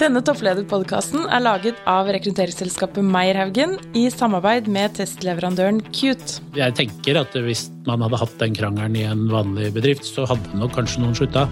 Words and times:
Denne 0.00 0.22
topplederpodkasten 0.24 1.26
er 1.28 1.42
laget 1.44 1.80
av 1.84 2.08
rekrutteringsselskapet 2.08 3.04
Meierhaugen 3.04 3.74
i 3.92 4.06
samarbeid 4.08 4.70
med 4.72 4.94
testleverandøren 4.96 5.82
Cute. 5.92 6.40
Jeg 6.56 6.72
tenker 6.78 7.18
at 7.20 7.36
hvis 7.44 7.66
man 7.84 8.00
hadde 8.06 8.22
hatt 8.22 8.32
den 8.40 8.56
krangelen 8.56 8.96
i 8.96 9.04
en 9.04 9.26
vanlig 9.28 9.68
bedrift, 9.76 10.08
så 10.08 10.24
hadde 10.30 10.56
nok 10.56 10.72
kanskje 10.78 11.04
noen 11.04 11.18
slutta. 11.20 11.44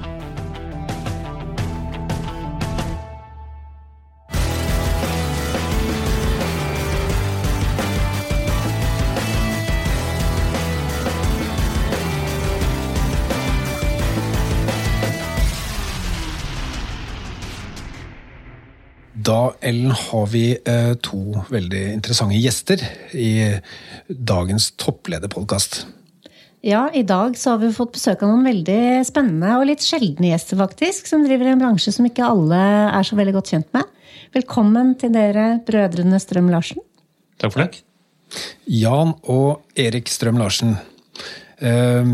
Ellen, 19.69 19.93
har 19.93 20.27
vi 20.33 20.47
eh, 20.57 20.95
to 21.05 21.43
veldig 21.53 21.85
interessante 21.99 22.39
gjester 22.41 22.83
i 23.13 23.31
dagens 24.09 24.71
topplederpodkast. 24.81 25.83
Ja, 26.65 26.89
i 26.91 27.05
dag 27.07 27.37
så 27.39 27.53
har 27.53 27.61
vi 27.63 27.71
fått 27.75 27.93
besøk 27.95 28.23
av 28.25 28.33
noen 28.33 28.47
veldig 28.49 29.05
spennende 29.07 29.59
og 29.61 29.69
litt 29.69 29.85
sjeldne 29.85 30.33
gjester, 30.33 30.59
faktisk. 30.59 31.07
Som 31.11 31.27
driver 31.27 31.47
i 31.47 31.53
en 31.55 31.61
bransje 31.61 31.93
som 31.95 32.09
ikke 32.09 32.27
alle 32.27 32.59
er 32.89 33.07
så 33.07 33.19
veldig 33.19 33.37
godt 33.37 33.53
kjent 33.53 33.69
med. 33.77 33.87
Velkommen 34.35 34.95
til 34.99 35.13
dere, 35.15 35.61
brødrene 35.69 36.19
Strøm-Larsen. 36.23 36.83
Takk 37.39 37.55
for 37.55 37.65
det. 37.65 37.85
Jan 38.73 39.15
og 39.31 39.79
Erik 39.79 40.11
Strøm-Larsen. 40.11 40.75
Eh, 41.63 42.11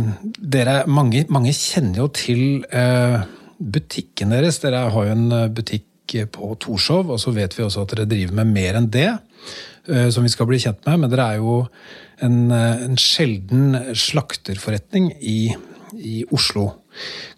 dere, 0.58 0.76
mange, 0.90 1.24
mange, 1.32 1.56
kjenner 1.56 2.04
jo 2.04 2.10
til 2.12 2.44
eh, 2.68 3.24
butikken 3.58 4.36
deres. 4.36 4.60
Dere 4.60 4.88
har 4.92 5.08
jo 5.08 5.16
en 5.16 5.26
butikk 5.56 5.88
på 6.12 6.50
Torshov, 6.60 7.10
og 7.10 7.20
så 7.20 7.32
vet 7.34 7.54
vi 7.56 7.64
også 7.64 7.84
at 7.84 7.94
dere 7.94 8.08
driver 8.08 8.36
med 8.40 8.52
mer 8.52 8.76
enn 8.78 8.90
det. 8.92 9.10
Eh, 9.88 10.08
som 10.08 10.24
vi 10.24 10.32
skal 10.32 10.48
bli 10.48 10.58
kjent 10.62 10.80
med, 10.86 11.02
men 11.02 11.10
dere 11.12 11.26
er 11.34 11.40
jo 11.42 11.58
en, 12.24 12.50
eh, 12.50 12.84
en 12.86 12.96
sjelden 12.96 13.76
slakterforretning 13.92 15.12
i, 15.20 15.54
i, 15.92 16.24
Oslo. 16.32 16.70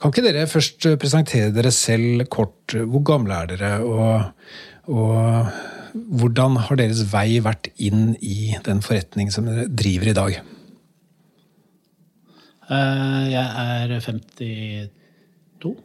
Kan 0.00 0.12
ikke 0.12 0.22
dere 0.22 0.46
først 0.46 0.86
presentere 1.00 1.50
dere 1.54 1.72
selv 1.74 2.26
kort? 2.30 2.70
Hvor 2.70 3.02
gamle 3.02 3.34
er 3.34 3.46
dere, 3.54 3.72
og, 3.82 4.30
og 4.86 5.50
hvordan 6.20 6.56
har 6.68 6.78
deres 6.78 7.02
vei 7.10 7.40
vært 7.42 7.72
inn 7.82 8.14
i 8.20 8.54
den 8.62 8.82
forretning 8.84 9.32
som 9.34 9.48
dere 9.48 9.66
driver 9.66 10.12
i 10.12 10.16
dag? 10.20 10.38
Eh, 12.70 13.22
jeg 13.32 13.46
er 13.46 13.98
52 14.06 15.76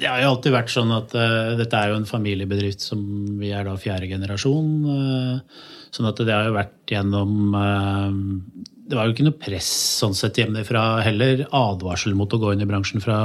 det 0.00 0.08
har 0.10 0.20
jo 0.22 0.32
alltid 0.34 0.54
vært 0.54 0.72
sånn 0.72 0.92
at 0.94 1.14
uh, 1.16 1.54
dette 1.58 1.78
er 1.78 1.92
jo 1.92 1.98
en 2.00 2.08
familiebedrift 2.08 2.84
som 2.84 3.00
vi 3.40 3.52
er 3.54 3.66
da 3.66 3.76
fjerde 3.80 4.10
generasjon. 4.10 4.70
Uh, 4.84 5.66
sånn 5.94 6.08
at 6.10 6.20
det 6.20 6.34
har 6.34 6.48
jo 6.48 6.56
vært 6.56 6.92
gjennom 6.92 7.56
uh, 7.56 8.12
Det 8.86 8.98
var 8.98 9.08
jo 9.08 9.16
ikke 9.16 9.26
noe 9.28 9.40
press 9.40 9.70
sånn 10.02 10.16
sett 10.18 10.38
hjemmefra 10.42 11.02
heller. 11.06 11.46
Advarsel 11.50 12.16
mot 12.18 12.32
å 12.32 12.40
gå 12.42 12.54
inn 12.54 12.64
i 12.64 12.68
bransjen 12.68 13.04
fra 13.04 13.18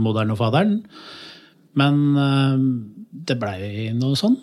moderen 0.00 0.34
og 0.34 0.40
faderen. 0.40 0.78
Men 1.74 1.98
det 3.14 3.36
blei 3.38 3.92
noe 3.94 4.18
sånn. 4.18 4.36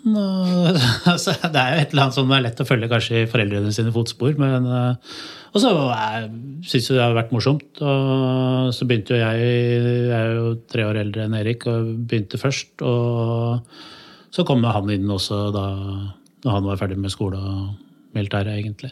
altså, 1.12 1.36
det 1.44 1.60
er 1.60 1.76
jo 1.76 1.84
et 1.84 1.92
eller 1.92 2.06
annet 2.06 2.16
som 2.16 2.32
er 2.32 2.44
lett 2.46 2.62
å 2.64 2.68
følge 2.68 2.90
kanskje 2.90 3.22
i 3.22 3.30
foreldrene 3.30 3.72
sine 3.74 3.92
fotspor. 3.94 4.34
men 4.40 4.68
og 5.52 5.60
så 5.60 5.70
syns 6.64 6.86
jeg 6.88 6.96
det 6.96 7.02
har 7.02 7.16
vært 7.16 7.32
morsomt. 7.34 7.80
Og 7.84 8.72
så 8.72 8.86
begynte 8.88 9.12
jo 9.12 9.20
jeg 9.20 9.40
Jeg 9.42 10.16
er 10.16 10.30
jo 10.38 10.54
tre 10.64 10.86
år 10.88 11.02
eldre 11.02 11.26
enn 11.26 11.36
Erik 11.36 11.66
og 11.68 11.90
begynte 12.08 12.40
først. 12.40 12.80
Og 12.80 13.60
så 14.32 14.46
kom 14.48 14.64
han 14.64 14.90
inn 14.94 15.10
også 15.12 15.44
da 15.52 15.66
når 16.42 16.56
han 16.56 16.64
var 16.66 16.80
ferdig 16.80 16.96
med 16.98 17.12
skole 17.12 17.38
og 17.38 18.16
militæret, 18.16 18.56
egentlig. 18.58 18.90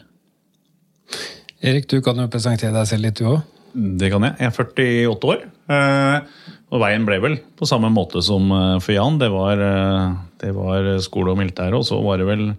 Erik, 1.61 1.89
du 1.91 1.99
kan 2.01 2.17
jo 2.17 2.29
presentere 2.31 2.71
deg 2.73 2.87
selv 2.87 3.05
litt, 3.05 3.19
du 3.19 3.27
òg. 3.27 3.41
Det 3.73 4.07
kan 4.11 4.23
jeg. 4.23 4.37
Jeg 4.39 4.47
er 4.47 4.55
48 4.55 5.33
år. 5.33 5.43
Eh, 6.71 6.75
og 6.75 6.81
veien 6.83 7.05
ble 7.05 7.19
vel 7.19 7.37
på 7.59 7.67
samme 7.67 7.91
måte 7.91 8.21
som 8.23 8.51
eh, 8.51 8.79
for 8.79 8.95
Jan. 8.95 9.19
Det 9.19 9.29
var, 9.31 9.59
eh, 9.59 10.13
det 10.39 10.53
var 10.55 10.97
skole 11.03 11.33
og 11.33 11.41
militære, 11.41 11.75
og 11.75 11.85
så 11.85 12.01
var 12.03 12.17
det 12.17 12.29
vel 12.29 12.53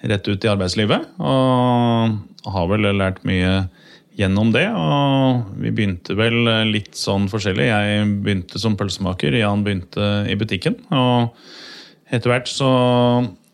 rett 0.00 0.28
ut 0.28 0.44
i 0.44 0.48
arbeidslivet. 0.48 1.06
Og 1.20 2.50
har 2.54 2.68
vel 2.70 2.88
lært 2.96 3.20
mye 3.28 3.68
gjennom 4.16 4.52
det. 4.52 4.66
Og 4.72 5.50
vi 5.60 5.72
begynte 5.72 6.16
vel 6.16 6.48
litt 6.70 6.96
sånn 6.96 7.28
forskjellig. 7.28 7.68
Jeg 7.68 8.06
begynte 8.24 8.60
som 8.60 8.78
pølsemaker, 8.80 9.36
Jan 9.36 9.64
begynte 9.66 10.08
i 10.24 10.38
butikken. 10.40 10.80
Og 10.88 11.36
etter 12.10 12.32
hvert 12.32 12.48
så 12.48 12.70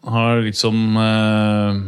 har 0.07 0.43
liksom 0.45 0.97
eh, 1.03 1.81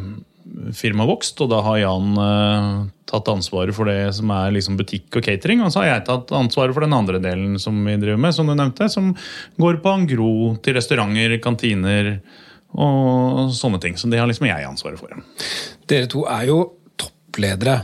firmaet 0.77 1.11
vokst, 1.11 1.41
og 1.45 1.51
da 1.53 1.61
har 1.65 1.81
Jan 1.81 2.23
eh, 2.23 2.71
tatt 3.09 3.31
ansvaret 3.33 3.77
for 3.77 3.89
det 3.89 4.13
som 4.17 4.33
er 4.35 4.53
liksom 4.55 4.79
butikk 4.79 5.21
og 5.21 5.25
catering. 5.25 5.63
Og 5.65 5.73
så 5.73 5.83
har 5.83 5.91
jeg 5.93 6.07
tatt 6.09 6.33
ansvaret 6.37 6.77
for 6.77 6.85
den 6.85 6.97
andre 6.97 7.21
delen 7.23 7.57
som 7.63 7.79
vi 7.87 7.97
driver 8.01 8.21
med, 8.21 8.37
som 8.37 8.49
du 8.49 8.55
nevnte. 8.55 8.91
Som 8.93 9.15
går 9.61 9.81
på 9.85 9.95
angro 9.95 10.33
til 10.65 10.79
restauranter, 10.79 11.39
kantiner 11.45 12.19
og 12.77 13.55
sånne 13.57 13.81
ting. 13.83 13.97
Så 13.97 14.11
det 14.13 14.21
har 14.21 14.29
liksom 14.29 14.49
jeg 14.51 14.67
ansvaret 14.69 15.01
for. 15.01 15.15
Dere 15.89 16.11
to 16.11 16.27
er 16.29 16.49
jo 16.51 16.59
toppledere 17.01 17.81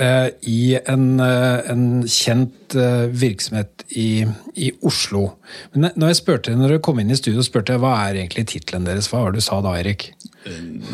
eh, 0.00 0.28
i 0.48 0.62
en, 0.80 1.06
eh, 1.20 1.70
en, 1.72 1.86
kjent 2.08 2.76
eh, 2.78 3.06
virksomhet 3.12 3.84
i, 3.90 4.24
i, 4.54 4.72
Oslo. 4.88 5.26
Men 5.74 5.90
når 5.96 6.14
jeg 6.14 6.22
spurte 6.22 6.56
når 6.56 6.76
dere 6.76 6.84
kom 6.84 7.02
inn 7.02 7.12
i 7.12 7.18
studio, 7.18 7.44
spurte 7.44 7.76
jeg 7.76 7.84
hva 7.84 7.96
er 8.06 8.22
egentlig 8.22 8.48
tittelen 8.54 8.88
deres. 8.88 9.10
Hva 9.12 9.26
var 9.26 9.34
det 9.34 9.42
du 9.42 9.48
sa 9.50 9.60
da, 9.64 9.76
Erik? 9.80 10.12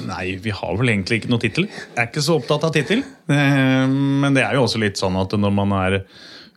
Nei, 0.08 0.36
vi 0.42 0.52
har 0.54 0.78
vel 0.78 0.92
egentlig 0.92 1.22
ikke 1.22 1.32
noe 1.32 1.42
tittel. 1.42 1.68
Jeg 1.70 2.02
er 2.02 2.10
ikke 2.10 2.24
så 2.24 2.38
opptatt 2.38 2.66
av 2.68 2.74
tittel. 2.74 3.04
Men 3.28 4.36
det 4.36 4.44
er 4.44 4.58
jo 4.58 4.64
også 4.66 4.80
litt 4.82 5.00
sånn 5.00 5.16
at 5.20 5.32
når 5.38 5.54
man 5.56 5.74
er 5.78 6.00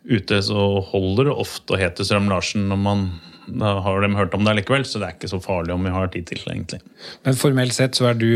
ute, 0.10 0.42
så 0.44 0.70
holder 0.92 1.30
det 1.30 1.36
ofte 1.44 1.76
å 1.76 1.80
hete 1.80 2.06
Strøm-Larsen 2.08 2.68
når 2.72 2.82
man 2.82 3.06
da 3.52 3.72
har 3.84 4.04
de 4.04 4.12
hørt 4.16 4.36
om 4.38 4.46
det 4.46 4.54
likevel, 4.60 4.86
så 4.88 5.02
det 5.02 5.08
er 5.08 5.16
ikke 5.18 5.30
så 5.32 5.40
farlig 5.44 5.74
om 5.74 5.84
vi 5.84 5.92
har 5.92 6.12
tid 6.14 6.28
til 6.30 6.44
egentlig. 6.46 6.80
Men 7.26 7.38
formelt 7.40 7.76
sett 7.76 7.98
så 7.98 8.12
er 8.12 8.20
du, 8.20 8.30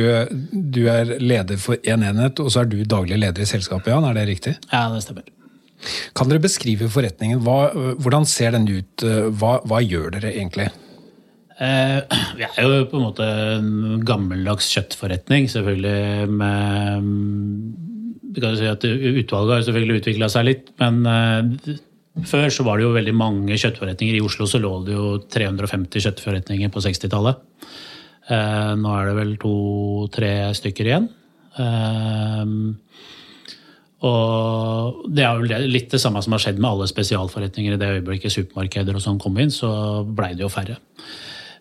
du 0.51 0.81
er 0.91 1.15
leder 1.21 1.59
for 1.61 1.79
én 1.85 2.01
en 2.01 2.07
enhet, 2.09 2.41
og 2.41 2.51
så 2.51 2.63
er 2.63 2.71
du 2.71 2.79
daglig 2.89 3.19
leder 3.21 3.45
i 3.45 3.47
selskapet, 3.49 3.94
Jan, 3.94 4.07
er 4.09 4.17
det 4.17 4.25
riktig? 4.31 4.55
Ja, 4.71 4.88
det 4.91 5.03
stemmer. 5.05 5.27
Kan 6.17 6.31
dere 6.31 6.44
beskrive 6.44 6.89
forretningen? 6.91 7.44
Hva, 7.45 7.69
hvordan 8.01 8.25
ser 8.27 8.55
den 8.55 8.67
ut? 8.67 9.05
Hva, 9.39 9.59
hva 9.67 9.81
gjør 9.83 10.15
dere 10.17 10.33
egentlig? 10.33 10.71
Eh, 11.55 11.99
vi 12.38 12.45
er 12.45 12.61
jo 12.66 12.85
på 12.91 12.99
en 12.99 13.05
måte 13.05 13.25
en 13.55 14.05
gammeldags 14.07 14.67
kjøttforretning, 14.75 15.49
selvfølgelig 15.51 16.29
med 16.31 17.11
vi 18.35 18.43
kan 18.43 18.55
si 18.59 18.67
at 18.67 18.83
Utvalget 18.83 19.53
har 19.53 19.61
selvfølgelig 19.63 20.01
utvikla 20.01 20.27
seg 20.31 20.47
litt, 20.49 20.71
men 20.81 21.05
eh, 21.07 21.75
før 22.27 22.49
så 22.51 22.65
var 22.67 22.79
det 22.79 22.85
jo 22.85 22.95
veldig 22.95 23.15
mange 23.15 23.57
kjøttforretninger. 23.59 24.17
I 24.17 24.23
Oslo 24.25 24.47
så 24.47 24.59
lå 24.59 24.71
det 24.88 24.95
jo 24.95 25.05
350 25.31 26.03
kjøttforretninger 26.03 26.71
på 26.71 26.83
60-tallet. 26.83 27.44
Eh, 28.31 28.71
nå 28.79 28.95
er 28.95 29.09
det 29.09 29.15
vel 29.19 29.35
to-tre 29.39 30.31
stykker 30.57 30.89
igjen. 30.89 31.07
Eh, 31.63 32.44
og 34.05 35.05
det 35.15 35.23
er 35.25 35.39
jo 35.39 35.61
litt 35.71 35.94
det 35.95 36.01
samme 36.03 36.21
som 36.21 36.35
har 36.35 36.44
skjedd 36.44 36.59
med 36.59 36.69
alle 36.73 36.89
spesialforretninger. 36.91 37.75
I 37.75 37.81
det 37.81 37.94
øyeblikket 37.99 38.35
supermarkeder 38.35 38.97
og 38.97 39.03
sånn 39.03 39.21
kom 39.21 39.39
inn, 39.41 39.53
så 39.53 40.03
blei 40.05 40.33
det 40.35 40.45
jo 40.45 40.51
færre. 40.51 40.77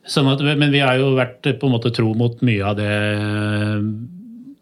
Sånn 0.04 0.28
at, 0.28 0.42
men 0.44 0.72
vi 0.74 0.82
har 0.84 0.98
jo 1.00 1.14
vært 1.16 1.46
på 1.60 1.68
en 1.68 1.74
måte 1.76 1.94
tro 1.94 2.10
mot 2.18 2.42
mye 2.44 2.64
av 2.68 2.76
det 2.76 2.92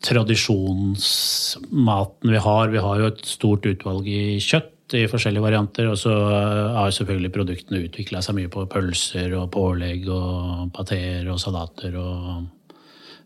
tradisjonsmaten 0.03 2.31
vi 2.31 2.37
har. 2.43 2.69
Vi 2.71 2.79
har 2.83 3.01
jo 3.01 3.07
et 3.11 3.27
stort 3.27 3.67
utvalg 3.71 4.07
i 4.11 4.39
kjøtt 4.43 4.95
i 4.99 5.07
forskjellige 5.11 5.45
varianter. 5.45 5.89
Og 5.91 5.99
så 5.99 6.13
har 6.13 6.91
selvfølgelig 6.95 7.35
produktene 7.35 7.85
utvikla 7.87 8.19
seg 8.25 8.35
mye 8.39 8.51
på 8.53 8.61
pølser 8.71 9.29
og 9.39 9.51
pålegg 9.55 10.01
og 10.13 10.35
pateer 10.77 11.23
og 11.33 11.39
salater 11.43 11.93
og 12.01 12.19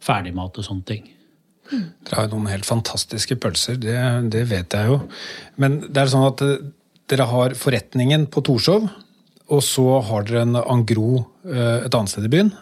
ferdigmat 0.07 0.59
og 0.61 0.65
sånne 0.67 0.87
ting. 0.89 1.05
Dere 1.67 2.15
har 2.15 2.25
jo 2.29 2.33
noen 2.37 2.53
helt 2.53 2.69
fantastiske 2.69 3.37
pølser, 3.43 3.75
det, 3.83 3.99
det, 4.31 4.45
vet 4.53 4.71
jeg 4.77 4.85
jo. 4.87 4.97
Men 5.59 5.71
det 5.89 5.99
er 5.99 6.09
sånn 6.13 6.29
at 6.29 6.39
eh, 6.47 6.63
dere 7.11 7.27
har 7.31 7.51
forretningen 7.59 8.23
på 8.31 8.39
Torshov, 8.47 8.83
og 9.53 9.63
så 9.63 9.85
har 10.09 10.27
dere 10.27 10.45
en 10.47 10.59
Angro 10.59 11.11
eh, 11.47 11.87
et 11.87 11.95
annet 11.95 12.13
sted 12.13 12.27
i 12.27 12.33
byen? 12.33 12.53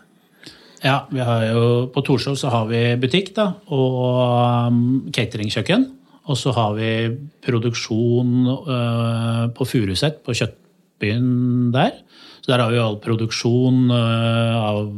Ja, 0.84 1.06
vi 1.08 1.22
har 1.24 1.46
jo, 1.48 1.68
på 1.92 2.02
Torshov 2.04 2.36
så 2.36 2.50
har 2.52 2.66
vi 2.68 2.80
butikk 3.00 3.30
da, 3.36 3.54
og 3.72 4.68
um, 4.68 4.80
cateringkjøkken. 5.14 5.86
Og 6.28 6.36
så 6.40 6.52
har 6.56 6.74
vi 6.76 6.90
produksjon 7.44 8.48
uh, 8.48 9.44
på 9.56 9.66
Furuset, 9.68 10.20
på 10.24 10.32
Kjøttbyen 10.36 11.70
der. 11.72 11.96
Så 12.40 12.52
der 12.52 12.60
har 12.64 12.72
vi 12.72 12.80
all 12.80 12.98
produksjon 13.00 13.86
uh, 13.92 14.56
av 14.60 14.90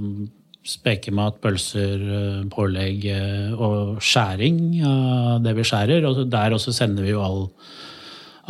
spekemat, 0.67 1.38
pølser, 1.43 2.03
uh, 2.03 2.41
pålegg 2.50 3.06
og 3.55 4.03
skjæring 4.03 4.61
av 4.87 5.44
det 5.47 5.55
vi 5.59 5.67
skjærer. 5.67 6.06
Og 6.06 6.25
der 6.31 6.55
også 6.59 6.75
sender 6.75 7.06
vi 7.06 7.15
jo 7.15 7.23
all 7.23 7.47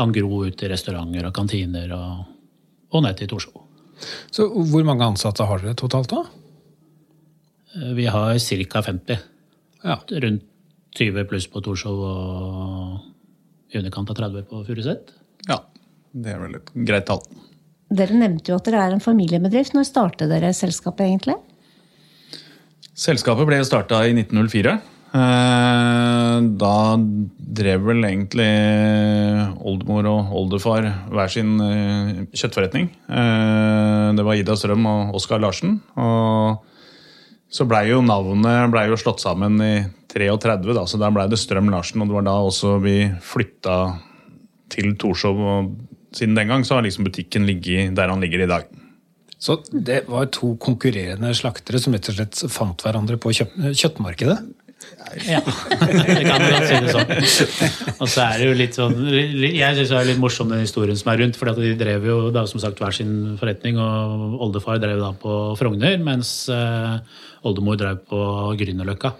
angro 0.00 0.47
ut 0.49 0.56
til 0.56 0.73
restauranter 0.73 1.29
og 1.29 1.37
kantiner 1.37 1.93
og, 1.97 2.25
og 2.97 3.07
ned 3.07 3.19
til 3.19 3.31
Torshov. 3.31 3.63
Så 4.35 4.49
hvor 4.51 4.85
mange 4.85 5.07
ansatte 5.07 5.47
har 5.49 5.63
dere 5.63 5.77
totalt 5.79 6.13
da? 6.13 6.25
Eh, 7.77 7.93
Vi 7.97 8.07
har 8.07 8.39
ca. 8.39 8.83
50. 8.83 9.19
Ja. 9.85 9.99
Rundt 10.11 10.45
20 10.97 11.25
pluss 11.29 11.47
på 11.53 11.61
Torshov 11.61 11.99
og 12.01 13.73
i 13.73 13.79
underkant 13.81 14.11
av 14.11 14.17
30 14.17 14.47
på 14.49 14.63
Furuset. 14.67 15.13
Ja, 15.49 15.61
det 16.15 16.33
er 16.33 16.41
vel 16.41 16.57
et 16.57 16.73
greit 16.89 17.07
tall. 17.09 17.23
Dere 17.97 18.17
nevnte 18.19 18.51
jo 18.51 18.59
at 18.59 18.67
dere 18.67 18.83
er 18.83 18.97
en 18.97 19.03
familiebedrift. 19.03 19.75
Når 19.77 19.87
startet 19.87 20.31
dere 20.33 20.53
selskapet 20.57 21.07
egentlig? 21.07 21.37
Selskapet 22.97 23.47
ble 23.47 23.61
starta 23.67 24.01
i 24.09 24.15
1904. 24.17 24.79
Eh, 25.17 26.39
Da 26.61 26.77
drev 27.57 27.87
vel 27.89 28.05
egentlig 28.05 28.49
oldemor 29.65 30.09
og 30.11 30.33
oldefar 30.43 30.87
hver 31.13 31.33
sin 31.33 31.57
eh, 31.63 32.25
kjøttforretning. 32.37 32.91
Eh, 33.09 34.09
Det 34.17 34.25
var 34.27 34.37
Ida 34.37 34.57
Strøm 34.59 34.87
og 34.91 35.17
Oskar 35.17 35.41
Larsen. 35.43 35.81
Og 35.97 36.63
så 37.49 37.67
blei 37.69 37.87
jo 37.91 38.03
navnet 38.05 38.71
ble 38.73 38.89
jo 38.91 38.99
slått 39.01 39.23
sammen 39.25 39.61
i 39.63 39.75
33, 40.13 40.75
da, 40.75 40.85
så 40.89 40.99
da 41.01 41.11
blei 41.13 41.29
det 41.31 41.41
Strøm 41.41 41.71
Larsen. 41.73 42.03
Og 42.03 42.11
det 42.11 42.19
var 42.19 42.27
da 42.29 42.39
også 42.45 42.77
vi 42.83 42.99
flytta 43.23 43.77
til 44.73 44.97
Torshov. 45.01 45.41
Og 45.41 46.17
siden 46.17 46.37
den 46.37 46.49
gang 46.49 46.65
så 46.65 46.77
har 46.77 46.85
liksom 46.85 47.07
butikken 47.09 47.47
ligget 47.49 47.95
der 47.97 48.12
han 48.12 48.21
ligger 48.21 48.45
i 48.45 48.51
dag. 48.51 48.69
Så 49.39 49.59
det 49.71 50.07
var 50.09 50.31
to 50.33 50.55
konkurrerende 50.57 51.35
slaktere 51.37 51.79
som 51.79 51.93
rett 51.93 52.09
og 52.09 52.17
slett 52.17 52.39
fant 52.51 52.83
hverandre 52.83 53.19
på 53.21 53.35
kjøttmarkedet? 53.37 54.39
Ja, 55.25 55.40
det 55.40 56.25
kan 56.26 56.43
godt 56.43 56.67
si 56.69 56.78
det 56.84 56.93
sånn. 56.93 57.12
Og 57.96 58.11
så 58.12 58.26
er 58.26 58.40
det 58.40 58.49
jo 58.49 58.56
litt 58.58 58.76
sånn 58.76 58.99
Jeg 59.08 59.78
syns 59.78 59.93
det 59.93 59.96
er 59.96 60.08
litt 60.11 60.20
morsom 60.20 60.50
den 60.52 60.61
historien 60.62 60.99
som 60.99 61.12
er 61.12 61.23
rundt. 61.23 61.38
For 61.40 61.49
de 61.56 61.73
drev 61.81 62.05
jo 62.06 62.17
da 62.34 62.44
som 62.50 62.61
sagt 62.62 62.82
hver 62.82 62.94
sin 62.94 63.38
forretning, 63.40 63.81
og 63.81 64.37
oldefar 64.46 64.82
drev 64.82 65.00
da 65.00 65.14
på 65.17 65.38
Frogner, 65.58 65.96
mens 66.02 66.34
eh, 66.52 66.99
oldemor 67.49 67.81
drev 67.81 68.05
på 68.11 68.20
Grünerløkka. 68.61 69.14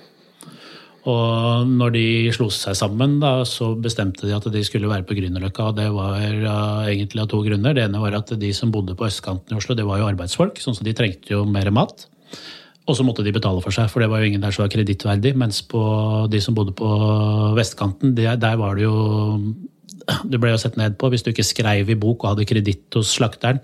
Og 1.07 1.69
når 1.71 1.93
de 1.95 2.07
slo 2.35 2.49
seg 2.51 2.75
sammen, 2.75 3.21
da, 3.23 3.39
så 3.47 3.71
bestemte 3.79 4.27
de 4.27 4.35
at 4.35 4.49
de 4.51 4.63
skulle 4.67 4.91
være 4.91 5.07
på 5.07 5.15
Grünerløkka. 5.19 5.71
Og 5.71 5.79
det 5.79 5.87
var 5.95 6.19
uh, 6.19 6.89
egentlig 6.91 7.23
av 7.23 7.31
to 7.31 7.41
grunner. 7.47 7.77
Det 7.79 7.85
ene 7.87 8.03
var 8.03 8.19
at 8.19 8.35
de 8.41 8.51
som 8.57 8.75
bodde 8.75 8.97
på 8.99 9.07
østkanten 9.07 9.55
i 9.55 9.61
Oslo, 9.61 9.79
det 9.79 9.87
var 9.87 10.03
jo 10.03 10.09
arbeidsfolk, 10.11 10.59
sånn 10.61 10.75
så 10.75 10.87
de 10.87 10.97
trengte 10.99 11.37
jo 11.37 11.45
mer 11.47 11.71
mat. 11.75 12.09
Og 12.87 12.95
så 12.95 13.03
måtte 13.07 13.25
de 13.27 13.35
betale 13.35 13.63
for 13.65 13.75
seg, 13.75 13.89
for 13.91 14.03
det 14.03 14.09
var 14.13 14.23
jo 14.23 14.31
ingen 14.31 14.43
der 14.45 14.55
som 14.55 14.63
var 14.63 14.71
kredittverdig. 14.71 15.33
Mens 15.39 15.59
på 15.67 15.81
de 16.31 16.41
som 16.43 16.55
bodde 16.55 16.75
på 16.79 16.91
vestkanten, 17.59 18.15
der, 18.15 18.39
der 18.39 18.59
var 18.61 18.79
det 18.79 18.87
jo 18.87 18.97
Du 20.31 20.37
ble 20.39 20.53
jo 20.53 20.61
sett 20.61 20.77
ned 20.79 20.95
på 21.01 21.09
hvis 21.11 21.25
du 21.27 21.33
ikke 21.33 21.47
skrev 21.47 21.89
i 21.91 21.99
bok 21.99 22.23
og 22.23 22.35
hadde 22.35 22.47
kreditt 22.47 22.95
hos 22.95 23.17
slakteren. 23.19 23.59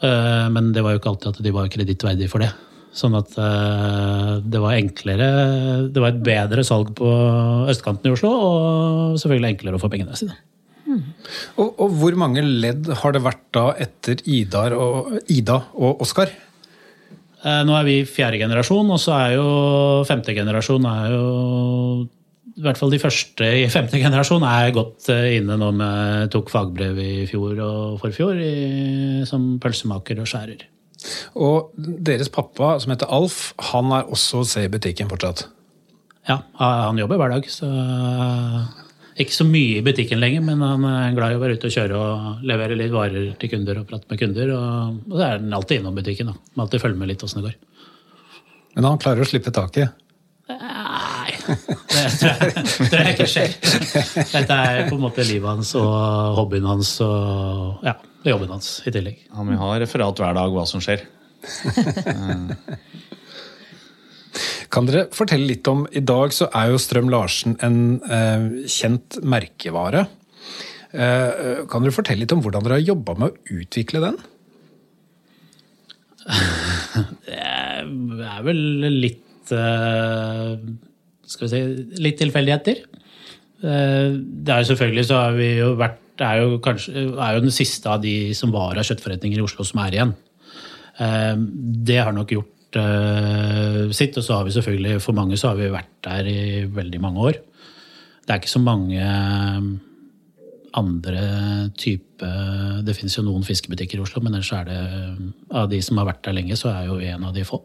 Eh, 0.00 0.46
Men 0.54 0.72
det 0.72 0.84
var 0.84 0.94
jo 0.94 1.02
ikke 1.02 1.10
alltid 1.12 1.34
at 1.34 1.42
de 1.44 1.52
var 1.52 1.68
kredittverdige 1.72 2.32
for 2.32 2.40
det. 2.40 2.48
Sånn 2.96 3.16
at 3.16 3.36
eh, 3.40 4.32
det 4.44 4.60
var 4.60 4.76
enklere 4.76 5.28
Det 5.92 6.00
var 6.00 6.12
et 6.12 6.24
bedre 6.24 6.64
salg 6.64 6.90
på 6.96 7.10
østkanten 7.72 8.08
i 8.08 8.14
Oslo, 8.16 8.32
og 8.32 9.20
selvfølgelig 9.20 9.54
enklere 9.54 9.76
å 9.76 9.82
få 9.82 9.92
pengene 9.92 10.16
sine. 10.16 10.36
Og, 11.56 11.68
og 11.80 11.92
hvor 12.00 12.16
mange 12.20 12.42
ledd 12.44 12.88
har 13.00 13.14
det 13.14 13.22
vært 13.24 13.44
da 13.54 13.66
etter 13.80 14.20
Idar 14.28 14.74
og, 14.76 15.14
Ida 15.32 15.62
og 15.72 16.02
Oskar? 16.04 16.32
Eh, 17.42 17.62
Nå 17.66 17.74
er 17.74 17.86
vi 17.86 18.00
fjerde 18.06 18.38
generasjon, 18.42 18.90
og 18.94 19.00
så 19.02 19.14
er 19.18 19.36
jo 19.36 19.46
femte 20.08 20.34
generasjon 20.36 20.84
er 20.86 21.14
jo 21.14 21.22
I 22.52 22.62
hvert 22.66 22.78
fall 22.78 22.92
de 22.92 23.00
første 23.02 23.48
i 23.62 23.64
femte 23.72 23.98
generasjon 23.98 24.44
er 24.46 24.74
godt 24.76 25.08
eh, 25.10 25.38
inne 25.38 25.56
nå 25.58 25.72
med 25.74 26.30
tok 26.34 26.52
fagbrev 26.52 27.00
i 27.02 27.14
fjor 27.30 27.58
og 27.64 27.96
forfjor 28.02 28.38
i, 28.38 28.52
som 29.28 29.56
pølsemaker 29.62 30.20
og 30.22 30.28
skjærer. 30.30 30.68
Og 31.34 31.72
deres 31.74 32.30
pappa, 32.30 32.76
som 32.78 32.92
heter 32.94 33.10
Alf, 33.10 33.50
han 33.72 33.90
er 33.96 34.06
også 34.12 34.44
se 34.46 34.68
i 34.68 34.70
butikken 34.70 35.10
fortsatt. 35.10 35.48
Ja, 36.28 36.38
han 36.60 37.00
jobber 37.00 37.18
hver 37.18 37.32
dag, 37.34 37.48
så 37.50 37.66
ikke 39.20 39.34
så 39.34 39.44
mye 39.44 39.78
i 39.78 39.84
butikken 39.84 40.20
lenger, 40.22 40.44
men 40.46 40.62
han 40.64 40.84
er 40.88 41.16
glad 41.16 41.34
i 41.34 41.36
å 41.36 41.42
være 41.42 41.58
ute 41.58 41.68
og 41.68 41.74
kjøre 41.74 41.98
og 41.98 42.46
levere 42.48 42.78
litt 42.78 42.94
varer 42.94 43.32
til 43.40 43.52
kunder 43.52 43.82
og 43.82 43.88
prate 43.90 44.08
med 44.08 44.20
kunder. 44.22 44.52
Og, 44.56 45.02
og 45.10 45.16
så 45.18 45.26
er 45.26 45.34
han 45.36 45.58
alltid 45.58 45.80
innom 45.80 45.98
butikken. 45.98 46.30
da. 46.32 46.52
Må 46.54 46.64
alltid 46.64 46.84
følge 46.84 47.00
med 47.00 47.12
litt 47.12 47.24
åssen 47.26 47.42
det 47.42 47.50
går. 47.50 47.58
Men 48.76 48.88
han 48.88 49.02
klarer 49.02 49.24
å 49.24 49.28
slippe 49.28 49.52
taket. 49.52 49.98
Nei, 50.52 51.32
det 51.46 52.06
tror 52.18 52.40
jeg, 52.40 52.64
tror 52.64 52.98
jeg 52.98 53.12
ikke 53.14 53.28
skjer. 53.30 53.54
Dette 54.32 54.56
er 54.56 54.88
på 54.88 54.96
en 54.96 55.04
måte 55.04 55.26
livet 55.28 55.48
hans 55.48 55.74
og 55.78 55.92
hobbyen 56.38 56.66
hans 56.66 56.94
og 57.04 57.84
ja, 57.86 57.94
jobben 58.26 58.52
hans 58.52 58.74
i 58.88 58.92
tillegg. 58.94 59.22
Han 59.36 59.52
vil 59.52 59.60
ha 59.60 59.74
referat 59.82 60.24
hver 60.24 60.36
dag 60.40 60.56
hva 60.56 60.64
som 60.68 60.82
skjer. 60.82 61.04
Kan 64.72 64.88
dere 64.88 65.06
fortelle 65.12 65.50
litt 65.50 65.68
om 65.68 65.84
I 65.92 66.00
dag 66.00 66.32
så 66.32 66.48
er 66.56 66.70
jo 66.72 66.80
Strøm 66.80 67.10
Larsen 67.12 67.58
en 67.64 67.78
eh, 68.08 68.44
kjent 68.72 69.18
merkevare. 69.20 70.06
Eh, 70.92 71.64
kan 71.68 71.84
dere 71.84 71.94
fortelle 71.94 72.24
litt 72.24 72.32
om 72.32 72.40
hvordan 72.44 72.64
dere 72.64 72.78
har 72.80 72.86
jobba 72.92 73.16
med 73.20 73.32
å 73.32 73.58
utvikle 73.60 74.00
den? 74.06 74.16
Det 77.26 77.36
er 78.30 78.42
vel 78.46 78.60
litt 79.02 79.50
eh, 79.56 80.52
Skal 81.26 81.48
vi 81.48 81.50
si 81.50 81.62
litt 82.04 82.20
tilfeldigheter. 82.20 82.82
Eh, 83.62 84.08
Det 84.16 84.54
er 84.54 84.62
jo 84.62 84.70
selvfølgelig 84.72 85.06
så 85.10 85.20
har 85.24 85.36
vi 85.36 85.50
jo 85.58 85.74
vært 85.80 86.00
er 86.22 86.42
jo 86.42 86.58
kanskje 86.62 86.92
er 87.18 87.34
jo 87.34 87.42
den 87.42 87.54
siste 87.54 87.88
av 87.90 88.02
de 88.04 88.30
som 88.36 88.52
var 88.54 88.78
av 88.78 88.84
kjøttforretninger 88.86 89.40
i 89.40 89.42
Oslo, 89.42 89.64
som 89.66 89.80
er 89.82 89.96
igjen. 89.96 90.12
Eh, 91.02 91.36
Det 91.88 91.98
har 91.98 92.12
nok 92.14 92.32
gjort 92.36 92.51
sitt, 93.92 94.16
og 94.16 94.24
så 94.24 94.38
har 94.38 94.46
vi 94.46 94.54
selvfølgelig 94.54 95.00
for 95.04 95.16
mange 95.16 95.36
så 95.36 95.50
har 95.50 95.58
vi 95.58 95.72
vært 95.72 95.90
der 96.06 96.28
i 96.30 96.42
veldig 96.64 97.00
mange 97.02 97.26
år. 97.30 97.40
Det 98.22 98.30
er 98.30 98.40
ikke 98.40 98.52
så 98.52 98.62
mange 98.62 99.02
andre 100.78 101.24
type 101.76 102.28
Det 102.86 102.94
finnes 102.96 103.16
jo 103.18 103.24
noen 103.26 103.44
fiskebutikker 103.44 103.98
i 103.98 104.04
Oslo, 104.04 104.22
men 104.22 104.36
ellers 104.36 104.52
er 104.54 104.68
det 104.68 104.80
av 105.50 105.68
de 105.70 105.80
som 105.82 105.98
har 106.00 106.08
vært 106.08 106.22
der 106.24 106.36
lenge, 106.36 106.56
så 106.56 106.70
er 106.70 106.88
jo 106.88 107.00
en 107.02 107.26
av 107.28 107.34
de 107.34 107.44
få. 107.46 107.58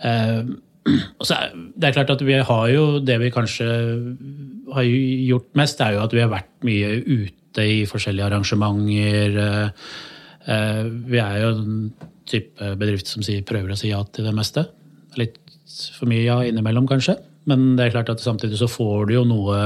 Eh, 0.00 0.40
er, 1.36 1.50
det 1.76 1.88
er 1.90 1.96
klart 1.98 2.14
at 2.14 2.22
vi 2.24 2.38
har 2.40 2.68
jo 2.72 2.84
Det 3.04 3.18
vi 3.20 3.28
kanskje 3.34 3.66
har 4.72 4.86
gjort 4.86 5.50
mest, 5.60 5.80
er 5.84 5.96
jo 5.96 6.04
at 6.06 6.14
vi 6.16 6.22
har 6.24 6.32
vært 6.32 6.50
mye 6.66 6.94
ute 7.04 7.66
i 7.66 7.82
forskjellige 7.90 8.30
arrangementer. 8.30 9.36
eh, 9.44 9.68
eh, 10.46 10.84
vi 10.88 11.18
er 11.20 11.36
jo 11.42 11.52
type 12.30 12.74
bedrift 12.80 13.10
som 13.10 13.24
prøver 13.46 13.74
å 13.74 13.78
si 13.78 13.90
ja 13.92 14.02
til 14.14 14.28
det 14.28 14.36
meste. 14.36 14.66
Litt 15.20 15.40
for 15.96 16.10
mye 16.10 16.24
ja 16.24 16.40
innimellom, 16.46 16.88
kanskje. 16.90 17.18
Men 17.48 17.74
det 17.76 17.86
er 17.86 17.94
klart 17.94 18.12
at 18.12 18.22
samtidig 18.22 18.58
så 18.60 18.68
får 18.68 19.08
du 19.08 19.14
jo 19.16 19.26
noe 19.26 19.58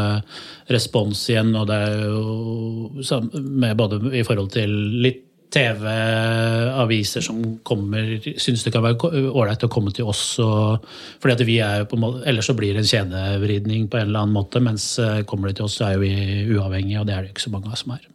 respons 0.72 1.26
igjen, 1.32 1.52
og 1.58 1.68
det 1.68 1.78
er 1.88 2.04
jo 2.06 3.72
både 3.76 4.00
i 4.14 4.24
forhold 4.26 4.52
til 4.54 4.74
litt 5.04 5.22
TV-aviser 5.54 7.22
som 7.22 7.40
kommer, 7.66 8.16
syns 8.42 8.64
det 8.66 8.72
kan 8.74 8.82
være 8.84 9.10
ålreit 9.30 9.66
å 9.66 9.70
komme 9.70 9.92
til 9.94 10.08
oss. 10.10 10.22
Og, 10.42 10.86
fordi 11.22 11.34
at 11.36 11.44
vi 11.46 11.58
er 11.62 11.82
jo 11.82 11.90
på 11.92 11.98
måte, 12.00 12.24
Ellers 12.30 12.48
så 12.50 12.56
blir 12.58 12.74
det 12.74 12.82
en 12.82 12.90
kjedevridning 12.90 13.86
på 13.90 14.00
en 14.00 14.08
eller 14.08 14.24
annen 14.24 14.34
måte, 14.34 14.62
mens 14.64 14.88
eh, 15.02 15.22
kommer 15.28 15.50
de 15.50 15.58
til 15.58 15.68
oss, 15.68 15.78
så 15.78 15.88
er 15.88 15.96
jo 15.96 16.02
vi 16.02 16.56
uavhengige, 16.56 17.02
og 17.02 17.08
det 17.08 17.14
er 17.14 17.26
det 17.26 17.34
ikke 17.34 17.46
så 17.46 17.54
mange 17.54 17.70
av 17.70 17.78
som 17.78 17.94
er. 17.94 18.08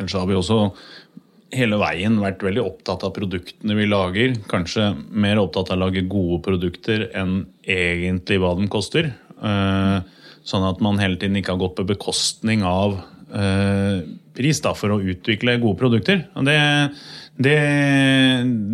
Ellers 0.00 0.16
har 0.18 0.26
vi 0.26 0.38
også 0.38 0.58
hele 1.52 1.76
veien 1.78 2.16
vært 2.22 2.42
veldig 2.42 2.62
opptatt 2.64 3.04
av 3.06 3.12
produktene 3.16 3.76
vi 3.76 3.86
lager. 3.86 4.34
Kanskje 4.50 4.92
mer 5.10 5.38
opptatt 5.42 5.70
av 5.70 5.76
å 5.78 5.84
lage 5.84 6.06
gode 6.08 6.40
produkter 6.46 7.08
enn 7.14 7.44
egentlig 7.66 8.40
hva 8.42 8.54
de 8.58 8.68
koster. 8.72 9.12
Eh, 9.42 9.98
Sånn 10.44 10.60
at 10.68 10.76
man 10.84 10.98
hele 11.00 11.16
tiden 11.16 11.38
ikke 11.40 11.54
har 11.54 11.60
gått 11.62 11.78
på 11.78 11.86
bekostning 11.88 12.60
av 12.68 12.98
eh, 13.32 14.02
pris 14.36 14.58
da, 14.60 14.74
for 14.76 14.92
å 14.92 14.98
utvikle 15.00 15.54
gode 15.62 15.78
produkter. 15.80 16.18
Det, 16.44 16.56
det, 17.40 17.54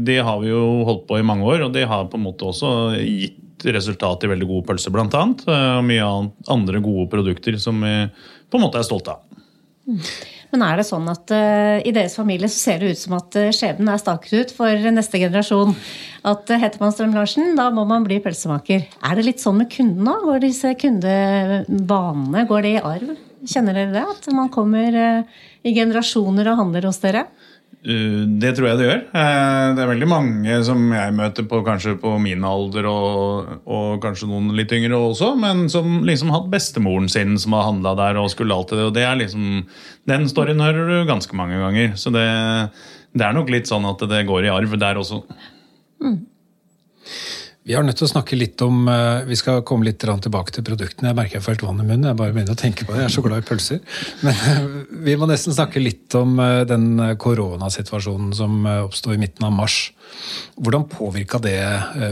det 0.08 0.16
har 0.26 0.40
vi 0.42 0.50
jo 0.50 0.64
holdt 0.88 1.04
på 1.06 1.20
i 1.20 1.26
mange 1.26 1.46
år, 1.46 1.62
og 1.68 1.76
det 1.76 1.84
har 1.86 2.08
på 2.10 2.18
en 2.18 2.26
måte 2.26 2.48
også 2.48 2.72
gitt 2.98 3.68
resultat 3.70 4.26
i 4.26 4.32
veldig 4.32 4.48
gode 4.50 4.66
pølser, 4.66 4.90
blant 4.90 5.14
annet. 5.14 5.46
eh, 5.46 5.78
Og 5.78 5.86
mye 5.86 6.10
andre 6.50 6.82
gode 6.82 7.06
produkter 7.14 7.54
som 7.62 7.78
vi 7.86 7.94
på 8.50 8.58
en 8.58 8.66
måte 8.66 8.82
er 8.82 8.90
stolte 8.90 9.14
av. 9.14 9.22
Men 10.50 10.64
er 10.66 10.80
det 10.80 10.86
sånn 10.88 11.06
at 11.10 11.30
uh, 11.30 11.78
i 11.86 11.92
deres 11.94 12.16
familie 12.18 12.50
så 12.50 12.58
ser 12.58 12.80
det 12.82 12.94
ut 12.94 13.00
som 13.00 13.14
at 13.18 13.36
uh, 13.38 13.50
skjebnen 13.54 13.90
er 13.92 14.00
staket 14.02 14.32
ut 14.34 14.54
for 14.56 14.90
neste 14.90 15.20
generasjon? 15.22 15.76
At 16.26 16.50
uh, 16.50 16.58
heter 16.58 16.82
man 16.82 16.94
Strøm-Larsen, 16.94 17.52
da 17.58 17.68
må 17.74 17.86
man 17.88 18.06
bli 18.06 18.18
pølsemaker. 18.24 18.88
Er 19.06 19.18
det 19.18 19.26
litt 19.28 19.42
sånn 19.42 19.60
med 19.62 19.70
kunden 19.72 20.06
nå? 20.06 20.16
Går 20.26 20.42
disse 20.42 20.74
kundebanene 20.80 22.46
går 22.50 22.66
det 22.66 22.74
i 22.74 22.82
arv? 22.82 23.14
Kjenner 23.46 23.78
dere 23.78 23.94
det? 23.94 24.04
At 24.16 24.26
man 24.36 24.50
kommer 24.52 24.98
uh, 24.98 25.38
i 25.62 25.74
generasjoner 25.76 26.50
og 26.50 26.64
handler 26.64 26.90
hos 26.90 27.00
dere? 27.04 27.28
Uh, 27.80 28.26
Det 28.40 28.50
tror 28.56 28.66
jeg 28.68 28.78
det 28.78 28.86
gjør. 28.88 29.00
Eh, 29.16 29.74
Det 29.74 29.82
er 29.82 29.88
veldig 29.88 30.08
mange 30.10 30.56
som 30.66 30.82
jeg 30.92 31.14
møter 31.16 31.46
på 31.48 31.62
kanskje 31.64 31.94
på 32.02 32.12
min 32.20 32.44
alder, 32.44 32.84
og, 32.90 33.54
og 33.64 34.02
kanskje 34.02 34.28
noen 34.28 34.50
litt 34.56 34.72
yngre 34.76 34.98
også, 35.00 35.32
men 35.40 35.64
som 35.72 36.02
liksom 36.04 36.32
hatt 36.34 36.50
bestemoren 36.52 37.08
sin 37.08 37.38
som 37.40 37.56
har 37.56 37.70
handla 37.70 37.94
der 37.96 38.20
og 38.20 38.28
skulle 38.34 38.52
alltid 38.54 38.78
det. 38.82 38.86
Og 38.90 38.94
det 38.98 39.06
er 39.08 39.16
liksom, 39.22 39.64
den 40.12 40.28
storyen 40.28 40.60
hører 40.60 40.92
du 40.92 41.08
ganske 41.08 41.36
mange 41.36 41.56
ganger. 41.62 41.96
Så 41.96 42.12
det, 42.12 42.26
det 43.16 43.24
er 43.24 43.32
nok 43.36 43.48
litt 43.48 43.70
sånn 43.70 43.88
at 43.88 44.04
det 44.12 44.26
går 44.28 44.44
i 44.44 44.52
arv 44.52 44.76
der 44.80 45.00
også. 45.00 45.22
Vi 47.68 47.74
er 47.76 47.84
nødt 47.84 47.98
til 48.00 48.06
å 48.06 48.10
snakke 48.14 48.38
litt 48.38 48.62
om 48.64 48.86
eh, 48.88 49.26
Vi 49.28 49.36
skal 49.36 49.60
komme 49.68 49.84
litt 49.84 50.00
tilbake 50.00 50.54
til 50.54 50.64
produktene. 50.64 51.10
Jeg 51.10 51.18
merker 51.18 51.36
jeg 51.36 51.44
får 51.44 51.58
helt 51.58 51.64
vann 51.66 51.82
i 51.82 51.86
munnen. 51.86 52.08
Jeg 52.08 52.16
bare 52.16 52.32
begynner 52.32 52.56
å 52.56 52.60
tenke 52.60 52.86
på 52.86 52.94
det. 52.94 53.02
Jeg 53.02 53.10
er 53.10 53.14
så 53.18 53.24
glad 53.26 53.42
i 53.42 53.48
pølser. 53.50 53.82
Men 54.24 54.38
eh, 54.48 54.68
vi 55.04 55.16
må 55.20 55.28
nesten 55.28 55.56
snakke 55.56 55.82
litt 55.82 56.16
om 56.16 56.40
eh, 56.40 56.62
den 56.68 56.94
koronasituasjonen 57.20 58.32
som 58.36 58.64
oppsto 58.86 59.12
i 59.12 59.20
midten 59.20 59.44
av 59.44 59.52
mars. 59.58 59.90
Hvordan 60.56 60.88
påvirka 60.90 61.40
det 61.42 61.58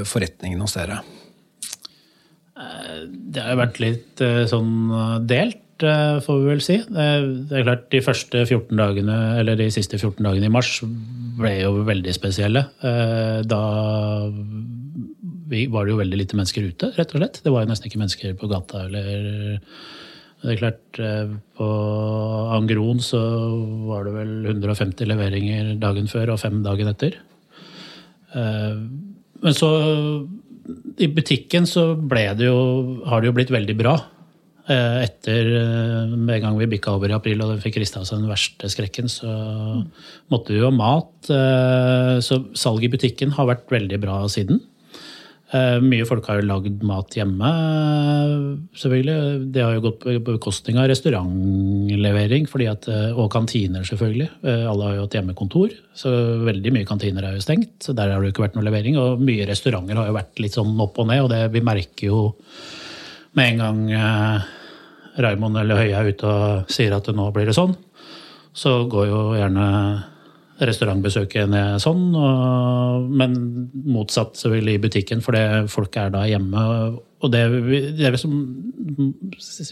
forretningen 0.09 0.61
hos 0.63 0.77
dere? 0.77 1.01
Det 3.09 3.43
har 3.43 3.59
vært 3.59 3.81
litt 3.83 4.23
sånn 4.51 5.27
delt, 5.31 5.83
får 5.83 6.39
vi 6.43 6.49
vel 6.49 6.63
si. 6.63 6.77
Det 6.89 7.59
er 7.59 7.67
klart, 7.67 7.87
De 7.91 8.01
første 8.05 8.45
14 8.45 8.71
dagene, 8.79 9.19
eller 9.41 9.59
de 9.59 9.69
siste 9.75 9.99
14 9.99 10.23
dagene 10.27 10.51
i 10.51 10.55
mars 10.55 10.79
ble 11.39 11.53
jo 11.61 11.85
veldig 11.87 12.15
spesielle. 12.15 12.65
Da 13.51 13.63
var 15.49 15.87
det 15.87 15.95
jo 15.95 16.01
veldig 16.03 16.19
lite 16.21 16.37
mennesker 16.39 16.67
ute, 16.69 16.93
rett 16.97 17.15
og 17.15 17.23
slett. 17.23 17.41
Det 17.45 17.53
var 17.55 17.65
jo 17.65 17.73
nesten 17.73 17.91
ikke 17.91 18.03
mennesker 18.05 18.37
på 18.39 18.51
gata. 18.53 18.87
eller... 18.89 19.73
Det 20.39 20.53
er 20.53 20.61
klart, 20.61 20.99
eh, 21.03 21.31
På 21.59 21.69
Angron 22.55 23.01
så 23.03 23.21
var 23.89 24.07
det 24.07 24.15
vel 24.15 24.35
150 24.47 25.09
leveringer 25.11 25.73
dagen 25.83 26.07
før 26.11 26.35
og 26.35 26.43
fem 26.43 26.61
dagen 26.63 26.91
etter. 26.93 27.17
Eh, 28.35 28.77
men 29.43 29.57
så 29.57 29.71
I 30.99 31.09
butikken 31.11 31.67
så 31.67 31.91
ble 31.97 32.29
det 32.39 32.47
jo, 32.47 33.03
har 33.09 33.21
det 33.21 33.31
jo 33.31 33.35
blitt 33.35 33.51
veldig 33.51 33.77
bra. 33.79 33.97
Eh, 34.69 35.03
etter 35.09 35.51
med 36.15 36.37
en 36.37 36.43
gang 36.45 36.59
vi 36.61 36.71
bikka 36.71 36.95
over 36.95 37.11
i 37.11 37.19
april 37.19 37.43
og 37.43 37.59
fikk 37.65 37.81
rista 37.83 38.03
av 38.03 38.07
seg 38.07 38.21
den 38.21 38.31
verste 38.31 38.71
skrekken, 38.71 39.11
så 39.11 39.33
måtte 40.31 40.53
vi 40.53 40.61
jo 40.61 40.69
ha 40.69 40.75
mat. 40.75 41.33
Så 42.23 42.43
salget 42.55 42.91
i 42.91 42.95
butikken 42.95 43.35
har 43.35 43.49
vært 43.49 43.71
veldig 43.75 43.99
bra 44.05 44.21
siden. 44.31 44.61
Uh, 45.49 45.79
mye 45.81 46.05
folk 46.05 46.27
har 46.29 46.43
jo 46.43 46.49
lagd 46.49 46.83
mat 46.85 47.15
hjemme, 47.17 47.51
selvfølgelig. 48.77 49.47
Det 49.55 49.63
har 49.65 49.79
jo 49.79 49.85
gått 49.87 50.03
på 50.03 50.17
bekostning 50.27 50.77
av 50.77 50.91
restaurantlevering 50.91 52.45
at, 52.69 52.89
uh, 52.93 53.17
og 53.17 53.31
kantiner, 53.33 53.87
selvfølgelig. 53.89 54.29
Uh, 54.45 54.67
alle 54.69 54.85
har 54.85 54.99
jo 54.99 55.07
hatt 55.07 55.17
hjemmekontor, 55.17 55.73
så 55.97 56.13
veldig 56.45 56.75
mye 56.77 56.89
kantiner 56.89 57.25
er 57.25 57.39
jo 57.39 57.47
stengt. 57.47 57.79
så 57.81 57.97
Der 57.97 58.13
har 58.13 58.21
det 58.21 58.29
jo 58.29 58.37
ikke 58.37 58.45
vært 58.45 58.61
noe 58.61 58.69
levering. 58.69 59.01
Og 59.01 59.25
mye 59.25 59.49
restauranter 59.49 59.97
har 59.97 60.11
jo 60.11 60.19
vært 60.19 60.45
litt 60.45 60.59
sånn 60.59 60.77
opp 60.85 61.01
og 61.01 61.09
ned, 61.09 61.25
og 61.25 61.33
det 61.33 61.41
vi 61.57 61.65
merker 61.65 62.13
jo 62.13 62.21
med 63.39 63.55
en 63.55 63.65
gang 63.65 64.45
Raymond 65.19 65.57
eller 65.61 65.81
Høie 65.81 65.97
er 65.97 66.13
ute 66.13 66.29
og 66.29 66.71
sier 66.73 66.93
at 66.97 67.09
nå 67.15 67.31
blir 67.33 67.49
det 67.49 67.57
sånn, 67.57 67.73
så 68.53 68.83
går 68.91 69.09
jo 69.09 69.21
gjerne 69.39 69.67
restaurantbesøket 70.59 71.51
ned 71.51 71.83
sånn. 71.83 72.09
Og, 72.19 73.11
men 73.21 73.37
motsatt 73.89 74.39
selvfølgelig 74.41 74.79
i 74.79 74.83
butikken, 74.87 75.23
fordi 75.25 75.45
folk 75.71 75.97
er 76.01 76.11
da 76.15 76.25
hjemme. 76.29 76.65
Og 77.19 77.33
det, 77.35 77.45
det 77.99 78.13
som 78.21 78.35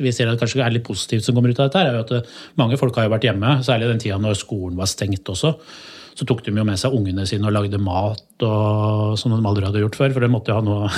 vi 0.02 0.14
ser 0.14 0.30
at 0.30 0.40
kanskje 0.40 0.62
er 0.64 0.74
litt 0.74 0.86
positivt 0.86 1.26
som 1.26 1.36
kommer 1.36 1.52
ut 1.52 1.60
av 1.62 1.70
dette, 1.70 1.82
er 1.82 1.98
jo 1.98 2.04
at 2.04 2.58
mange 2.60 2.78
folk 2.80 2.96
har 2.98 3.08
jo 3.08 3.14
vært 3.14 3.28
hjemme, 3.28 3.58
særlig 3.66 3.92
den 3.92 4.02
tida 4.02 4.18
når 4.22 4.38
skolen 4.40 4.78
var 4.78 4.90
stengt 4.90 5.30
også. 5.32 5.54
Så 6.16 6.24
tok 6.24 6.40
de 6.46 6.54
jo 6.54 6.64
med 6.64 6.80
seg 6.80 6.94
ungene 6.96 7.26
sine 7.28 7.44
og 7.48 7.52
lagde 7.52 7.80
mat 7.82 8.44
og, 8.46 9.18
som 9.20 9.34
de 9.34 9.42
aldri 9.42 9.66
hadde 9.68 9.82
gjort 9.82 9.98
før. 9.98 10.14
For 10.14 10.24
de 10.24 10.32
måtte 10.32 10.52
jo 10.52 10.56
ha 10.56 10.64
noe 10.64 10.88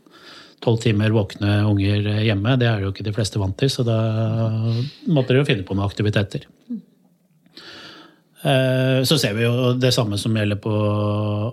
tolv 0.64 0.80
timer 0.80 1.12
våkne 1.12 1.58
unger 1.68 2.08
hjemme. 2.24 2.56
Det 2.60 2.70
er 2.70 2.86
jo 2.86 2.94
ikke 2.94 3.04
de 3.04 3.12
fleste 3.14 3.42
vant 3.42 3.56
til, 3.60 3.72
så 3.72 3.84
da 3.84 3.98
måtte 5.12 5.34
de 5.34 5.42
jo 5.42 5.48
finne 5.50 5.66
på 5.68 5.76
noen 5.76 5.84
aktiviteter. 5.84 6.48
Eh, 6.72 6.83
så 8.44 9.16
ser 9.16 9.32
vi 9.38 9.46
jo 9.46 9.70
det 9.80 9.92
samme 9.96 10.18
som 10.20 10.34
gjelder 10.36 10.58
på 10.60 10.72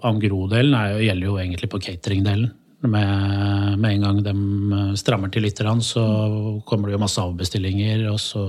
Angro-delen, 0.03 0.75
gjelder 0.99 1.27
jo 1.29 1.37
egentlig 1.39 1.69
på 1.71 1.79
catering-delen. 1.85 2.49
Med, 2.81 3.77
med, 3.77 3.91
en 3.91 4.01
gang 4.01 4.21
de 4.25 4.31
eh, 4.73 4.93
strammer 4.97 5.29
til 5.29 5.45
litt, 5.45 5.59
så 5.85 6.03
kommer 6.65 6.89
det 6.89 6.95
jo 6.95 7.03
masse 7.03 7.21
avbestillinger. 7.21 8.07
Og 8.09 8.17
så 8.19 8.45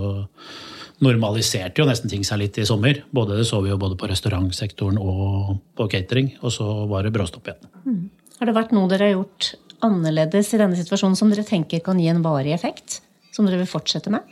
normaliserte 1.05 1.83
jo 1.83 1.89
nesten 1.89 2.11
ting 2.11 2.25
seg 2.25 2.41
litt 2.41 2.59
i 2.59 2.67
sommer. 2.69 3.03
Både 3.11 3.37
Det 3.37 3.47
så 3.49 3.61
vi 3.61 3.73
jo 3.73 3.81
både 3.81 3.99
på 4.01 4.09
restaurantsektoren 4.09 4.99
og 4.99 5.59
på 5.77 5.89
catering. 5.93 6.33
Og 6.41 6.55
så 6.55 6.67
var 6.89 7.05
det 7.05 7.13
bråstopp 7.13 7.51
igjen. 7.51 7.73
Mm. 7.85 8.03
Har 8.41 8.49
det 8.49 8.57
vært 8.57 8.73
noe 8.73 8.89
dere 8.91 9.11
har 9.11 9.19
gjort 9.19 9.53
annerledes 9.85 10.55
i 10.55 10.63
denne 10.63 10.79
situasjonen 10.79 11.19
som 11.19 11.31
dere 11.31 11.45
tenker 11.45 11.85
kan 11.85 12.01
gi 12.01 12.09
en 12.09 12.25
varig 12.25 12.55
effekt? 12.57 13.03
Som 13.37 13.49
dere 13.49 13.61
vil 13.61 13.69
fortsette 13.69 14.13
med? 14.13 14.25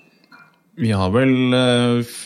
Vi 0.80 0.94
har 0.96 1.12
vel 1.12 1.52
eh, 1.52 2.16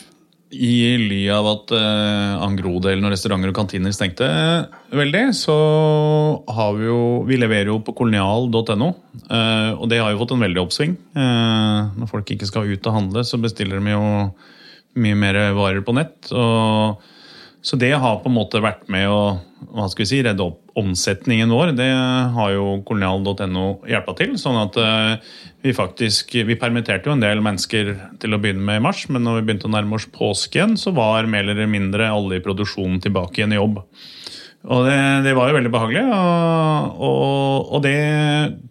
i 0.55 0.95
ly 1.01 1.21
av 1.33 1.47
at 1.49 1.73
eh, 1.75 2.43
Angro-delen 2.45 3.05
og 3.07 3.13
restauranter 3.13 3.51
og 3.51 3.57
kantiner 3.57 3.93
stengte 3.95 4.27
veldig, 4.95 5.23
så 5.37 5.55
har 6.57 6.75
vi 6.77 6.87
jo 6.87 6.99
Vi 7.27 7.39
leverer 7.39 7.71
jo 7.71 7.79
på 7.85 7.95
kolonial.no, 7.97 8.91
eh, 9.29 9.71
og 9.75 9.89
det 9.91 10.01
har 10.01 10.13
jo 10.13 10.21
fått 10.21 10.35
en 10.35 10.45
veldig 10.45 10.63
oppsving. 10.63 10.95
Eh, 11.15 11.79
når 11.99 12.11
folk 12.11 12.31
ikke 12.35 12.49
skal 12.49 12.69
ut 12.69 12.87
og 12.91 12.97
handle, 12.99 13.25
så 13.27 13.41
bestiller 13.41 13.81
de 13.81 13.95
jo 13.95 14.05
mye 14.95 15.19
mer 15.19 15.41
varer 15.57 15.83
på 15.83 15.95
nett. 15.97 16.31
og 16.31 17.03
så 17.65 17.77
det 17.81 17.95
har 17.97 18.19
på 18.21 18.29
en 18.29 18.35
måte 18.37 18.61
vært 18.61 18.85
med 18.93 19.09
å 19.09 19.21
hva 19.75 19.87
skal 19.89 20.03
vi 20.03 20.09
si, 20.11 20.19
redde 20.23 20.45
opp 20.45 20.75
omsetningen 20.77 21.49
vår. 21.49 21.71
Det 21.77 21.87
har 22.35 22.51
jo 22.53 22.65
kolonial.no 22.85 23.65
hjelpa 23.89 24.13
til. 24.19 24.35
sånn 24.37 24.59
at 24.61 24.77
eh, 24.77 25.31
vi 25.65 25.73
faktisk 25.73 26.35
Vi 26.45 26.57
permitterte 26.61 27.09
jo 27.09 27.15
en 27.15 27.23
del 27.23 27.41
mennesker 27.41 27.89
til 28.21 28.35
å 28.35 28.39
begynne 28.41 28.61
med 28.67 28.81
i 28.81 28.83
mars, 28.85 29.05
men 29.09 29.25
når 29.25 29.39
vi 29.39 29.47
begynte 29.47 29.69
å 29.69 29.73
nærme 29.73 29.97
oss 29.97 30.05
påske 30.13 30.59
igjen, 30.59 30.75
så 30.77 30.93
var 30.93 31.25
mer 31.31 31.47
eller 31.47 31.65
mindre 31.71 32.11
alle 32.11 32.37
i 32.37 32.43
produksjonen 32.45 33.01
tilbake 33.01 33.41
igjen 33.41 33.55
i 33.55 33.59
jobb. 33.59 33.79
Og 34.65 34.85
det, 34.85 34.99
det 35.25 35.33
var 35.37 35.49
jo 35.49 35.57
veldig 35.57 35.71
behagelig. 35.73 36.03
Og, 36.09 37.01
og, 37.07 37.71
og, 37.71 37.79
det 37.85 37.97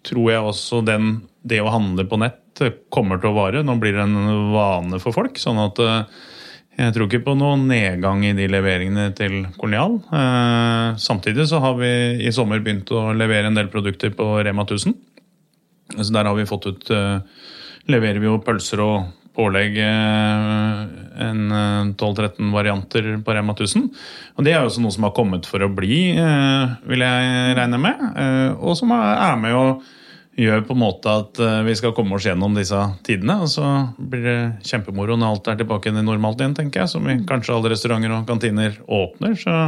tror 0.06 0.30
jeg 0.30 0.46
også 0.52 0.82
den, 0.86 1.16
det 1.42 1.60
å 1.62 1.72
handle 1.74 2.06
på 2.06 2.18
nett 2.22 2.62
kommer 2.94 3.18
til 3.18 3.32
å 3.32 3.38
vare. 3.38 3.64
Nå 3.66 3.74
blir 3.82 3.96
det 3.96 4.06
en 4.06 4.54
vane 4.54 5.02
for 5.02 5.14
folk. 5.14 5.38
sånn 5.42 5.58
at 5.62 5.82
eh, 5.82 6.22
jeg 6.74 6.94
tror 6.94 7.06
ikke 7.06 7.22
på 7.28 7.34
noen 7.38 7.68
nedgang 7.70 8.24
i 8.26 8.32
de 8.34 8.48
leveringene 8.50 9.10
til 9.14 9.44
Kolonial. 9.60 10.00
Eh, 10.10 10.96
samtidig 10.98 11.46
så 11.46 11.60
har 11.62 11.76
vi 11.78 11.90
i 12.26 12.32
sommer 12.34 12.62
begynt 12.64 12.90
å 12.90 13.12
levere 13.14 13.50
en 13.50 13.58
del 13.58 13.70
produkter 13.70 14.10
på 14.16 14.26
Rema 14.42 14.64
1000. 14.66 14.94
Så 15.94 16.08
der 16.10 16.26
har 16.26 16.34
vi 16.34 16.48
fått 16.48 16.66
ut 16.70 16.90
eh, 16.90 17.20
Leverer 17.92 18.16
vi 18.16 18.24
jo 18.24 18.38
pølser 18.40 18.80
og 18.80 19.10
pålegg 19.36 19.74
eh, 19.84 20.78
en 21.20 21.40
12-13 22.00 22.48
varianter 22.54 23.10
på 23.22 23.34
Rema 23.36 23.54
1000. 23.54 23.90
Og 24.34 24.46
det 24.46 24.54
er 24.54 24.62
jo 24.62 24.70
også 24.70 24.82
noe 24.82 24.94
som 24.96 25.06
har 25.06 25.14
kommet 25.14 25.46
for 25.46 25.62
å 25.62 25.70
bli, 25.70 25.98
vil 26.88 27.04
jeg 27.04 27.58
regne 27.58 27.82
med. 27.82 28.06
Og 28.56 28.72
som 28.80 28.94
er 28.96 29.36
med 29.38 29.58
å 29.58 29.66
gjør 30.36 30.64
på 30.66 30.74
en 30.74 30.82
måte 30.82 31.12
at 31.22 31.40
eh, 31.42 31.60
vi 31.66 31.74
skal 31.78 31.94
komme 31.96 32.16
oss 32.16 32.26
gjennom 32.26 32.56
disse 32.56 32.80
tidene. 33.06 33.38
Og 33.44 33.50
så 33.52 33.68
blir 33.98 34.24
det 34.26 34.38
kjempemoro 34.66 35.18
når 35.18 35.36
alt 35.36 35.52
er 35.52 35.60
tilbake 35.62 35.92
i 35.92 35.96
normalt 36.00 36.42
igjen, 36.42 36.56
tenker 36.58 36.84
jeg. 36.84 36.94
Som 36.94 37.08
i 37.10 37.20
kanskje 37.28 37.56
alle 37.56 37.74
restauranter 37.74 38.16
og 38.16 38.26
kantiner 38.28 38.80
åpner. 38.84 39.38
Så, 39.40 39.58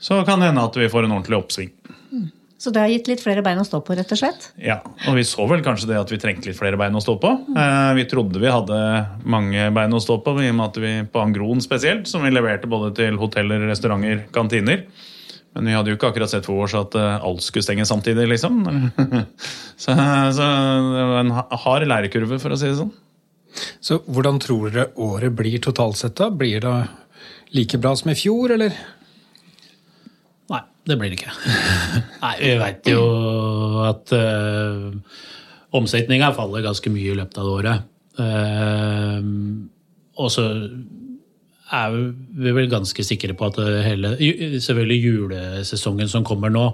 så 0.00 0.22
kan 0.28 0.42
det 0.42 0.52
hende 0.52 0.66
at 0.66 0.78
vi 0.78 0.90
får 0.92 1.06
en 1.06 1.16
ordentlig 1.18 1.40
oppsving. 1.40 1.74
Så 2.60 2.68
det 2.76 2.82
har 2.82 2.90
gitt 2.92 3.06
litt 3.08 3.22
flere 3.24 3.40
bein 3.40 3.56
å 3.56 3.64
stå 3.64 3.78
på, 3.80 3.94
rett 3.96 4.10
og 4.12 4.18
slett? 4.20 4.50
Ja, 4.60 4.82
og 5.08 5.14
vi 5.16 5.22
så 5.24 5.46
vel 5.48 5.62
kanskje 5.64 5.86
det 5.88 5.96
at 5.96 6.10
vi 6.12 6.18
trengte 6.20 6.50
litt 6.50 6.58
flere 6.58 6.76
bein 6.76 6.92
å 6.92 7.00
stå 7.00 7.14
på. 7.22 7.30
Eh, 7.56 7.92
vi 7.96 8.04
trodde 8.10 8.42
vi 8.42 8.50
hadde 8.52 8.80
mange 9.24 9.70
bein 9.72 9.96
å 9.96 10.00
stå 10.04 10.18
på, 10.20 10.34
i 10.44 10.50
og 10.50 10.58
med 10.58 10.66
at 10.66 10.80
vi 10.82 10.90
på 11.08 11.22
Angron 11.22 11.64
spesielt, 11.64 12.04
som 12.10 12.20
vi 12.26 12.34
leverte 12.34 12.68
både 12.68 12.92
til 12.98 13.16
hoteller, 13.16 13.64
restauranter, 13.70 14.26
kantiner, 14.36 14.84
men 15.56 15.66
vi 15.66 15.74
hadde 15.74 15.90
jo 15.90 15.98
ikke 15.98 16.12
akkurat 16.12 16.30
sett 16.30 16.46
for 16.46 16.62
oss 16.64 16.76
at 16.78 16.94
eh, 16.98 17.24
alt 17.26 17.42
skulle 17.42 17.66
stenge 17.66 17.86
samtidig, 17.88 18.28
liksom. 18.30 18.62
så, 19.82 19.96
så, 20.36 20.46
det 20.94 21.06
var 21.10 21.22
en 21.24 21.34
hard 21.64 21.86
lærekurve, 21.90 22.38
for 22.42 22.54
å 22.54 22.58
si 22.60 22.70
det 22.70 22.78
sånn. 22.78 22.92
Så 23.82 23.98
hvordan 24.06 24.38
tror 24.42 24.70
dere 24.70 24.90
året 25.02 25.34
blir 25.34 25.58
totalt 25.62 25.98
sett, 25.98 26.14
da? 26.20 26.30
Blir 26.30 26.62
det 26.62 26.76
like 27.56 27.80
bra 27.82 27.96
som 27.98 28.12
i 28.12 28.18
fjor, 28.18 28.54
eller? 28.54 28.76
Nei, 30.54 30.62
det 30.86 30.98
blir 31.00 31.10
det 31.10 31.18
ikke. 31.18 31.34
Nei, 32.24 32.34
vi 32.44 32.54
veit 32.62 32.92
jo 32.92 33.02
at 33.88 34.14
uh, 34.14 34.86
omsetninga 35.74 36.30
faller 36.38 36.62
ganske 36.68 36.94
mye 36.94 37.10
i 37.10 37.18
løpet 37.18 37.42
av 37.42 37.50
året. 37.50 37.90
Uh, 38.20 39.18
og 40.20 40.30
så 40.30 40.46
er 41.70 41.96
vi 42.44 42.52
vel 42.56 42.68
ganske 42.70 43.04
sikre 43.06 43.36
på 43.38 43.50
at 43.50 43.60
hele, 43.86 44.16
selvfølgelig 44.58 45.00
julesesongen 45.06 46.10
som 46.10 46.26
kommer 46.26 46.52
nå, 46.52 46.66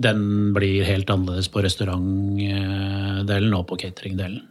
den 0.00 0.52
blir 0.56 0.86
helt 0.88 1.10
annerledes 1.12 1.50
på 1.52 1.62
restaurantdelen 1.64 3.56
og 3.56 3.66
på 3.68 3.80
cateringdelen. 3.80 4.46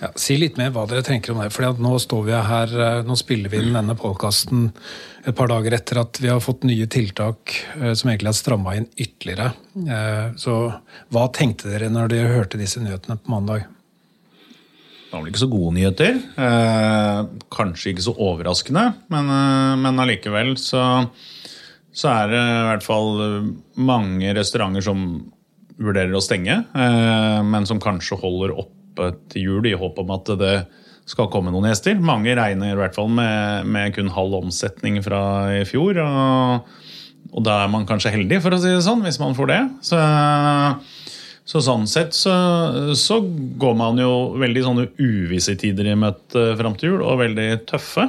Ja, 0.00 0.12
si 0.14 0.36
litt 0.38 0.58
mer 0.60 0.70
hva 0.74 0.84
dere 0.86 1.02
tenker 1.02 1.34
om 1.34 1.40
det. 1.42 1.50
for 1.54 1.78
Nå 1.82 1.96
står 1.98 2.24
vi 2.28 2.34
her, 2.48 2.74
eh, 2.80 3.02
nå 3.02 3.16
spiller 3.18 3.50
vi 3.50 3.58
inn 3.58 3.74
denne 3.74 3.96
podkasten 3.98 4.68
et 5.26 5.34
par 5.34 5.50
dager 5.50 5.74
etter 5.74 5.98
at 6.04 6.20
vi 6.22 6.30
har 6.30 6.40
fått 6.40 6.62
nye 6.68 6.86
tiltak 6.86 7.54
eh, 7.80 7.92
som 7.92 8.10
egentlig 8.10 8.30
har 8.30 8.38
stramma 8.38 8.76
inn 8.78 8.86
ytterligere. 8.94 9.50
Eh, 9.74 10.28
så 10.38 10.56
hva 11.10 11.26
tenkte 11.34 11.72
dere 11.72 11.90
når 11.90 12.12
dere 12.14 12.34
hørte 12.36 12.60
disse 12.60 12.82
nyhetene 12.82 13.18
på 13.18 13.34
mandag? 13.34 13.66
Var 15.16 15.24
vel 15.24 15.32
ikke 15.32 15.44
så 15.44 15.50
gode 15.50 15.74
nyheter. 15.76 16.18
Eh, 16.46 17.20
kanskje 17.54 17.92
ikke 17.92 18.04
så 18.06 18.14
overraskende, 18.28 18.84
men, 19.12 19.30
eh, 19.32 19.74
men 19.80 20.02
allikevel 20.02 20.54
så, 20.60 20.82
så 21.96 22.12
er 22.12 22.32
det 22.32 22.42
i 22.42 22.64
hvert 22.70 22.86
fall 22.86 23.10
mange 23.80 24.34
restauranter 24.36 24.84
som 24.84 25.06
vurderer 25.76 26.16
å 26.16 26.24
stenge, 26.24 26.62
eh, 26.72 27.38
men 27.44 27.68
som 27.68 27.80
kanskje 27.82 28.20
holder 28.20 28.56
oppe 28.56 29.12
til 29.32 29.48
jul 29.50 29.68
i 29.68 29.76
håp 29.76 29.98
om 30.00 30.12
at 30.16 30.32
det 30.40 30.56
skal 31.06 31.30
komme 31.30 31.52
noen 31.54 31.68
gjester. 31.70 31.98
Mange 32.02 32.34
regner 32.36 32.74
i 32.74 32.78
hvert 32.78 32.96
fall 32.96 33.08
med, 33.12 33.68
med 33.70 33.94
kun 33.94 34.10
halv 34.12 34.40
omsetning 34.40 34.98
fra 35.04 35.20
i 35.54 35.62
fjor. 35.68 36.00
Og, 36.02 36.72
og, 37.30 37.40
da 37.46 37.60
er 37.62 37.70
man 37.70 37.86
kanskje 37.86 38.14
heldig, 38.16 38.40
for 38.42 38.56
å 38.56 38.58
si 38.58 38.72
det 38.72 38.82
sånn, 38.84 39.04
hvis 39.06 39.20
man 39.22 39.36
får 39.38 39.52
det. 39.52 39.60
Så, 39.86 40.00
så 41.46 41.62
sånn 41.62 41.86
sett 41.86 42.14
så, 42.16 42.32
så, 42.98 43.20
går 43.60 43.76
man 43.78 44.00
jo 44.02 44.34
veldig 44.40 44.64
sånne 44.66 44.86
uvisse 44.98 45.54
tider 45.60 45.92
i 45.92 45.98
møte 45.98 46.48
fram 46.58 46.74
til 46.78 46.96
jul, 46.96 47.04
og 47.06 47.20
veldig 47.22 47.46
tøffe. 47.70 48.08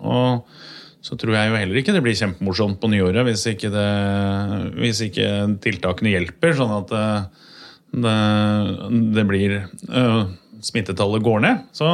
Og 0.00 0.48
så 1.04 1.18
tror 1.20 1.36
jeg 1.36 1.50
jo 1.50 1.58
heller 1.60 1.78
ikke 1.78 1.94
det 1.94 2.02
blir 2.04 2.16
kjempemorsomt 2.18 2.80
på 2.80 2.90
nyåret 2.90 3.22
hvis 3.28 3.44
ikke, 3.52 3.70
det, 3.72 3.88
hvis 4.80 5.02
ikke 5.04 5.28
tiltakene 5.64 6.14
hjelper, 6.16 6.56
sånn 6.56 6.72
at 6.80 6.94
det, 6.94 7.04
det, 8.06 8.16
det 9.16 9.26
blir 9.28 9.54
øh, 9.60 10.22
smittetallet 10.64 11.24
går 11.28 11.44
ned, 11.44 11.68
så, 11.76 11.90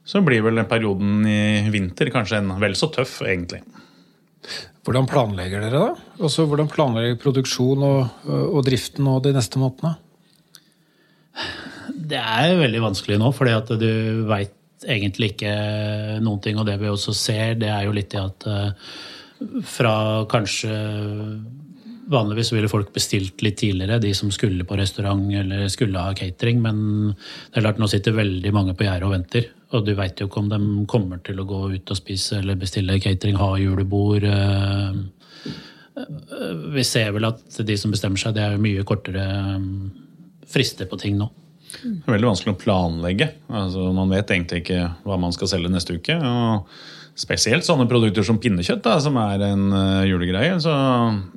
så 0.00 0.24
blir 0.24 0.44
vel 0.48 0.64
perioden 0.68 1.28
i 1.28 1.40
vinter 1.72 2.10
kanskje 2.14 2.40
en 2.40 2.56
vel 2.62 2.76
så 2.78 2.88
tøff, 2.94 3.20
egentlig. 3.28 3.60
Hvordan 4.86 5.08
planlegger 5.10 5.64
dere 5.66 5.78
da? 5.82 6.08
Også 6.24 6.48
hvordan 6.48 6.68
planlegger 6.72 7.20
produksjon 7.20 7.84
og, 7.84 8.26
og 8.30 8.60
driften 8.66 9.04
nå 9.04 9.18
de 9.24 9.36
neste 9.36 9.60
månedene? 9.60 9.96
Det 12.06 12.20
er 12.20 12.60
veldig 12.60 12.82
vanskelig 12.84 13.18
nå, 13.20 13.32
fordi 13.34 13.54
at 13.56 13.72
du 13.80 13.90
veit 14.28 14.54
egentlig 14.86 15.32
ikke 15.34 15.52
noen 16.24 16.40
ting. 16.44 16.58
Og 16.60 16.66
det 16.68 16.78
vi 16.80 16.90
også 16.90 17.14
ser, 17.16 17.54
det 17.60 17.70
er 17.72 17.86
jo 17.86 17.94
litt 17.96 18.14
i 18.14 18.22
at 18.22 18.48
eh, 18.50 18.90
fra 19.66 19.94
kanskje 20.30 20.74
Vanligvis 22.06 22.52
ville 22.54 22.68
folk 22.70 22.92
bestilt 22.94 23.42
litt 23.42 23.56
tidligere, 23.58 23.98
de 23.98 24.12
som 24.14 24.28
skulle 24.30 24.62
på 24.62 24.76
restaurant 24.78 25.24
eller 25.40 25.64
skulle 25.66 25.98
ha 25.98 26.12
catering. 26.14 26.60
Men 26.62 26.76
det 27.10 27.58
er 27.58 27.64
klart, 27.64 27.80
nå 27.82 27.88
sitter 27.90 28.14
veldig 28.14 28.52
mange 28.54 28.76
på 28.78 28.86
gjerdet 28.86 29.08
og 29.08 29.14
venter. 29.16 29.48
Og 29.74 29.82
du 29.82 29.90
veit 29.98 30.22
jo 30.22 30.28
ikke 30.28 30.38
om 30.38 30.50
de 30.52 30.60
kommer 30.86 31.18
til 31.26 31.42
å 31.42 31.48
gå 31.50 31.58
ut 31.72 31.90
og 31.90 31.98
spise 31.98 32.38
eller 32.38 32.60
bestille 32.60 33.00
catering, 33.02 33.34
ha 33.40 33.50
julebord. 33.58 34.22
Eh, 34.22 34.92
vi 36.76 36.86
ser 36.86 37.10
vel 37.16 37.26
at 37.26 37.58
de 37.66 37.76
som 37.80 37.90
bestemmer 37.90 38.22
seg, 38.22 38.36
det 38.38 38.44
er 38.44 38.54
jo 38.54 38.62
mye 38.68 38.86
kortere 38.86 39.26
eh, 39.26 39.66
frister 40.50 40.88
på 40.90 40.98
ting 41.00 41.18
nå. 41.20 41.30
Det 41.82 42.06
er 42.06 42.14
veldig 42.14 42.30
vanskelig 42.30 42.54
å 42.54 42.60
planlegge. 42.60 43.30
Altså, 43.50 43.88
man 43.94 44.12
vet 44.12 44.30
egentlig 44.32 44.62
ikke 44.62 44.84
hva 45.06 45.18
man 45.20 45.34
skal 45.34 45.50
selge 45.50 45.72
neste 45.72 45.98
uke. 45.98 46.14
og 46.16 46.68
Spesielt 47.16 47.64
sånne 47.64 47.86
produkter 47.88 48.24
som 48.28 48.36
pinnekjøtt, 48.40 48.82
da, 48.84 48.98
som 49.00 49.16
er 49.22 49.40
en 49.46 49.70
uh, 49.72 50.04
julegreie. 50.04 50.58
Så 50.60 50.72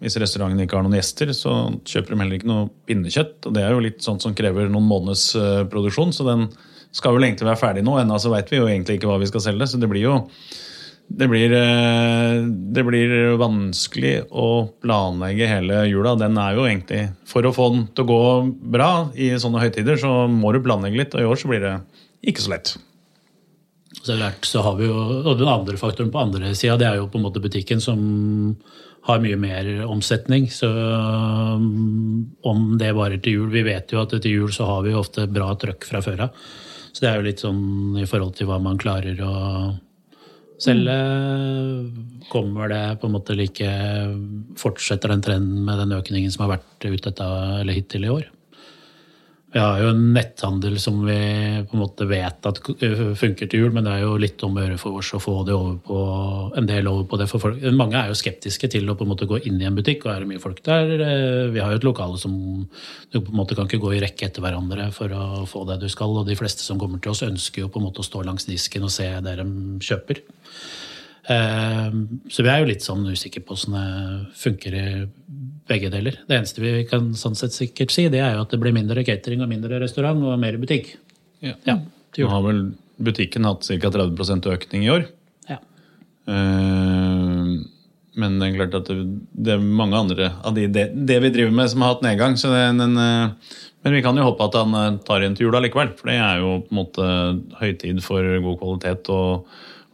Hvis 0.04 0.18
restauranten 0.20 0.60
ikke 0.66 0.76
har 0.76 0.84
noen 0.84 0.98
gjester, 1.00 1.32
så 1.36 1.54
kjøper 1.88 2.14
de 2.14 2.20
heller 2.20 2.40
ikke 2.40 2.52
noe 2.52 2.66
pinnekjøtt. 2.90 3.48
og 3.48 3.56
Det 3.56 3.64
er 3.64 3.72
jo 3.72 3.86
litt 3.86 4.04
sånt 4.04 4.26
som 4.26 4.36
krever 4.36 4.68
noen 4.68 4.90
måneders 4.90 5.30
uh, 5.40 5.64
produksjon, 5.72 6.12
så 6.16 6.28
den 6.28 6.50
skal 6.96 7.16
vel 7.16 7.30
egentlig 7.30 7.48
være 7.48 7.62
ferdig 7.62 7.86
nå. 7.88 7.96
Ennå 8.02 8.18
så 8.20 8.32
veit 8.34 8.52
vi 8.52 8.60
jo 8.60 8.68
egentlig 8.68 9.00
ikke 9.00 9.08
hva 9.08 9.20
vi 9.22 9.30
skal 9.32 9.46
selge. 9.46 9.70
så 9.72 9.80
det 9.80 9.90
blir 9.92 10.04
jo 10.04 10.18
det 11.10 11.28
blir, 11.28 11.52
uh, 11.52 12.46
det 12.46 12.84
blir 12.86 13.14
vanskelig 13.42 14.14
å 14.30 14.70
planlegge 14.84 15.48
hele 15.50 15.82
jula. 15.90 16.14
Den 16.20 16.38
er 16.38 16.58
jo 16.58 16.68
egentlig 16.70 17.08
For 17.30 17.46
å 17.46 17.54
få 17.56 17.72
den 17.74 17.88
til 17.98 18.06
å 18.06 18.10
gå 18.12 18.22
bra 18.76 18.92
i 19.18 19.32
sånne 19.42 19.64
høytider, 19.64 19.98
så 20.02 20.28
må 20.30 20.54
du 20.54 20.62
planlegge 20.66 21.02
litt. 21.02 21.18
Og 21.18 21.24
i 21.24 21.32
år 21.32 21.42
så 21.42 21.50
blir 21.50 21.66
det 21.66 21.74
ikke 22.30 22.46
så 22.46 22.54
lett. 22.54 22.76
Så, 24.04 24.16
så 24.46 24.62
har 24.64 24.78
vi 24.78 24.86
jo, 24.88 25.00
og 25.26 25.34
Den 25.40 25.50
andre 25.50 25.80
faktoren 25.82 26.12
på 26.14 26.22
andre 26.22 26.54
sida 26.56 26.78
det 26.80 26.88
er 26.88 27.02
jo 27.02 27.10
på 27.10 27.20
en 27.20 27.26
måte 27.26 27.42
butikken 27.44 27.82
som 27.84 28.00
har 29.10 29.22
mye 29.24 29.40
mer 29.40 29.68
omsetning. 29.90 30.48
Så 30.54 30.70
um, 30.70 32.30
om 32.46 32.74
det 32.80 32.94
varer 32.96 33.22
til 33.24 33.40
jul 33.40 33.54
Vi 33.54 33.66
vet 33.66 33.92
jo 33.94 34.04
at 34.04 34.14
til 34.14 34.44
jul 34.44 34.54
så 34.54 34.70
har 34.70 34.86
vi 34.86 34.96
ofte 34.98 35.26
bra 35.32 35.52
trøkk 35.58 35.90
fra 35.90 36.04
før 36.06 36.28
av. 36.28 36.42
Så 36.94 37.04
det 37.04 37.10
er 37.10 37.20
jo 37.20 37.28
litt 37.28 37.42
sånn 37.42 37.98
i 38.02 38.08
forhold 38.10 38.36
til 38.38 38.50
hva 38.50 38.58
man 38.62 38.80
klarer 38.82 39.20
å 39.26 39.36
selge. 40.64 40.98
Kommer 42.30 42.72
det 42.72 42.84
på 43.02 43.10
en 43.10 43.16
måte 43.16 43.36
like 43.38 43.70
Fortsetter 44.60 45.14
den 45.14 45.24
trenden 45.26 45.64
med 45.66 45.80
den 45.82 45.96
økningen 45.98 46.34
som 46.34 46.46
har 46.46 46.58
vært 46.58 46.90
ut 46.90 47.08
dette, 47.08 47.30
eller 47.62 47.78
hittil 47.78 48.06
i 48.06 48.14
år? 48.14 48.28
Vi 49.50 49.58
har 49.58 49.80
jo 49.82 49.88
en 49.90 50.02
netthandel 50.14 50.76
som 50.78 51.00
vi 51.08 51.16
på 51.66 51.74
en 51.74 51.82
måte 51.82 52.06
vet 52.06 52.46
at 52.46 52.60
funker 53.18 53.48
til 53.50 53.64
jul, 53.64 53.72
men 53.74 53.88
det 53.88 53.96
er 53.96 54.04
jo 54.04 54.20
litt 54.22 54.44
om 54.46 54.54
å 54.54 54.62
gjøre 54.62 54.78
for 54.78 55.00
oss 55.00 55.10
å 55.18 55.22
få 55.24 55.34
det 55.48 55.56
over 55.58 55.80
på, 55.88 56.02
en 56.60 56.68
del 56.70 56.90
over 56.92 57.08
på 57.10 57.18
det. 57.18 57.26
For 57.32 57.42
folk, 57.42 57.64
mange 57.74 57.98
er 57.98 58.12
jo 58.12 58.18
skeptiske 58.20 58.70
til 58.70 58.86
å 58.86 58.94
på 59.00 59.08
en 59.08 59.10
måte 59.10 59.26
gå 59.30 59.40
inn 59.50 59.58
i 59.58 59.66
en 59.66 59.80
butikk, 59.80 60.06
og 60.06 60.14
er 60.14 60.22
det 60.22 60.30
mye 60.30 60.44
folk 60.44 60.62
der. 60.68 60.94
Eh, 61.02 61.48
vi 61.56 61.64
har 61.64 61.74
jo 61.74 61.80
et 61.82 61.88
lokale 61.88 62.22
som 62.22 62.36
du 62.70 63.18
på 63.18 63.26
en 63.26 63.40
måte 63.40 63.58
kan 63.58 63.66
ikke 63.66 63.82
gå 63.82 63.96
i 63.98 64.04
rekke 64.04 64.30
etter 64.30 64.46
hverandre 64.46 64.92
for 64.94 65.18
å 65.18 65.48
få 65.50 65.64
det 65.72 65.80
du 65.82 65.90
skal, 65.90 66.14
og 66.14 66.30
de 66.30 66.38
fleste 66.38 66.62
som 66.62 66.78
kommer 66.78 67.02
til 67.02 67.16
oss, 67.16 67.26
ønsker 67.26 67.66
jo 67.66 67.72
på 67.74 67.82
en 67.82 67.90
måte 67.90 68.06
å 68.06 68.10
stå 68.10 68.22
langs 68.28 68.46
disken 68.46 68.86
og 68.86 68.94
se 68.94 69.10
det 69.26 69.34
de 69.42 69.50
kjøper. 69.82 70.22
Eh, 71.30 71.90
så 72.30 72.46
vi 72.46 72.54
er 72.54 72.62
jo 72.62 72.70
litt 72.70 72.86
sånn 72.86 73.10
usikre 73.10 73.42
på 73.42 73.58
hvordan 73.58 73.82
det 73.82 74.38
funker 74.46 74.78
i 74.78 74.88
begge 75.70 75.92
deler. 75.94 76.20
Det 76.28 76.38
eneste 76.38 76.64
vi 76.64 76.84
kan 76.90 77.12
sånn 77.18 77.38
sett 77.38 77.56
sikkert 77.56 77.94
si, 77.94 78.08
det 78.12 78.22
er 78.24 78.36
jo 78.36 78.44
at 78.46 78.54
det 78.54 78.60
blir 78.62 78.76
mindre 78.76 79.06
catering 79.08 79.44
og 79.46 79.52
mindre 79.52 79.82
restaurant 79.82 80.22
og 80.26 80.40
mer 80.42 80.58
butikk. 80.62 80.96
Ja. 81.46 81.56
ja 81.68 81.80
Nå 81.80 82.30
har 82.32 82.44
vel 82.44 82.64
butikken 83.00 83.48
hatt 83.48 83.68
ca. 83.68 83.92
30% 83.96 84.50
økning 84.52 84.86
i 84.88 84.92
år. 84.94 85.08
Ja. 85.48 85.60
Eh, 86.28 87.56
men 88.20 88.38
det 88.42 88.50
er 88.50 88.58
klart 88.58 88.78
at 88.82 88.92
det, 88.92 89.00
det 89.32 89.56
er 89.56 89.64
mange 89.64 89.96
andre 89.96 90.34
av 90.44 90.58
de, 90.58 90.68
det, 90.68 90.90
det, 91.08 91.22
vi 91.24 91.34
driver 91.38 91.56
med, 91.56 91.72
som 91.72 91.86
har 91.86 91.96
hatt 91.96 92.06
nedgang. 92.06 92.36
så 92.42 92.52
det, 92.52 92.66
den, 92.82 92.98
men 93.00 93.96
vi 93.96 94.04
kan 94.04 94.18
jo 94.20 94.28
håpe 94.28 94.50
at 94.50 94.60
han 94.60 95.00
tar 95.08 95.24
igjen 95.24 95.38
til 95.38 95.48
jula 95.48 95.62
likevel. 95.64 95.94
For 95.96 96.12
det 96.12 96.20
er 96.20 96.44
jo 96.44 96.60
på 96.66 96.74
en 96.74 96.82
måte 96.82 97.10
høytid 97.62 98.04
for 98.04 98.26
god 98.44 98.64
kvalitet 98.64 99.14
og 99.16 99.50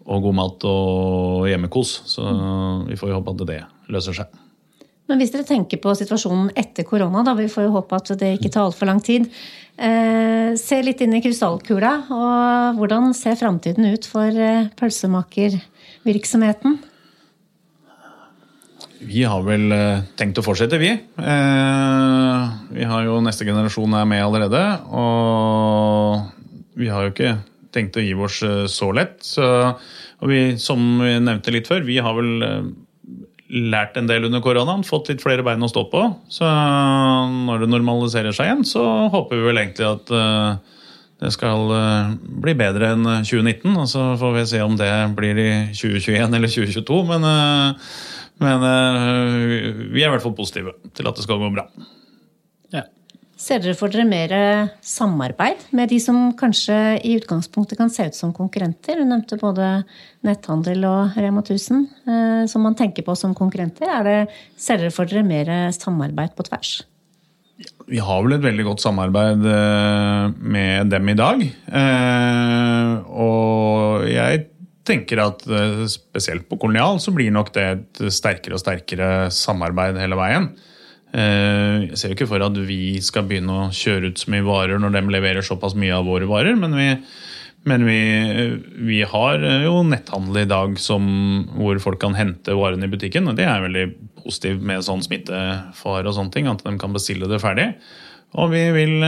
og 0.06 0.26
god 0.28 0.38
mat 0.38 0.66
og 0.70 1.48
hjemmekos. 1.50 1.98
Så 2.10 2.26
vi 2.90 2.98
får 3.00 3.12
jo 3.12 3.20
håpe 3.20 3.34
at 3.34 3.46
det 3.50 3.62
løser 3.94 4.22
seg. 4.22 4.42
Men 5.06 5.20
hvis 5.22 5.30
dere 5.34 5.46
tenker 5.46 5.78
på 5.82 5.94
situasjonen 5.98 6.52
etter 6.58 6.84
korona, 6.88 7.24
da, 7.26 7.34
vi 7.38 7.48
får 7.52 7.64
jo 7.68 7.76
håpe 7.76 7.96
at 8.00 8.08
det 8.18 8.30
ikke 8.40 8.52
tar 8.56 8.66
altfor 8.66 8.86
lang 8.90 9.02
tid. 9.06 9.24
Eh, 9.78 10.56
se 10.58 10.82
litt 10.82 11.02
inn 11.06 11.14
i 11.14 11.22
krystallkula. 11.22 11.94
og 12.10 12.80
Hvordan 12.80 13.14
ser 13.18 13.36
framtiden 13.38 13.86
ut 13.94 14.06
for 14.10 14.28
eh, 14.34 14.70
pølsemakervirksomheten? 14.80 16.80
Vi 19.06 19.22
har 19.28 19.44
vel 19.46 19.70
eh, 19.76 20.06
tenkt 20.18 20.40
å 20.42 20.46
fortsette, 20.46 20.80
vi. 20.82 20.90
Eh, 20.96 22.46
vi 22.74 22.88
har 22.90 23.06
jo 23.06 23.20
Neste 23.24 23.46
generasjon 23.46 23.94
er 24.00 24.08
med 24.10 24.24
allerede. 24.24 24.62
Og 24.90 26.26
vi 26.80 26.90
har 26.90 27.06
jo 27.06 27.14
ikke 27.14 27.36
tenkt 27.76 28.00
å 28.00 28.04
gi 28.04 28.16
oss 28.18 28.42
eh, 28.48 28.66
så 28.72 28.90
lett. 28.96 29.20
Så, 29.26 29.46
og 29.46 30.32
vi, 30.32 30.56
som 30.62 30.82
vi 31.04 31.14
nevnte 31.22 31.54
litt 31.54 31.70
før, 31.70 31.86
vi 31.86 32.00
har 32.02 32.18
vel 32.18 32.32
lært 33.50 33.98
en 34.00 34.08
del 34.10 34.28
under 34.28 34.42
koronaen. 34.44 34.86
Fått 34.88 35.12
litt 35.12 35.24
flere 35.24 35.46
bein 35.46 35.64
å 35.64 35.70
stå 35.70 35.86
på. 35.92 36.06
Så 36.32 36.46
når 36.46 37.64
det 37.64 37.72
normaliserer 37.74 38.36
seg 38.36 38.50
igjen, 38.50 38.66
så 38.68 38.86
håper 39.14 39.40
vi 39.40 39.48
vel 39.50 39.62
egentlig 39.62 39.88
at 39.90 40.14
uh, 40.14 40.80
det 41.24 41.32
skal 41.36 41.70
uh, 41.72 42.14
bli 42.46 42.56
bedre 42.58 42.94
enn 42.96 43.06
2019. 43.22 43.76
Og 43.76 43.90
så 43.92 44.08
får 44.22 44.38
vi 44.40 44.46
se 44.54 44.64
om 44.66 44.78
det 44.80 44.92
blir 45.18 45.42
i 45.42 45.50
2021 45.74 46.40
eller 46.40 46.56
2022. 46.56 47.02
Men, 47.12 47.30
men 48.42 48.66
vi 49.94 50.02
er 50.02 50.10
i 50.10 50.14
hvert 50.16 50.26
fall 50.26 50.38
positive 50.38 50.78
til 50.98 51.12
at 51.12 51.18
det 51.18 51.28
skal 51.28 51.42
gå 51.42 51.54
bra. 51.54 51.70
Ser 53.36 53.60
dere 53.60 53.76
for 53.76 53.92
dere 53.92 54.06
mer 54.08 54.32
samarbeid 54.80 55.66
med 55.76 55.90
de 55.92 55.98
som 56.00 56.30
kanskje 56.40 56.76
i 57.04 57.18
utgangspunktet 57.18 57.76
kan 57.82 57.90
se 57.92 58.06
ut 58.08 58.16
som 58.16 58.32
konkurrenter? 58.34 58.96
Du 58.96 59.04
nevnte 59.04 59.36
både 59.42 59.82
netthandel 60.24 60.86
og 60.88 61.18
Rema 61.20 61.42
1000 61.44 61.82
eh, 62.08 62.44
som 62.48 62.64
man 62.64 62.78
tenker 62.80 63.04
på 63.04 63.16
som 63.20 63.34
konkurrenter. 63.36 63.92
Er 63.92 64.06
det, 64.08 64.20
ser 64.56 64.80
dere 64.80 64.94
for 64.96 65.12
dere 65.12 65.26
mer 65.28 65.52
samarbeid 65.76 66.32
på 66.38 66.46
tvers? 66.48 66.78
Vi 67.92 68.00
har 68.00 68.24
vel 68.24 68.38
et 68.38 68.46
veldig 68.46 68.66
godt 68.70 68.86
samarbeid 68.86 69.44
eh, 69.52 70.30
med 70.56 70.94
dem 70.96 71.12
i 71.12 71.18
dag. 71.20 71.44
Eh, 71.82 72.94
og 73.12 74.06
jeg 74.14 74.46
tenker 74.88 75.20
at 75.26 75.44
spesielt 75.92 76.48
på 76.48 76.60
Kolonial 76.62 77.02
så 77.04 77.12
blir 77.12 77.36
nok 77.36 77.52
det 77.58 77.68
et 77.74 78.02
sterkere 78.14 78.56
og 78.56 78.64
sterkere 78.64 79.12
samarbeid 79.34 80.00
hele 80.00 80.20
veien. 80.22 80.48
Eh, 81.16 81.86
jeg 81.86 82.00
ser 82.00 82.12
jo 82.12 82.18
ikke 82.18 82.28
for 82.28 82.44
at 82.44 82.58
vi 82.68 82.98
skal 83.04 83.28
begynne 83.30 83.54
å 83.56 83.70
kjøre 83.76 84.12
ut 84.12 84.20
så 84.20 84.34
mye 84.34 84.46
varer 84.46 84.82
når 84.82 84.98
de 84.98 85.04
leverer 85.16 85.46
såpass 85.46 85.78
mye 85.80 85.96
av 85.96 86.10
våre 86.10 86.28
varer, 86.28 86.58
men 86.60 86.76
vi, 86.76 86.90
men 87.70 87.86
vi, 87.88 88.00
vi 88.90 89.00
har 89.08 89.46
jo 89.64 89.80
netthandel 89.88 90.44
i 90.44 90.50
dag 90.52 90.76
som, 90.82 91.06
hvor 91.56 91.80
folk 91.84 92.02
kan 92.04 92.18
hente 92.18 92.58
varene 92.58 92.90
i 92.90 92.92
butikken. 92.92 93.32
og 93.32 93.40
Det 93.40 93.48
er 93.48 93.64
veldig 93.64 93.88
positivt 94.26 94.66
med 94.66 94.84
sånn 94.86 95.06
smittefare 95.06 96.10
og 96.10 96.18
sånne 96.18 96.36
ting, 96.36 96.52
at 96.52 96.66
de 96.66 96.76
kan 96.82 96.94
bestille 96.96 97.32
det 97.32 97.42
ferdig. 97.44 97.72
Og 98.36 98.52
vi 98.52 98.68
vil, 98.76 99.00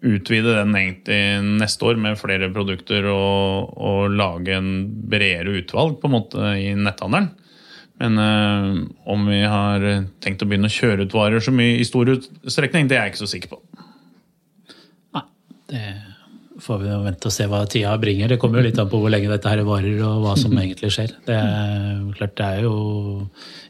utvide 0.00 0.54
den 0.56 0.76
egentlig 0.78 1.20
neste 1.60 1.84
år 1.90 1.98
med 2.00 2.18
flere 2.20 2.48
produkter 2.54 3.04
og, 3.12 3.74
og 3.76 4.14
lage 4.16 4.54
en 4.56 4.70
bredere 5.12 5.58
utvalg 5.60 5.98
på 6.00 6.08
en 6.08 6.14
måte 6.14 6.52
i 6.56 6.70
netthandelen. 6.72 7.28
Men 8.00 8.18
øh, 8.18 8.76
om 9.12 9.26
vi 9.28 9.40
har 9.44 9.86
tenkt 10.24 10.42
å 10.42 10.48
begynne 10.48 10.70
å 10.70 10.72
kjøre 10.72 11.04
ut 11.04 11.16
varer 11.16 11.44
så 11.44 11.52
mye 11.52 11.78
i 11.80 11.88
stor 11.88 12.08
utstrekning, 12.14 12.88
det 12.88 12.96
er 12.96 13.08
jeg 13.08 13.14
ikke 13.14 13.24
så 13.24 13.32
sikker 13.34 13.52
på. 13.52 13.60
Nei, 15.16 15.26
det 15.72 15.84
får 16.60 16.80
vi 16.82 16.94
vente 17.04 17.28
og 17.28 17.34
se 17.34 17.46
hva 17.48 17.60
tida 17.70 17.92
bringer. 18.00 18.30
Det 18.30 18.38
kommer 18.40 18.60
jo 18.60 18.66
litt 18.68 18.78
an 18.80 18.88
på 18.90 19.00
hvor 19.00 19.12
lenge 19.12 19.30
dette 19.30 19.50
her 19.50 19.62
varer 19.66 20.00
og 20.06 20.24
hva 20.24 20.36
som 20.38 20.56
egentlig 20.62 20.92
skjer. 20.94 21.14
Det 21.26 21.36
er 21.36 22.00
klart 22.18 22.36
det 22.40 22.48
er 22.48 22.64
jo 22.66 22.74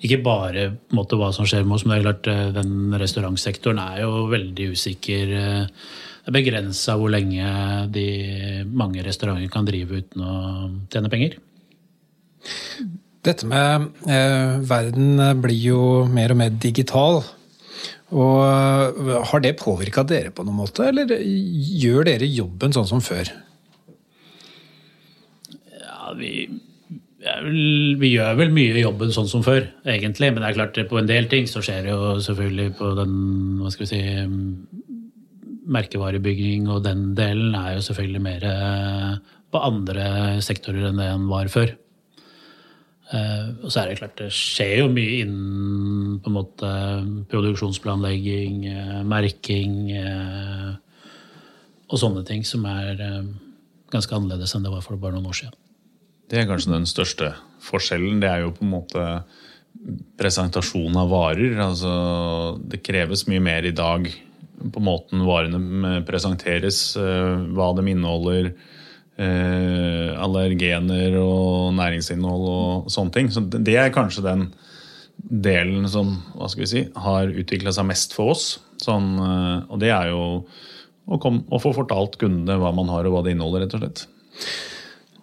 ikke 0.07 0.23
bare 0.25 0.69
måte, 0.97 1.19
hva 1.21 1.31
som 1.37 1.49
skjer 1.49 1.67
med 1.67 1.79
oss, 1.79 1.87
men 1.87 1.97
det 1.97 2.01
er 2.01 2.09
klart 2.09 2.31
eh, 2.33 2.47
den 2.57 2.97
restaurantsektoren 3.03 3.83
er 3.83 4.03
jo 4.05 4.25
veldig 4.33 4.71
usikker. 4.75 5.37
Eh, 5.43 5.85
det 6.21 6.33
er 6.33 6.37
begrensa 6.37 6.97
hvor 7.01 7.13
lenge 7.13 7.53
de 7.95 8.09
mange 8.77 9.05
restauranter 9.07 9.53
kan 9.53 9.69
drive 9.69 10.03
uten 10.03 10.27
å 10.27 10.35
tjene 10.93 11.13
penger. 11.13 11.39
Dette 13.27 13.49
med 13.49 13.91
eh, 14.09 14.57
verden 14.65 15.21
blir 15.43 15.61
jo 15.61 15.83
mer 16.09 16.33
og 16.33 16.41
mer 16.41 16.55
digital. 16.63 17.21
Og 18.11 18.41
eh, 18.47 19.13
Har 19.31 19.45
det 19.45 19.59
påvirka 19.61 20.05
dere 20.09 20.33
på 20.35 20.47
noen 20.47 20.63
måte, 20.63 20.89
eller 20.89 21.13
gjør 21.21 22.09
dere 22.09 22.29
jobben 22.31 22.75
sånn 22.75 22.89
som 22.89 23.05
før? 23.05 23.29
Ja, 25.81 26.15
vi, 26.19 26.49
vi 28.01 28.13
gjør 28.15 28.39
vel 28.41 28.55
mye 28.57 28.81
jobben 28.81 29.13
sånn 29.15 29.29
som 29.31 29.45
før, 29.47 29.69
egentlig. 29.85 30.33
Men 30.33 30.43
det 30.43 30.51
er 30.51 30.59
klart 30.59 30.81
på 30.91 31.01
en 31.01 31.11
del 31.11 31.29
ting 31.31 31.51
så 31.51 31.63
skjer 31.65 31.85
det 31.87 31.93
jo 31.93 32.17
selvfølgelig 32.25 32.73
på 32.81 32.95
den 32.99 33.19
hva 33.61 33.75
skal 33.75 33.87
vi 33.87 33.93
si, 33.93 34.03
merkevarebygging 35.71 36.67
og 36.73 36.83
den 36.87 37.13
delen 37.19 37.55
er 37.55 37.77
jo 37.77 37.85
selvfølgelig 37.87 38.25
mer 38.25 38.49
eh, 38.49 39.15
på 39.51 39.63
andre 39.67 40.09
sektorer 40.45 40.89
enn 40.89 40.99
det 40.99 41.13
en 41.13 41.29
var 41.31 41.51
før. 41.53 41.77
Uh, 43.11 43.59
og 43.65 43.73
så 43.73 43.81
er 43.81 43.91
det 43.91 43.99
klart, 43.99 44.21
det 44.21 44.29
skjer 44.31 44.85
jo 44.85 44.91
mye 44.95 45.25
innen 45.25 46.21
på 46.23 46.31
en 46.31 46.37
måte 46.37 46.69
produksjonsplanlegging, 47.33 48.61
uh, 48.71 49.01
merking 49.03 49.73
uh, 49.99 50.77
og 51.91 51.99
sånne 51.99 52.23
ting 52.29 52.45
som 52.47 52.63
er 52.71 53.01
ganske 53.91 54.15
annerledes 54.15 54.55
enn 54.55 54.63
det 54.63 54.71
var 54.71 54.85
for 54.85 55.01
bare 55.01 55.17
noen 55.17 55.27
år 55.27 55.41
siden. 55.41 55.57
Det 56.31 56.39
er 56.39 56.47
kanskje 56.47 56.71
den 56.71 56.87
største 56.87 57.33
forskjellen. 57.67 58.21
Det 58.23 58.29
er 58.31 58.45
jo 58.45 58.53
på 58.55 58.63
en 58.63 58.71
måte 58.77 59.07
presentasjon 60.21 60.95
av 61.01 61.11
varer. 61.11 61.57
Altså, 61.59 61.91
det 62.63 62.85
kreves 62.87 63.27
mye 63.27 63.43
mer 63.43 63.67
i 63.67 63.75
dag 63.75 64.07
på 64.71 64.83
måten 64.87 65.27
varene 65.27 65.97
presenteres, 66.07 66.93
hva 66.95 67.73
de 67.75 67.89
inneholder 67.91 68.53
eh, 69.21 70.11
allergener 70.21 71.17
og 71.21 71.77
næringsinnhold 71.79 72.49
og 72.51 72.91
sånne 72.93 73.15
ting. 73.15 73.31
Så 73.33 73.45
det 73.51 73.77
er 73.79 73.95
kanskje 73.95 74.27
den 74.27 74.49
delen 75.21 75.85
som 75.93 76.17
hva 76.35 76.49
skal 76.49 76.65
vi 76.65 76.71
si, 76.71 76.85
har 76.97 77.33
utvikla 77.43 77.75
seg 77.77 77.89
mest 77.91 78.17
for 78.17 78.35
oss. 78.35 78.51
Sånn, 78.81 79.13
eh, 79.21 79.57
og 79.69 79.81
det 79.83 79.93
er 79.95 80.13
jo 80.13 80.25
å, 80.41 81.21
komme, 81.21 81.45
å 81.51 81.61
få 81.63 81.75
fortalt 81.77 82.19
kundene 82.21 82.59
hva 82.61 82.73
man 82.77 82.91
har 82.93 83.07
og 83.07 83.17
hva 83.17 83.25
det 83.27 83.37
inneholder, 83.37 83.67
rett 83.67 83.77
og 83.77 83.85
slett. 83.85 84.07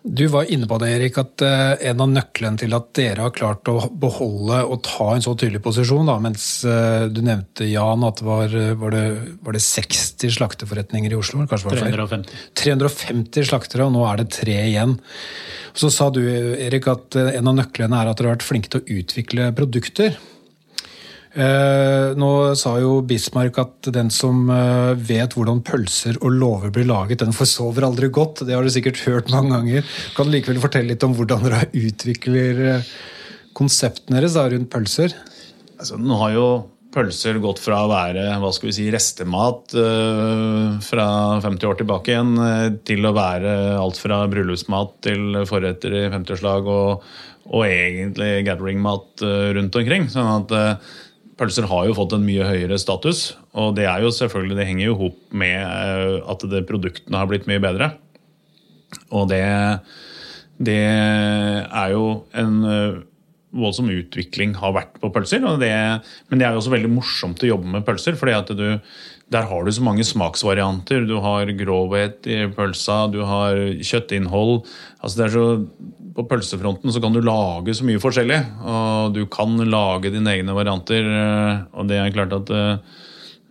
Du 0.08 0.24
var 0.32 0.48
inne 0.52 0.68
på 0.70 0.78
det, 0.80 0.88
Erik, 0.96 1.18
at 1.20 1.44
eh, 1.44 1.90
en 1.90 2.02
av 2.04 2.12
nøklene 2.12 2.60
til 2.62 2.72
at 2.78 2.94
dere 2.96 3.26
har 3.26 3.34
klart 3.36 3.68
å 3.68 3.76
beholde 3.92 4.62
og 4.64 4.80
ta 4.88 5.10
en 5.14 5.26
så 5.26 5.34
tydelig 5.36 5.60
posisjon, 5.66 6.08
da, 6.08 6.16
mens 6.24 6.46
eh, 6.64 7.10
du 7.12 7.20
nevnte 7.26 7.68
Jan 7.68 8.06
at 8.08 8.24
var, 8.24 8.54
var, 8.80 8.96
det, 8.96 9.04
var 9.44 9.58
det 9.58 9.64
60 9.66 10.32
slakteforretninger 10.38 11.12
i 11.12 11.20
Oslo? 11.20 11.44
Kanskje 11.44 11.70
var 11.70 11.76
det 11.82 11.90
350. 11.92 12.40
350 12.64 13.50
slaktere, 13.52 13.90
og 13.90 13.98
nå 13.98 14.06
er 14.08 14.22
det 14.22 14.30
tre 14.38 14.58
igjen. 14.70 14.96
Så 15.78 15.92
sa 15.94 16.08
du, 16.14 16.24
Erik, 16.24 16.88
at 16.88 17.20
eh, 17.20 17.36
en 17.42 17.52
av 17.52 17.60
nøklene 17.60 18.00
er 18.00 18.10
at 18.10 18.18
dere 18.18 18.32
har 18.32 18.40
vært 18.40 18.48
flinke 18.48 18.72
til 18.72 18.82
å 18.82 19.02
utvikle 19.02 19.52
produkter. 19.60 20.16
Eh, 21.38 22.16
nå 22.18 22.30
sa 22.58 22.72
jo 22.82 22.96
Bismarck 23.06 23.60
at 23.62 23.90
den 23.94 24.08
som 24.14 24.48
eh, 24.50 24.94
vet 24.98 25.36
hvordan 25.38 25.60
pølser 25.66 26.18
og 26.26 26.34
låver 26.34 26.72
blir 26.74 26.88
laget, 26.90 27.22
den 27.22 27.36
forsover 27.36 27.86
aldri 27.86 28.10
godt. 28.14 28.42
Det 28.48 28.56
har 28.58 28.66
du 28.66 28.74
sikkert 28.74 29.04
hørt 29.06 29.30
mange 29.34 29.54
ganger. 29.54 29.86
Kan 30.18 30.30
du 30.32 30.34
likevel 30.34 30.64
fortelle 30.64 30.96
litt 30.96 31.06
om 31.06 31.14
hvordan 31.18 31.46
dere 31.46 31.68
utvikler 31.78 32.64
eh, 32.72 32.90
konseptene 33.58 34.18
deres 34.18 34.40
rundt 34.40 34.72
pølser? 34.74 35.14
Altså, 35.78 36.02
nå 36.02 36.18
har 36.24 36.34
jo 36.34 36.48
pølser 36.98 37.38
gått 37.44 37.62
fra 37.62 37.84
å 37.86 37.92
være 37.92 38.26
hva 38.42 38.50
skal 38.56 38.72
vi 38.72 38.74
si, 38.74 38.86
restemat 38.90 39.76
uh, 39.78 40.78
fra 40.82 41.08
50 41.44 41.68
år 41.70 41.78
tilbake 41.78 42.14
igjen, 42.14 42.32
til 42.88 43.06
å 43.06 43.12
være 43.14 43.52
alt 43.78 44.00
fra 44.02 44.24
bryllupsmat 44.32 44.96
til 45.06 45.42
forretter 45.46 45.94
i 45.94 46.06
50-årslag 46.08 46.70
og, 46.74 47.04
og, 47.52 47.66
egentlig 47.68 48.48
gatheringmat 48.48 49.26
uh, 49.28 49.52
rundt 49.60 49.78
omkring. 49.78 50.08
sånn 50.10 50.32
at 50.40 50.56
Pølser 51.38 51.68
har 51.70 51.86
jo 51.86 51.96
fått 51.98 52.16
en 52.18 52.26
mye 52.26 52.46
høyere 52.48 52.80
status, 52.82 53.36
og 53.54 53.76
det 53.78 53.86
er 53.86 54.02
jo 54.02 54.10
selvfølgelig, 54.14 54.58
det 54.58 54.66
henger 54.66 54.88
jo 54.88 54.98
hop 55.04 55.18
med 55.38 55.58
eh, 55.62 56.18
at 56.26 56.46
det, 56.50 56.64
produktene 56.70 57.20
har 57.22 57.30
blitt 57.30 57.46
mye 57.50 57.62
bedre. 57.62 57.92
Og 59.14 59.28
det, 59.30 59.44
det 60.58 60.80
er 60.82 61.94
jo 61.94 62.08
en 62.42 62.58
eh, 62.66 62.98
voldsom 63.56 63.92
utvikling 63.94 64.56
har 64.60 64.74
vært 64.76 64.98
på 65.02 65.12
pølser. 65.14 65.46
Det, 65.62 65.72
men 66.30 66.42
det 66.42 66.48
er 66.48 66.58
også 66.58 66.74
veldig 66.74 66.92
morsomt 66.92 67.44
å 67.44 67.52
jobbe 67.54 67.78
med 67.78 67.86
pølser. 67.88 68.18
fordi 68.20 68.36
at 68.36 68.52
du, 68.58 68.66
der 69.32 69.48
har 69.48 69.64
du 69.64 69.72
så 69.72 69.86
mange 69.86 70.06
smaksvarianter. 70.08 71.08
Du 71.08 71.18
har 71.24 71.54
grovhet 71.60 72.28
i 72.28 72.42
pølsa, 72.52 73.06
du 73.12 73.22
har 73.28 73.56
kjøttinnhold. 73.80 74.68
Altså 75.00 75.22
det 75.22 75.26
er 75.28 75.36
så 75.38 75.48
på 76.18 76.26
pølsefronten 76.26 76.90
så 76.90 77.02
kan 77.02 77.14
du 77.14 77.22
lage 77.22 77.76
så 77.78 77.86
mye 77.86 78.02
forskjellig. 78.02 78.40
Og 78.66 79.18
du 79.18 79.26
kan 79.32 79.54
lage 79.70 80.12
dine 80.14 80.34
egne 80.34 80.56
varianter. 80.58 81.12
Og 81.78 81.90
det 81.90 82.02
er 82.02 82.16
klart 82.16 82.34
at 82.40 82.54
eh, 82.54 82.96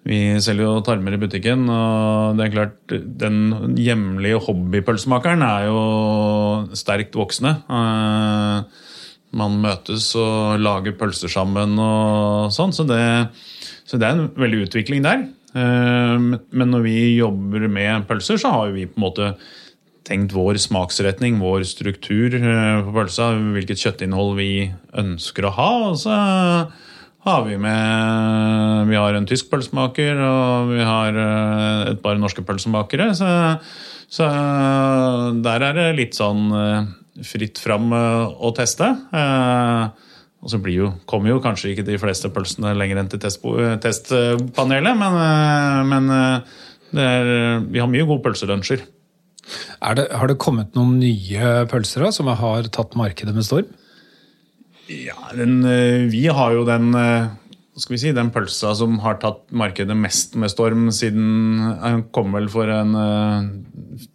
vi 0.07 0.19
selger 0.43 0.67
jo 0.67 0.81
tarmer 0.87 1.15
i 1.15 1.21
butikken. 1.23 1.65
Og 1.71 2.39
det 2.39 2.47
er 2.47 2.57
klart 2.57 2.97
den 3.23 3.79
hjemlige 3.79 4.43
hobbypølsemakeren 4.49 5.47
er 5.47 5.69
jo 5.71 5.81
sterkt 6.79 7.19
voksende. 7.19 7.57
Man 9.37 9.59
møtes 9.61 10.09
og 10.19 10.61
lager 10.63 10.97
pølser 10.97 11.33
sammen 11.33 11.77
og 11.83 12.53
sånn. 12.55 12.73
Så 12.73 12.87
det, 12.89 13.03
så 13.85 14.01
det 14.01 14.09
er 14.09 14.17
en 14.17 14.31
veldig 14.39 14.67
utvikling 14.69 15.05
der. 15.05 15.27
Eh, 15.57 16.17
men 16.21 16.73
når 16.73 16.85
vi 16.85 16.97
jobber 17.17 17.69
med 17.73 18.09
pølser, 18.09 18.41
så 18.41 18.53
har 18.55 18.75
vi 18.75 18.89
på 18.89 18.99
en 18.99 19.07
måte 19.07 19.31
tenkt 20.07 20.35
vår 20.37 20.61
smaksretning, 20.63 21.41
vår 21.43 21.65
struktur 21.67 22.37
eh, 22.39 22.83
på 22.87 22.95
pølsa, 22.95 23.33
hvilket 23.57 23.83
kjøttinnhold 23.83 24.37
vi 24.39 24.51
ønsker 24.99 25.49
å 25.49 25.55
ha. 25.57 25.71
Og 25.91 25.99
så 26.03 26.19
har 27.27 27.43
vi 27.49 27.57
med 27.59 28.87
Vi 28.91 28.99
har 29.01 29.17
en 29.19 29.27
tysk 29.27 29.51
pølsemaker, 29.51 30.21
og 30.23 30.75
vi 30.75 30.85
har 30.87 31.19
eh, 31.23 31.91
et 31.93 32.03
par 32.05 32.21
norske 32.21 32.45
pølsemakere. 32.47 33.11
Så, 33.19 33.33
så 34.13 34.31
der 35.43 35.69
er 35.71 35.81
det 35.81 35.91
litt 35.99 36.19
sånn 36.19 36.49
fritt 37.25 37.61
fram 37.63 37.93
å 37.95 38.51
teste. 38.57 38.91
Og 40.45 40.53
så 40.53 40.61
jo, 40.69 40.91
kommer 41.09 41.33
jo 41.33 41.41
kanskje 41.45 41.73
ikke 41.73 41.87
de 41.87 41.97
fleste 41.99 42.29
pølsene 42.35 42.75
lenger 42.77 43.01
enn 43.01 43.09
til 43.13 43.23
testpanelet, 43.23 45.01
men, 45.01 45.17
men 45.89 46.13
er, 46.13 47.31
vi 47.65 47.81
har 47.81 47.89
mye 47.91 48.07
gode 48.07 48.23
pølselunsjer. 48.27 48.85
Det, 49.97 50.07
har 50.11 50.31
det 50.31 50.39
kommet 50.43 50.75
noen 50.77 50.99
nye 50.99 51.67
pølser 51.71 52.07
da, 52.07 52.13
som 52.15 52.31
har 52.31 52.71
tatt 52.75 52.97
markedet 52.99 53.35
med 53.37 53.47
storm? 53.47 53.69
Ja, 54.91 55.19
den, 55.35 55.65
eh, 55.67 56.07
Vi 56.11 56.27
har 56.27 56.53
jo 56.55 56.65
den 56.67 56.95
eh, 56.95 57.29
skal 57.77 57.95
vi 57.97 58.01
si, 58.01 58.15
den 58.17 58.33
pølsa 58.33 58.73
som 58.79 58.97
har 59.05 59.19
tatt 59.21 59.45
markedet 59.53 59.97
mest 59.99 60.35
med 60.41 60.53
storm 60.53 60.89
siden 60.95 61.61
Den 61.83 62.07
kom 62.15 62.33
vel 62.37 62.49
for 62.53 62.71
en 62.73 62.97
eh, 63.03 63.53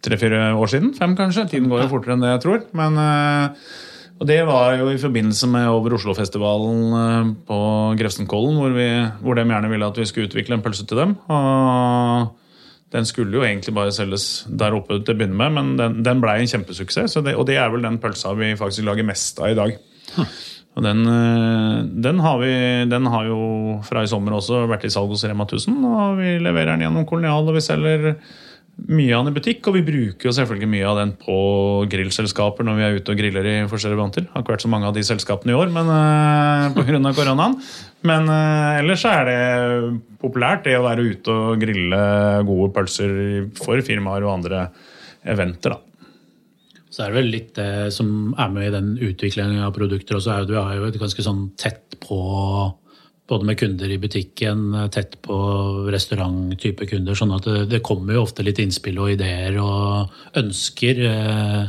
tre-fire 0.02 0.52
år 0.58 0.74
siden? 0.74 0.92
Fem, 0.98 1.16
kanskje? 1.18 1.46
Tiden 1.54 1.70
går 1.70 1.84
jo 1.84 1.92
fortere 1.94 2.16
enn 2.16 2.26
det 2.26 2.34
jeg 2.34 2.44
tror. 2.46 2.60
Men, 2.78 2.98
og 4.18 4.28
det 4.28 4.40
var 4.48 4.76
jo 4.80 4.90
i 4.90 5.00
forbindelse 5.00 5.48
med 5.50 5.70
Over 5.70 5.96
Oslo-festivalen 5.98 7.32
på 7.46 7.58
Grefsenkollen, 7.98 8.58
hvor, 8.58 8.74
vi, 8.76 8.88
hvor 9.22 9.38
de 9.38 9.46
gjerne 9.46 9.70
ville 9.72 9.88
at 9.94 9.98
vi 9.98 10.06
skulle 10.10 10.30
utvikle 10.30 10.58
en 10.58 10.64
pølse 10.64 10.86
til 10.86 11.00
dem. 11.04 11.16
Og 11.30 12.30
den 12.92 13.08
skulle 13.08 13.38
jo 13.38 13.44
egentlig 13.46 13.74
bare 13.74 13.92
selges 13.94 14.44
der 14.46 14.74
oppe 14.76 14.98
til 15.00 15.14
å 15.14 15.18
begynne 15.18 15.38
med, 15.38 15.54
men 15.56 15.74
den, 15.78 16.00
den 16.04 16.20
blei 16.22 16.40
en 16.42 16.50
kjempesuksess. 16.50 17.16
Det, 17.24 17.34
og 17.38 17.46
det 17.48 17.56
er 17.56 17.70
vel 17.72 17.86
den 17.86 17.98
pølsa 18.02 18.34
vi 18.36 18.52
faktisk 18.58 18.84
lager 18.88 19.06
mest 19.08 19.40
av 19.40 19.52
i 19.52 19.58
dag. 19.58 19.78
Og 20.72 20.84
den, 20.86 21.02
eh, 21.04 21.82
den, 22.06 22.22
har 22.24 22.38
vi, 22.40 22.52
den 22.88 23.10
har 23.12 23.26
jo 23.28 23.42
fra 23.84 24.04
i 24.04 24.08
sommer 24.08 24.38
også 24.38 24.64
vært 24.70 24.86
i 24.88 24.92
salg 24.92 25.12
hos 25.12 25.26
Rema 25.28 25.44
1000. 25.44 25.76
Og 25.84 26.16
vi 26.22 26.38
leverer 26.40 26.72
den 26.72 26.86
gjennom 26.86 27.06
Kolonial, 27.08 27.44
og 27.44 27.58
vi 27.58 27.64
selger 27.64 28.14
mye 28.88 29.12
av 29.12 29.26
den 29.26 29.34
i 29.34 29.36
butikk, 29.36 29.66
og 29.68 29.76
vi 29.76 29.84
bruker 29.84 30.30
jo 30.30 30.32
selvfølgelig 30.32 30.70
mye 30.72 30.86
av 30.88 30.98
den 31.02 31.12
på 31.20 31.36
grillselskaper 31.92 32.64
når 32.64 32.78
vi 32.78 32.86
er 32.86 32.96
ute 32.96 33.12
og 33.12 33.20
griller 33.20 33.48
i 33.50 33.54
forskjellige 33.68 34.00
varianter. 34.00 34.26
Har 34.32 34.42
ikke 34.42 34.54
vært 34.54 34.64
så 34.64 34.72
mange 34.72 34.88
av 34.88 34.96
de 34.96 35.04
selskapene 35.06 35.52
i 35.52 35.58
år 35.58 35.70
men 35.74 35.92
uh, 35.92 36.72
pga. 36.72 37.12
koronaen. 37.12 37.58
Men 38.08 38.32
uh, 38.32 38.80
ellers 38.80 39.04
er 39.06 39.28
det 39.28 39.38
populært 40.24 40.64
det 40.64 40.78
å 40.80 40.86
være 40.88 41.04
ute 41.04 41.36
og 41.36 41.62
grille 41.62 42.02
gode 42.48 42.72
pølser 42.74 43.14
for 43.60 43.84
firmaer 43.84 44.24
og 44.24 44.38
andre 44.38 44.66
eventer. 45.22 45.76
da. 45.76 45.91
Så 46.92 47.02
er 47.02 47.12
det 47.12 47.20
vel 47.22 47.32
litt 47.32 47.54
det 47.56 47.88
som 47.96 48.34
er 48.36 48.52
med 48.52 48.68
i 48.68 48.74
den 48.74 48.92
utviklingen 49.00 49.64
av 49.64 49.72
produkter 49.76 50.18
også. 50.18 50.34
er 50.34 50.52
jo 50.52 50.88
er 50.90 51.00
ganske 51.00 51.24
sånn 51.24 51.46
tett 51.56 51.96
på 52.04 52.20
både 53.32 53.48
med 53.48 53.56
kunder 53.56 53.88
i 53.88 53.98
butikken, 54.02 54.66
tett 54.92 55.16
på 55.24 55.36
restauranttype 55.92 56.88
kunder. 56.90 57.16
sånn 57.16 57.32
at 57.32 57.48
det, 57.70 57.80
kommer 57.80 58.18
jo 58.18 58.26
ofte 58.26 58.44
litt 58.44 58.60
innspill 58.60 58.98
og 59.00 59.14
ideer 59.14 59.56
og 59.62 60.12
ønsker. 60.36 61.00
Eh, 61.08 61.68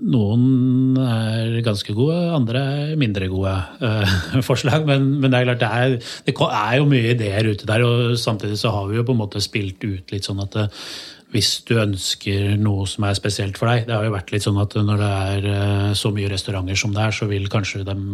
noen 0.00 0.96
er 1.02 1.58
ganske 1.66 1.92
gode, 1.96 2.18
andre 2.32 2.62
er 2.62 3.00
mindre 3.00 3.26
gode 3.28 3.52
uh, 3.82 4.14
forslag. 4.48 4.86
Men, 4.88 5.16
men, 5.20 5.32
det 5.32 5.40
er 5.40 5.48
klart 5.48 5.62
det 5.64 5.70
er, 5.70 5.96
det 6.28 6.34
er, 6.46 6.74
jo 6.78 6.88
mye 6.88 7.14
ideer 7.16 7.50
ute 7.50 7.68
der, 7.68 7.84
og 7.84 8.14
samtidig 8.20 8.60
så 8.60 8.72
har 8.76 8.88
vi 8.88 9.00
jo 9.00 9.06
på 9.08 9.16
en 9.16 9.20
måte 9.20 9.42
spilt 9.44 9.82
ut 9.84 10.14
litt 10.14 10.28
sånn 10.28 10.40
at 10.44 10.56
eh, 10.60 10.86
hvis 11.30 11.60
du 11.68 11.76
ønsker 11.78 12.56
noe 12.58 12.88
som 12.90 13.06
er 13.06 13.14
spesielt 13.14 13.58
for 13.58 13.70
deg 13.70 13.84
Det 13.86 13.94
har 13.94 14.02
jo 14.02 14.14
vært 14.16 14.32
litt 14.34 14.42
sånn 14.42 14.58
at 14.58 14.74
når 14.74 14.98
det 14.98 15.10
er 15.30 15.94
så 15.98 16.10
mye 16.14 16.30
restauranter 16.32 16.78
som 16.78 16.94
det 16.96 17.04
er, 17.04 17.14
så 17.14 17.28
vil 17.30 17.46
kanskje 17.52 17.84
dem 17.86 18.04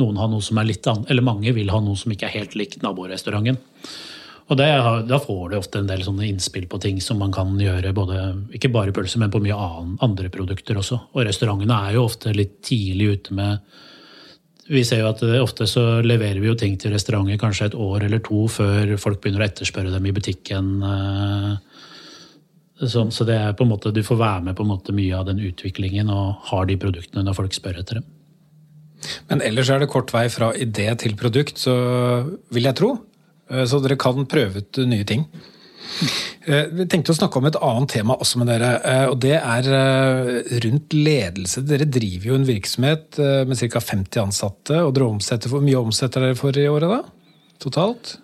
noen 0.00 0.20
ha 0.20 0.28
noe 0.30 0.44
som 0.44 0.60
er 0.60 0.68
litt 0.68 0.86
annet, 0.88 1.08
eller 1.10 1.26
mange 1.26 1.52
vil 1.56 1.72
ha 1.72 1.80
noe 1.82 1.98
som 1.98 2.12
ikke 2.12 2.28
er 2.28 2.38
helt 2.38 2.56
likt 2.58 2.84
naborestauranten. 2.84 3.58
Og 4.50 4.58
det, 4.58 4.66
Da 5.06 5.18
får 5.22 5.50
du 5.50 5.56
ofte 5.60 5.78
en 5.78 5.86
del 5.86 6.02
sånne 6.02 6.26
innspill 6.26 6.66
på 6.66 6.80
ting 6.82 6.98
som 7.00 7.20
man 7.22 7.32
kan 7.32 7.54
gjøre, 7.58 7.94
både, 7.94 8.22
ikke 8.56 8.72
bare 8.74 8.94
pølser, 8.94 9.22
men 9.22 9.30
på 9.30 9.42
mye 9.42 9.54
andre 10.02 10.30
produkter 10.32 10.80
også. 10.80 10.98
Og 11.14 11.26
restaurantene 11.26 11.76
er 11.86 11.94
jo 11.94 12.08
ofte 12.08 12.34
litt 12.34 12.58
tidlig 12.66 13.14
ute 13.14 13.34
med 13.34 13.78
Vi 14.70 14.84
ser 14.86 15.00
jo 15.00 15.08
at 15.10 15.22
ofte 15.42 15.66
så 15.66 15.98
leverer 15.98 16.38
vi 16.38 16.46
jo 16.46 16.54
ting 16.54 16.76
til 16.78 16.92
restauranter 16.94 17.38
kanskje 17.38 17.66
et 17.66 17.74
år 17.74 18.04
eller 18.06 18.20
to 18.22 18.44
før 18.46 18.92
folk 19.02 19.18
begynner 19.18 19.42
å 19.42 19.48
etterspørre 19.48 19.90
dem 19.90 20.06
i 20.06 20.12
butikken. 20.14 20.68
Eh, 22.80 22.88
sånn, 22.88 23.12
så 23.12 23.26
det 23.28 23.36
er 23.36 23.52
på 23.56 23.66
en 23.66 23.72
måte, 23.74 23.92
du 23.94 24.02
får 24.06 24.20
være 24.20 24.46
med 24.48 24.56
på 24.58 24.64
en 24.66 24.72
måte 24.72 24.96
mye 24.96 25.18
av 25.18 25.28
den 25.28 25.42
utviklingen 25.44 26.10
og 26.12 26.48
har 26.50 26.66
de 26.70 26.78
produktene 26.80 27.26
når 27.26 27.38
folk 27.38 27.56
spør 27.56 27.82
etter 27.82 28.00
dem. 28.00 28.08
Men 29.30 29.44
ellers 29.44 29.70
er 29.72 29.80
det 29.80 29.92
kort 29.92 30.12
vei 30.12 30.26
fra 30.32 30.50
idé 30.52 30.90
til 31.00 31.16
produkt, 31.18 31.60
så 31.60 31.74
vil 32.52 32.68
jeg 32.68 32.78
tro. 32.80 32.96
Eh, 33.50 33.64
så 33.68 33.80
dere 33.82 33.98
kan 34.00 34.28
prøve 34.30 34.64
ut 34.64 34.82
nye 34.88 35.06
ting. 35.08 35.26
Eh, 36.46 36.70
vi 36.72 36.86
tenkte 36.88 37.12
å 37.12 37.18
snakke 37.18 37.40
om 37.40 37.48
et 37.48 37.58
annet 37.60 37.94
tema 37.96 38.16
også 38.20 38.40
med 38.40 38.50
dere, 38.52 38.70
eh, 38.86 39.06
og 39.10 39.18
det 39.24 39.36
er 39.36 39.68
rundt 40.64 40.96
ledelse. 40.96 41.64
Dere 41.66 41.88
driver 41.88 42.30
jo 42.30 42.38
en 42.38 42.48
virksomhet 42.48 43.20
med 43.48 43.58
ca. 43.58 43.80
50 43.80 44.22
ansatte, 44.22 44.80
og 44.84 44.94
dere 44.94 45.10
omsetter, 45.10 45.52
hvor 45.52 45.64
mye 45.64 45.80
omsetter 45.80 46.28
dere 46.28 46.38
for 46.38 46.56
i 46.56 46.68
året 46.70 46.90
da? 46.90 47.02
Totalt? 47.60 48.18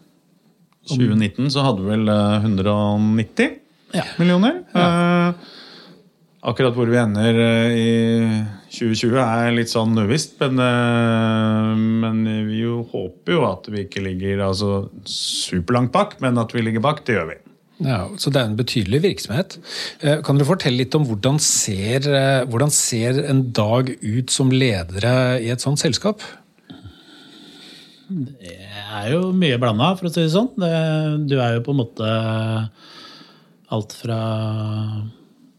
2019 0.87 1.51
så 1.51 1.65
hadde 1.67 1.83
vi 1.83 1.97
vel 1.97 2.11
190 2.15 3.66
ja. 3.95 4.07
millioner. 4.19 4.63
Ja. 4.75 5.35
Akkurat 6.47 6.77
hvor 6.77 6.87
vi 6.87 6.99
ender 7.01 7.41
i 7.75 7.91
2020 8.77 9.17
er 9.23 9.55
litt 9.55 9.73
sånn 9.73 9.97
uvisst, 9.99 10.37
men, 10.43 10.61
eh, 10.63 11.73
men, 12.05 12.23
vi 12.49 12.63
jo 12.65 12.83
håper 12.93 13.37
jo 13.37 13.43
at 13.49 13.69
vi 13.73 13.85
ikke 13.87 14.05
ligger 14.05 14.45
altså, 14.49 14.87
superlangt 15.09 15.95
bak, 15.95 16.19
men 16.25 16.39
at 16.43 16.55
vi 16.55 16.65
ligger 16.65 16.85
bak, 16.85 17.05
det 17.07 17.19
gjør 17.19 17.31
vi. 17.33 17.39
Ja, 17.85 18.07
Så 18.17 18.31
det 18.33 18.41
er 18.41 18.49
en 18.49 18.57
betydelig 18.57 19.03
virksomhet. 19.05 19.59
Eh, 20.01 20.23
kan 20.25 20.39
dere 20.39 20.49
fortelle 20.49 20.81
litt 20.81 20.95
om 20.97 21.05
hvordan 21.05 21.39
ser, 21.43 22.09
eh, 22.09 22.45
hvordan 22.49 22.73
ser 22.73 23.21
en 23.29 23.51
dag 23.53 23.91
ut 24.01 24.33
som 24.33 24.51
ledere 24.51 25.43
i 25.45 25.51
et 25.53 25.61
sånt 25.61 25.83
selskap? 25.83 26.25
Det 28.09 28.55
er 28.71 29.11
jo 29.13 29.33
mye 29.35 29.59
blanda, 29.59 29.97
for 29.99 30.09
å 30.09 30.13
si 30.13 30.23
det 30.23 30.33
sånn. 30.33 30.55
Du 31.27 31.37
er 31.41 31.57
jo 31.57 31.65
på 31.67 31.75
en 31.75 31.83
måte 31.83 32.11
alt 33.75 33.95
fra 33.99 34.19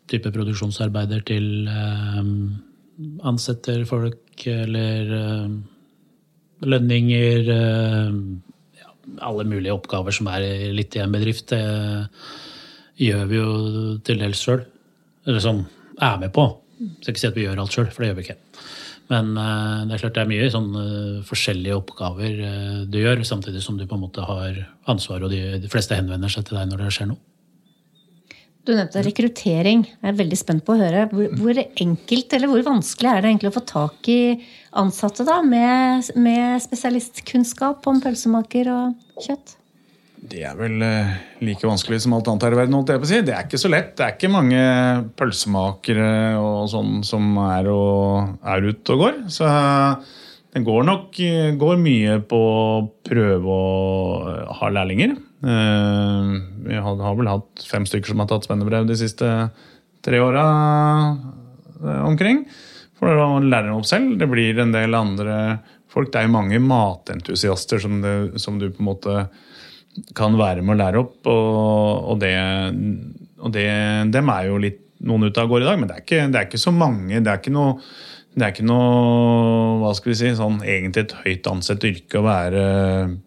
type 0.08 0.32
produksjonsarbeider 0.32 1.24
til 1.28 1.67
um, 1.67 2.30
ansetter 3.28 3.84
folk 3.88 4.46
eller 4.48 5.12
uh, 5.12 5.58
lønninger 6.67 7.52
uh, 7.52 8.15
ja, 8.80 8.93
Alle 9.28 9.48
mulige 9.48 9.76
oppgaver 9.76 10.15
som 10.15 10.30
er 10.32 10.48
litt 10.76 10.96
i 10.96 11.04
en 11.04 11.13
bedrift, 11.13 11.52
det 11.52 13.04
gjør 13.04 13.28
vi 13.30 13.41
jo 13.41 13.52
til 14.08 14.24
dels 14.24 14.41
sjøl. 14.41 14.63
Eller 15.28 15.43
som 15.43 15.62
er 16.02 16.17
med 16.22 16.32
på. 16.34 16.48
Skal 17.02 17.13
ikke 17.13 17.22
si 17.22 17.30
at 17.30 17.38
vi 17.38 17.46
gjør 17.46 17.62
alt 17.62 17.76
sjøl, 17.76 17.89
for 17.91 18.04
det 18.04 18.12
gjør 18.12 18.20
vi 18.22 18.28
ikke. 18.30 18.39
Men 19.12 19.32
uh, 19.36 19.84
det 19.88 19.98
er 19.98 20.04
klart 20.06 20.15
det 20.17 20.24
er 20.24 20.32
mye 20.32 20.52
sånn 20.52 20.72
forskjellige 21.28 21.80
oppgaver 21.84 22.43
du 22.88 23.02
gjør, 23.02 23.28
samtidig 23.28 23.63
som 23.63 23.80
du 23.80 23.86
på 23.88 24.00
en 24.00 24.06
måte 24.08 24.24
har 24.28 24.63
ansvar, 24.88 25.28
og 25.28 25.34
de, 25.34 25.58
de 25.60 25.72
fleste 25.72 26.00
henvender 26.00 26.32
seg 26.32 26.48
til 26.48 26.60
deg 26.60 26.72
når 26.72 26.88
det 26.88 26.93
skjer 26.96 27.12
noe. 27.12 27.24
Du 28.67 28.73
nevnte 28.75 28.99
rekruttering. 28.99 29.86
Jeg 29.88 30.12
er 30.12 30.15
veldig 30.17 30.38
spent 30.38 30.65
på 30.67 30.73
å 30.75 30.80
høre. 30.82 31.06
Hvor, 31.08 31.30
hvor, 31.39 31.60
enkelt 31.80 32.34
eller 32.36 32.51
hvor 32.51 32.65
vanskelig 32.65 33.10
er 33.13 33.21
det 33.23 33.30
egentlig 33.30 33.51
å 33.53 33.56
få 33.56 33.63
tak 33.69 34.10
i 34.12 34.19
ansatte 34.77 35.23
da, 35.27 35.38
med, 35.39 36.10
med 36.19 36.60
spesialistkunnskap 36.65 37.88
om 37.88 38.01
pølsemaker 38.03 38.67
og 38.73 39.23
kjøtt? 39.23 39.56
Det 40.27 40.41
er 40.49 40.58
vel 40.60 40.84
eh, 40.84 41.13
like 41.47 41.63
vanskelig 41.63 42.01
som 42.03 42.17
alt 42.17 42.27
annet 42.27 42.43
her 42.43 42.58
i 42.58 42.60
verden. 42.60 42.75
holdt 42.75 42.91
jeg 42.91 42.99
på 42.99 43.08
å 43.08 43.12
si. 43.13 43.21
Det 43.23 43.36
er 43.38 43.47
ikke 43.47 43.62
så 43.62 43.71
lett. 43.71 43.93
Det 43.95 44.03
er 44.03 44.17
ikke 44.17 44.34
mange 44.36 44.62
pølsemakere 45.15 46.12
og 46.41 46.67
sånn 46.73 46.99
som 47.08 47.39
er, 47.45 47.71
og, 47.71 48.36
er 48.43 48.67
ute 48.67 48.97
og 48.97 49.06
går. 49.06 49.21
Så 49.32 49.47
det 49.47 50.65
går 50.67 50.84
nok 50.91 51.23
går 51.63 51.80
mye 51.80 52.19
på 52.27 52.43
å 52.51 52.84
prøve 53.08 53.56
å 53.63 54.51
ha 54.60 54.75
lærlinger. 54.75 55.15
Eh, 55.43 56.30
vi 56.65 56.76
har 56.82 57.17
vel 57.17 57.30
hatt 57.30 57.65
fem 57.69 57.86
stykker 57.86 58.13
som 58.13 58.23
har 58.23 58.30
tatt 58.32 58.47
spennebrev 58.47 58.88
de 58.89 58.97
siste 58.97 59.28
tre 60.06 60.21
åra 60.23 60.45
eh, 61.84 62.02
omkring. 62.08 62.45
For 62.97 63.13
å 63.13 63.28
lære 63.43 63.69
dem 63.69 63.78
opp 63.78 63.89
selv. 63.89 64.15
Det 64.17 64.30
blir 64.30 64.58
en 64.63 64.73
del 64.73 64.97
andre 64.97 65.36
folk. 65.91 66.10
Det 66.13 66.23
er 66.23 66.28
jo 66.28 66.38
mange 66.38 66.62
matentusiaster 66.63 67.84
som, 67.84 68.00
det, 68.02 68.15
som 68.41 68.58
du 68.58 68.71
på 68.71 68.82
en 68.82 68.89
måte 68.89 69.19
kan 70.17 70.38
være 70.38 70.63
med 70.65 70.76
å 70.76 70.82
lære 70.82 71.04
opp. 71.04 71.19
Og, 71.30 72.10
og, 72.13 72.19
det, 72.23 72.34
og 73.38 73.54
det, 73.54 73.69
dem 74.13 74.34
er 74.34 74.50
jo 74.50 74.60
litt 74.62 74.84
noen 75.06 75.30
ute 75.30 75.43
av 75.43 75.50
gårde 75.50 75.65
i 75.65 75.69
dag, 75.69 75.78
men 75.78 75.89
det 75.89 76.00
er, 76.00 76.04
ikke, 76.06 76.21
det 76.34 76.39
er 76.39 76.47
ikke 76.50 76.62
så 76.62 76.73
mange. 76.73 77.21
Det 77.21 77.30
er 77.30 77.41
ikke 77.41 77.54
noe 77.54 77.76
det 78.38 78.45
er 78.45 78.54
ikke 78.54 78.67
noe 78.69 79.78
hva 79.82 79.91
skal 79.97 80.12
vi 80.12 80.15
si, 80.19 80.30
sånn 80.38 80.60
egentlig 80.62 81.08
et 81.08 81.13
høyt 81.23 81.47
ansett 81.50 81.86
yrke 81.88 82.19
å 82.19 82.26
være 82.28 82.63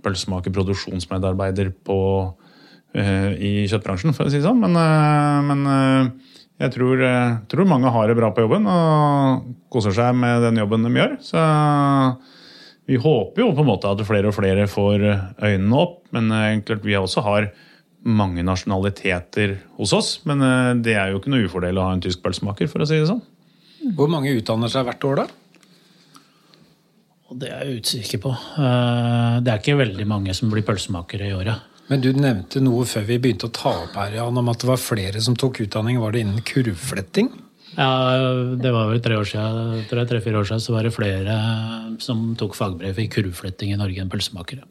pølsemaker, 0.04 0.54
produksjonsmedarbeider 0.54 1.72
på, 1.86 1.96
uh, 2.30 3.30
i 3.34 3.66
kjøttbransjen, 3.66 4.14
for 4.14 4.28
å 4.28 4.30
si 4.30 4.38
det 4.38 4.46
sånn. 4.46 4.60
Men, 4.62 4.78
uh, 4.78 5.40
men 5.48 5.64
uh, 5.66 6.36
jeg 6.62 6.74
tror, 6.76 7.02
tror, 7.50 7.66
mange 7.66 7.90
har 7.90 8.06
det 8.06 8.18
bra 8.20 8.28
på 8.36 8.44
jobben 8.44 8.68
og 8.70 9.48
koser 9.72 9.96
seg 9.96 10.14
med 10.14 10.44
den 10.44 10.60
jobben 10.60 10.86
de 10.86 10.92
gjør. 10.94 11.16
Så 11.24 11.42
vi 12.86 13.00
håper 13.00 13.42
jo 13.42 13.50
på 13.56 13.64
en 13.64 13.70
måte 13.72 13.90
at 13.90 14.04
flere 14.06 14.30
og 14.30 14.36
flere 14.36 14.68
får 14.70 15.06
øynene 15.40 15.80
opp. 15.80 16.02
Men 16.12 16.28
klart 16.68 16.84
vi 16.84 16.98
også 17.00 17.24
har 17.24 17.48
mange 18.04 18.44
nasjonaliteter 18.44 19.56
hos 19.80 19.96
oss. 19.96 20.12
Men 20.28 20.44
det 20.84 20.98
er 21.00 21.14
jo 21.14 21.22
ikke 21.22 21.32
noe 21.32 21.48
ufordel 21.48 21.80
å 21.80 21.88
ha 21.88 21.96
en 21.96 22.04
tysk 22.04 22.20
pølsemaker, 22.26 22.68
for 22.68 22.84
å 22.84 22.90
si 22.90 23.00
det 23.00 23.08
sånn. 23.08 23.24
Hvor 23.96 24.10
mange 24.12 24.32
utdanner 24.36 24.70
seg 24.72 24.86
hvert 24.88 25.06
år, 25.08 25.22
da? 25.22 25.26
Det 27.40 27.48
er 27.48 27.68
jeg 27.68 27.82
usikker 27.84 28.22
på. 28.24 28.32
Eh, 28.34 29.36
det 29.44 29.52
er 29.52 29.60
ikke 29.60 29.78
veldig 29.78 30.06
mange 30.10 30.34
som 30.36 30.50
blir 30.50 30.66
pølsemakere 30.66 31.28
i 31.30 31.36
året. 31.36 31.66
Men 31.90 32.02
du 32.02 32.10
nevnte 32.14 32.62
noe 32.62 32.84
før 32.86 33.06
vi 33.06 33.18
begynte 33.22 33.48
å 33.48 33.54
ta 33.54 33.72
opp 33.84 33.96
her, 33.98 34.16
Jan, 34.18 34.36
om 34.38 34.50
at 34.50 34.62
det 34.62 34.68
var 34.70 34.82
flere 34.82 35.22
som 35.22 35.36
tok 35.38 35.62
utdanning. 35.64 35.98
Var 36.02 36.14
det 36.14 36.24
innen 36.24 36.44
kurvfletting? 36.46 37.30
Ja, 37.76 37.90
det 38.58 38.70
var 38.74 38.90
vel 38.90 39.02
tre 39.02 39.18
år 39.18 39.28
siden, 39.30 39.84
tre-fire 39.90 40.40
år 40.40 40.48
siden 40.48 40.62
så 40.62 40.74
var 40.74 40.86
det 40.86 40.94
flere 40.94 41.36
som 42.02 42.32
tok 42.38 42.56
fagbrev 42.58 42.98
i 42.98 43.06
kurvfletting 43.10 43.74
i 43.74 43.78
Norge 43.78 44.02
enn 44.02 44.10
pølsemakere. 44.10 44.66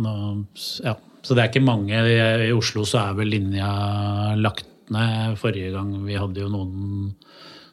Nå, 0.00 0.14
ja. 0.84 0.96
Så 1.26 1.34
det 1.34 1.42
er 1.42 1.50
ikke 1.50 1.64
mange. 1.66 1.98
I 1.98 2.52
Oslo 2.54 2.84
så 2.86 3.00
er 3.02 3.16
vel 3.18 3.32
linja 3.32 3.68
lagt 4.38 4.68
ned. 4.94 5.34
Forrige 5.40 5.72
gang 5.74 5.90
vi 6.06 6.16
hadde 6.20 6.44
jo 6.44 6.52
noen 6.52 7.14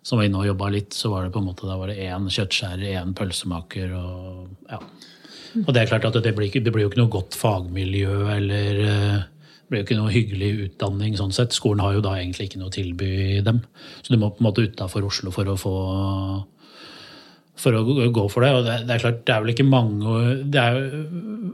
som 0.04 0.20
var 0.20 0.28
inne 0.28 0.42
og 0.42 0.50
jobba 0.50 0.70
litt, 0.74 0.96
så 0.96 1.12
var 1.14 1.26
det 1.26 1.34
på 1.34 1.42
en 1.42 1.48
måte 1.48 1.68
da 1.68 1.78
var 1.80 1.92
det 1.92 2.04
én 2.04 2.28
kjøttskjærer, 2.28 3.00
én 3.00 3.16
pølsemaker 3.18 3.96
og 3.98 4.72
ja. 4.72 4.82
Og 5.62 5.70
det 5.70 5.84
er 5.84 5.90
klart 5.92 6.08
at 6.10 6.18
det 6.26 6.34
blir, 6.34 6.50
det 6.50 6.72
blir 6.74 6.88
jo 6.88 6.90
ikke 6.90 7.00
noe 7.04 7.14
godt 7.14 7.36
fagmiljø 7.38 8.14
eller 8.34 8.80
eh, 8.84 9.20
det 9.24 9.70
blir 9.70 9.84
jo 9.84 9.86
ikke 9.86 9.98
noe 10.00 10.14
hyggelig 10.14 10.50
utdanning 10.66 11.14
sånn 11.18 11.34
sett. 11.36 11.54
Skolen 11.54 11.84
har 11.84 11.94
jo 11.96 12.02
da 12.04 12.16
egentlig 12.18 12.50
ikke 12.50 12.62
noe 12.62 12.72
å 12.72 12.74
tilby 12.74 13.12
dem. 13.46 13.62
Så 14.02 14.14
du 14.14 14.18
må 14.18 14.32
på 14.34 14.42
en 14.42 14.48
måte 14.50 14.66
utafor 14.66 15.06
Oslo 15.08 15.34
for 15.34 15.50
å 15.54 15.56
få 15.58 15.76
for 17.64 17.78
å 17.78 17.84
gå 17.86 18.26
for 18.34 18.46
det. 18.46 18.52
Og 18.58 18.66
det, 18.66 18.80
det, 18.88 18.96
er 18.96 19.04
klart, 19.06 19.22
det 19.28 19.36
er 19.36 19.44
vel 19.44 19.54
ikke 19.54 19.68
mange 19.68 20.18
Det 20.52 20.62
er, 20.62 20.80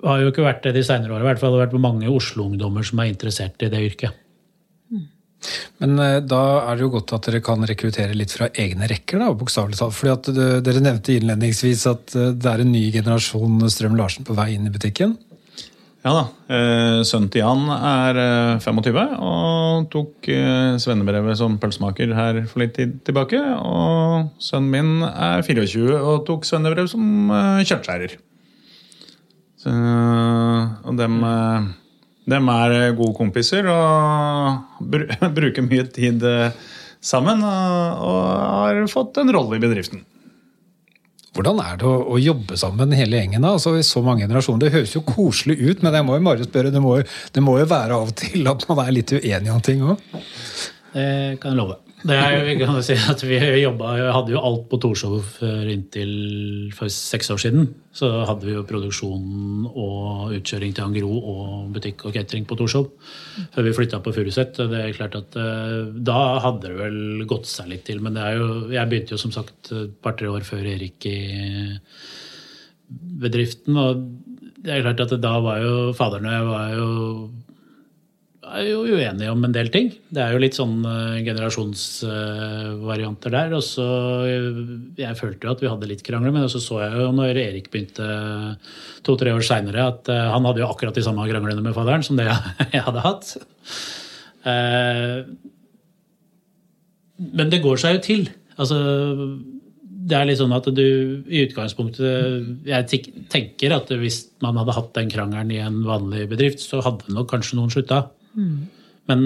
har 0.06 0.24
jo 0.24 0.32
ikke 0.32 0.48
vært 0.48 0.64
det 0.66 0.78
de 0.80 0.84
seinere 0.88 1.16
åra. 1.16 1.26
I 1.26 1.30
hvert 1.34 1.44
fall 1.44 1.54
det 1.54 1.60
har 1.60 1.68
vært 1.68 1.86
mange 1.86 2.12
Oslo-ungdommer 2.12 2.88
som 2.88 3.04
er 3.04 3.12
interessert 3.12 3.68
i 3.68 3.72
det 3.72 3.84
yrket. 3.92 4.26
Men 5.80 6.00
eh, 6.04 6.18
da 6.26 6.42
er 6.66 6.76
det 6.76 6.86
jo 6.86 6.92
godt 6.98 7.14
at 7.16 7.30
dere 7.30 7.42
kan 7.44 7.64
rekruttere 7.68 8.18
litt 8.18 8.34
fra 8.36 8.50
egne 8.60 8.90
rekker, 8.92 9.22
da, 9.22 9.32
bokstavelig 9.38 9.80
talt. 9.80 9.96
Fordi 9.96 10.14
at 10.14 10.30
eh, 10.34 10.60
dere 10.66 10.84
nevnte 10.84 11.16
innledningsvis 11.16 11.88
at 11.92 12.16
eh, 12.20 12.34
det 12.36 12.52
er 12.52 12.64
en 12.64 12.74
ny 12.74 12.86
generasjon 12.96 13.64
Strøm-Larsen 13.72 14.28
på 14.28 14.38
vei 14.38 14.52
inn 14.58 14.68
i 14.70 14.74
butikken. 14.74 15.18
Ja 16.00 16.14
da. 16.16 16.22
Sønnen 17.04 17.28
til 17.28 17.42
Jan 17.42 17.66
er 17.76 18.20
eh, 18.22 18.62
25 18.64 19.00
og 19.20 19.90
tok 19.92 20.30
svennebrevet 20.80 21.36
som 21.40 21.58
pølsemaker 21.60 22.14
her 22.16 22.40
for 22.48 22.64
litt 22.64 22.78
tid 22.78 22.96
tilbake. 23.08 23.40
Og 23.60 24.32
sønnen 24.44 24.72
min 24.72 25.10
er 25.10 25.44
24 25.44 26.00
og 26.00 26.24
tok 26.28 26.48
svennebrev 26.48 26.88
som 26.92 27.04
kjøttskjærer. 27.68 28.16
Og 29.70 30.96
dem, 30.96 31.20
eh, 32.30 32.36
dem 32.36 32.52
er 32.54 32.76
eh, 32.78 32.92
gode 32.98 33.16
kompiser 33.18 33.68
og 33.74 34.86
bruker 35.38 35.66
mye 35.66 35.88
tid 35.94 36.24
eh, 36.24 36.54
sammen. 37.02 37.44
Og, 37.44 38.06
og 38.06 38.24
har 38.30 38.86
fått 38.92 39.20
en 39.22 39.34
rolle 39.36 39.58
i 39.60 39.64
bedriften. 39.64 40.06
Hvordan 41.36 41.60
er 41.62 41.78
det 41.80 41.86
å, 41.86 41.98
å 42.16 42.18
jobbe 42.20 42.58
sammen 42.60 42.96
hele 42.98 43.20
gjengen 43.20 43.46
da? 43.46 43.54
Altså, 43.56 43.76
i 43.78 43.86
så 43.86 44.02
mange 44.04 44.26
generasjoner? 44.26 44.66
Det 44.66 44.74
høres 44.74 44.96
jo 44.98 45.06
koselig 45.08 45.60
ut, 45.62 45.84
men 45.86 45.96
jeg 45.96 46.08
må 46.08 46.18
jo 46.18 46.26
bare 46.26 46.48
spørre, 46.48 46.74
det 46.74 46.82
må, 46.84 46.96
det 47.06 47.44
må 47.46 47.60
jo 47.62 47.68
være 47.70 48.00
av 48.00 48.10
og 48.10 48.18
til 48.18 48.50
at 48.50 48.66
man 48.72 48.82
er 48.86 48.96
litt 48.98 49.14
uenig 49.14 49.54
om 49.54 49.62
ting 49.64 49.86
òg? 49.86 50.02
Det 50.90 51.38
kan 51.40 51.54
jeg 51.54 51.60
love. 51.60 51.78
Det 52.00 52.16
er, 52.16 52.46
jo- 52.48 52.60
kan 52.66 52.76
jo 52.78 52.82
si 52.86 52.96
at 52.96 53.22
vi 53.28 53.38
jobba, 53.60 53.90
hadde 54.16 54.32
jo 54.32 54.40
alt 54.40 54.70
på 54.72 54.78
Torshov 54.80 55.18
før 55.36 55.68
inntil 55.68 56.72
for 56.72 56.88
seks 56.88 57.28
år 57.34 57.42
siden. 57.44 57.66
Så 57.92 58.08
hadde 58.30 58.46
vi 58.48 58.54
jo 58.54 58.64
produksjon 58.64 59.66
og 59.68 60.32
utkjøring 60.38 60.72
til 60.78 60.86
Angro 60.86 61.10
og 61.20 61.74
butikk 61.76 62.06
og 62.08 62.14
catering 62.16 62.46
på 62.48 62.56
Torshov. 62.56 62.88
Før 63.52 63.68
vi 63.68 63.74
flytta 63.76 64.00
på 64.06 64.14
Furuset. 64.16 64.56
Det 64.72 64.80
er 64.80 64.96
klart 64.96 65.18
at 65.20 65.36
eh, 65.36 65.92
Da 66.08 66.40
hadde 66.40 66.70
det 66.70 66.78
vel 66.80 67.26
gått 67.28 67.50
seg 67.52 67.68
litt 67.74 67.84
til. 67.90 68.00
Men 68.06 68.16
det 68.16 68.24
er 68.24 68.40
jo, 68.40 68.48
jeg 68.72 68.88
begynte 68.94 69.18
jo 69.18 69.22
som 69.26 69.36
sagt 69.36 69.74
et 69.76 69.92
par-tre 70.02 70.32
år 70.32 70.48
før 70.48 70.64
Erik 70.72 71.04
i 71.12 71.20
bedriften. 73.20 73.76
Og 73.76 74.08
det 74.64 74.72
er 74.78 74.86
klart 74.88 75.04
at 75.04 75.18
da 75.24 75.36
var 75.44 75.60
jo 75.64 75.76
jeg 75.92 76.48
var 76.48 76.74
jo 76.78 76.90
er 78.56 78.68
jo 78.68 78.84
uenige 78.86 79.32
om 79.32 79.44
en 79.46 79.54
del 79.54 79.70
ting. 79.74 79.92
Det 80.10 80.22
er 80.24 80.32
jo 80.34 80.40
litt 80.42 80.56
sånn 80.58 80.86
uh, 80.86 81.24
generasjonsvarianter 81.26 83.30
der. 83.36 83.54
Og 83.58 83.64
så 83.66 83.88
eh, 84.28 84.60
Jeg 85.00 85.20
følte 85.20 85.48
jo 85.48 85.54
at 85.54 85.62
vi 85.64 85.72
hadde 85.72 85.90
litt 85.90 86.06
krangler, 86.06 86.34
men 86.36 86.50
så 86.52 86.60
så 86.64 86.76
jeg 86.84 86.94
jo 87.00 87.08
når 87.16 87.42
Erik 87.44 87.68
begynte 87.74 88.08
to-tre 89.06 89.30
år 89.36 89.44
seinere, 89.46 89.82
at 89.94 90.04
eh, 90.12 90.32
han 90.34 90.46
hadde 90.48 90.62
jo 90.64 90.72
akkurat 90.72 90.98
de 90.98 91.06
samme 91.06 91.30
kranglene 91.30 91.66
med 91.66 91.78
faderen 91.78 92.04
som 92.06 92.16
det 92.20 92.28
jeg 92.74 92.86
hadde 92.88 93.06
hatt. 93.06 93.26
Eh, 94.50 95.18
men 97.40 97.48
det 97.52 97.64
går 97.64 97.78
seg 97.82 97.92
jo 97.98 98.02
til. 98.06 98.22
Altså 98.60 98.78
det 100.10 100.18
er 100.18 100.26
litt 100.26 100.40
sånn 100.40 100.56
at 100.56 100.66
du 100.74 100.86
i 101.30 101.44
utgangspunktet 101.44 102.66
Jeg 102.66 103.02
tenker 103.30 103.76
at 103.76 103.92
hvis 104.00 104.18
man 104.44 104.58
hadde 104.58 104.76
hatt 104.78 104.94
den 104.96 105.12
krangelen 105.12 105.52
i 105.54 105.60
en 105.62 105.84
vanlig 105.86 106.24
bedrift, 106.32 106.64
så 106.64 106.80
hadde 106.86 107.14
nok 107.14 107.28
kanskje 107.30 107.60
noen 107.60 107.74
slutta. 107.74 108.00
Men 109.10 109.22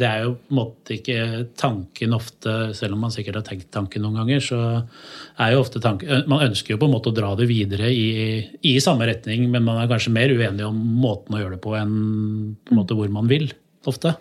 det 0.00 0.06
er 0.08 0.22
jo 0.24 0.30
på 0.38 0.54
en 0.54 0.56
måte 0.56 0.94
ikke 0.94 1.16
tanken 1.60 2.16
ofte, 2.16 2.52
selv 2.76 2.96
om 2.96 3.02
man 3.04 3.12
sikkert 3.12 3.42
har 3.42 3.44
tenkt 3.44 3.68
tanken 3.74 4.06
noen 4.06 4.16
ganger, 4.22 4.40
så 4.40 4.60
er 5.42 5.52
jo 5.52 5.60
ofte 5.60 5.82
tanken 5.84 6.24
Man 6.30 6.46
ønsker 6.46 6.74
jo 6.74 6.80
på 6.80 6.88
en 6.88 6.94
måte 6.94 7.12
å 7.12 7.16
dra 7.16 7.34
det 7.36 7.48
videre 7.50 7.90
i, 7.92 8.40
i 8.64 8.78
samme 8.80 9.08
retning, 9.10 9.50
men 9.52 9.66
man 9.66 9.82
er 9.82 9.90
kanskje 9.90 10.14
mer 10.16 10.32
uenig 10.32 10.64
om 10.64 10.80
måten 11.02 11.36
å 11.36 11.42
gjøre 11.42 11.58
det 11.58 11.64
på 11.66 11.76
enn 11.76 11.98
på 12.56 12.72
en 12.72 12.80
måte 12.80 12.96
hvor 12.96 13.12
man 13.12 13.28
vil, 13.28 13.50
ofte. 13.86 14.16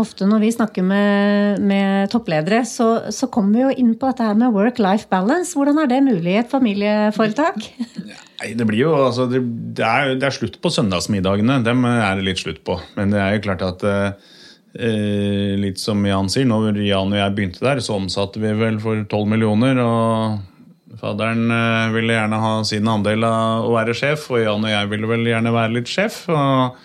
Ofte 0.00 0.26
når 0.26 0.40
vi 0.42 0.50
snakker 0.50 0.82
med, 0.86 1.60
med 1.62 2.10
toppledere, 2.10 2.64
så, 2.66 3.12
så 3.14 3.28
kommer 3.30 3.54
vi 3.54 3.62
jo 3.62 3.74
inn 3.84 3.92
på 3.98 4.08
dette 4.10 4.26
her 4.26 4.38
med 4.38 4.54
work-life 4.54 5.06
balance. 5.10 5.54
Hvordan 5.54 5.78
er 5.82 5.90
det 5.90 6.00
mulig 6.02 6.32
i 6.32 6.38
et 6.40 6.50
familieforetak? 6.50 7.68
Nei, 8.40 8.50
det 8.58 8.66
blir 8.66 8.80
jo, 8.80 8.94
altså, 9.06 9.28
det, 9.30 9.44
er, 9.86 10.16
det 10.18 10.26
er 10.26 10.34
slutt 10.34 10.58
på 10.62 10.72
søndagsmiddagene. 10.74 11.60
Dem 11.66 11.86
er 11.86 12.18
det 12.18 12.26
litt 12.26 12.42
slutt 12.42 12.64
på. 12.66 12.80
Men 12.98 13.14
det 13.14 13.20
er 13.22 13.36
jo 13.36 13.44
klart 13.46 13.62
at 13.66 13.84
eh, 13.86 15.54
litt 15.62 15.78
som 15.78 16.02
Jan 16.08 16.32
sier, 16.32 16.48
når 16.50 16.80
Jan 16.82 17.14
og 17.14 17.20
jeg 17.20 17.36
begynte 17.36 17.62
der, 17.62 17.82
så 17.84 18.00
omsatte 18.00 18.42
vi 18.42 18.50
vel 18.58 18.80
for 18.82 19.04
12 19.04 19.30
millioner. 19.30 19.78
og 19.84 20.98
Faderen 20.98 21.46
eh, 21.54 21.92
ville 21.94 22.18
gjerne 22.18 22.42
ha 22.42 22.56
sin 22.66 22.90
andel 22.90 23.28
av 23.30 23.68
å 23.68 23.76
være 23.76 23.94
sjef, 23.94 24.26
og 24.34 24.42
Jan 24.42 24.66
og 24.66 24.74
jeg 24.74 24.90
ville 24.90 25.12
vel 25.14 25.30
gjerne 25.30 25.54
være 25.54 25.76
litt 25.78 25.94
sjef. 25.94 26.24
og 26.34 26.82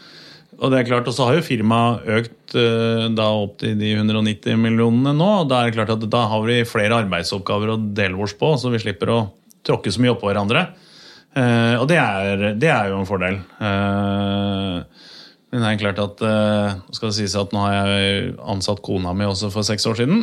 og 0.59 0.73
det 0.73 0.81
er 0.81 0.87
klart, 0.89 1.07
og 1.07 1.15
så 1.15 1.29
har 1.29 1.37
jo 1.37 1.45
firmaet 1.45 2.07
økt 2.17 2.55
eh, 2.59 3.05
da 3.15 3.29
opp 3.31 3.55
til 3.61 3.77
de 3.79 3.93
190 3.95 4.59
millionene 4.59 5.13
nå. 5.15 5.29
og 5.43 5.47
Da 5.47 5.61
er 5.61 5.69
det 5.69 5.77
klart 5.77 5.93
at 5.93 6.03
da 6.11 6.25
har 6.33 6.43
vi 6.43 6.57
flere 6.67 6.97
arbeidsoppgaver 7.05 7.71
å 7.73 7.79
dele 7.79 8.19
oss 8.19 8.35
på, 8.35 8.51
så 8.59 8.71
vi 8.73 8.81
slipper 8.83 9.13
å 9.13 9.19
tråkke 9.65 9.93
så 9.93 10.03
mye 10.03 10.11
oppå 10.17 10.27
hverandre. 10.27 10.65
Eh, 11.39 11.75
og 11.79 11.87
det 11.91 12.01
er, 12.01 12.45
det 12.59 12.71
er 12.75 12.91
jo 12.91 12.99
en 12.99 13.07
fordel. 13.07 13.39
Eh, 13.39 15.07
men 15.49 15.63
det 15.63 15.69
er 15.69 15.81
klart 15.81 16.03
at 16.03 16.19
skal 16.93 17.09
det 17.09 17.15
sies 17.15 17.33
at 17.39 17.55
nå 17.55 17.63
har 17.63 17.87
jeg 17.89 18.35
ansatt 18.53 18.83
kona 18.85 19.15
mi 19.17 19.25
også 19.25 19.47
for 19.49 19.65
seks 19.65 19.87
år 19.89 19.97
siden. 19.97 20.19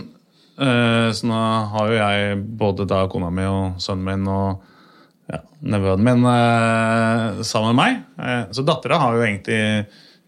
Så 0.54 1.26
nå 1.26 1.40
har 1.72 1.90
jo 1.90 1.96
jeg 1.98 2.36
både 2.60 2.86
da 2.86 3.00
kona 3.10 3.32
mi 3.34 3.42
og 3.50 3.80
sønnen 3.82 4.06
min 4.06 4.30
og 4.30 4.62
ja, 5.34 5.40
nevøen 5.66 6.06
min 6.06 6.22
sammen 7.42 7.74
med 7.74 7.80
meg. 7.80 8.46
Så 8.54 8.62
dattera 8.62 9.00
har 9.02 9.18
jo 9.18 9.26
egentlig 9.26 9.58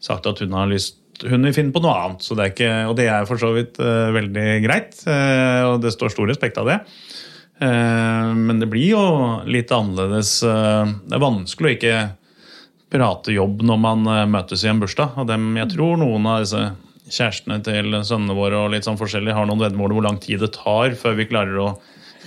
sagt 0.04 0.26
at 0.30 0.40
hun 0.44 0.56
har 0.56 0.70
lyst 0.70 0.98
hun 1.26 1.42
vil 1.48 1.54
finne 1.54 1.74
på 1.74 1.82
noe 1.82 1.94
annet. 1.98 2.26
Det 2.38 2.50
ikke, 2.52 2.70
og 2.90 2.96
det 2.98 3.08
er 3.10 3.26
for 3.26 3.40
så 3.40 3.50
vidt 3.56 3.80
uh, 3.82 4.10
veldig 4.14 4.46
greit, 4.62 4.94
uh, 5.08 5.72
og 5.72 5.80
det 5.82 5.90
står 5.94 6.12
stor 6.14 6.30
respekt 6.30 6.60
av 6.60 6.70
det. 6.70 6.78
Uh, 7.58 8.30
men 8.38 8.60
det 8.62 8.68
blir 8.70 8.92
jo 8.92 9.02
litt 9.50 9.72
annerledes. 9.74 10.38
det 10.44 11.16
er 11.16 11.24
vanskelig 11.24 11.72
å 11.72 11.76
ikke 11.78 11.96
prate 12.88 13.34
jobb 13.34 13.64
når 13.66 13.80
man 13.82 14.06
møtes 14.30 14.62
i 14.64 14.70
en 14.70 14.78
bursdag. 14.80 15.18
Og 15.18 15.26
dem, 15.28 15.50
jeg 15.58 15.72
tror 15.74 15.98
noen 16.00 16.30
av 16.30 16.44
disse 16.44 16.62
kjærestene 17.08 17.58
til 17.64 17.98
sønnene 18.04 18.36
våre 18.36 18.62
og 18.62 18.72
litt 18.72 18.86
sånn 18.86 19.00
forskjellig 19.00 19.34
har 19.34 19.48
noen 19.48 19.64
veddemål 19.64 19.96
hvor 19.96 20.06
lang 20.06 20.22
tid 20.22 20.44
det 20.44 20.52
tar 20.54 20.94
før 21.00 21.18
vi 21.18 21.28
klarer 21.30 21.62
å 21.64 21.70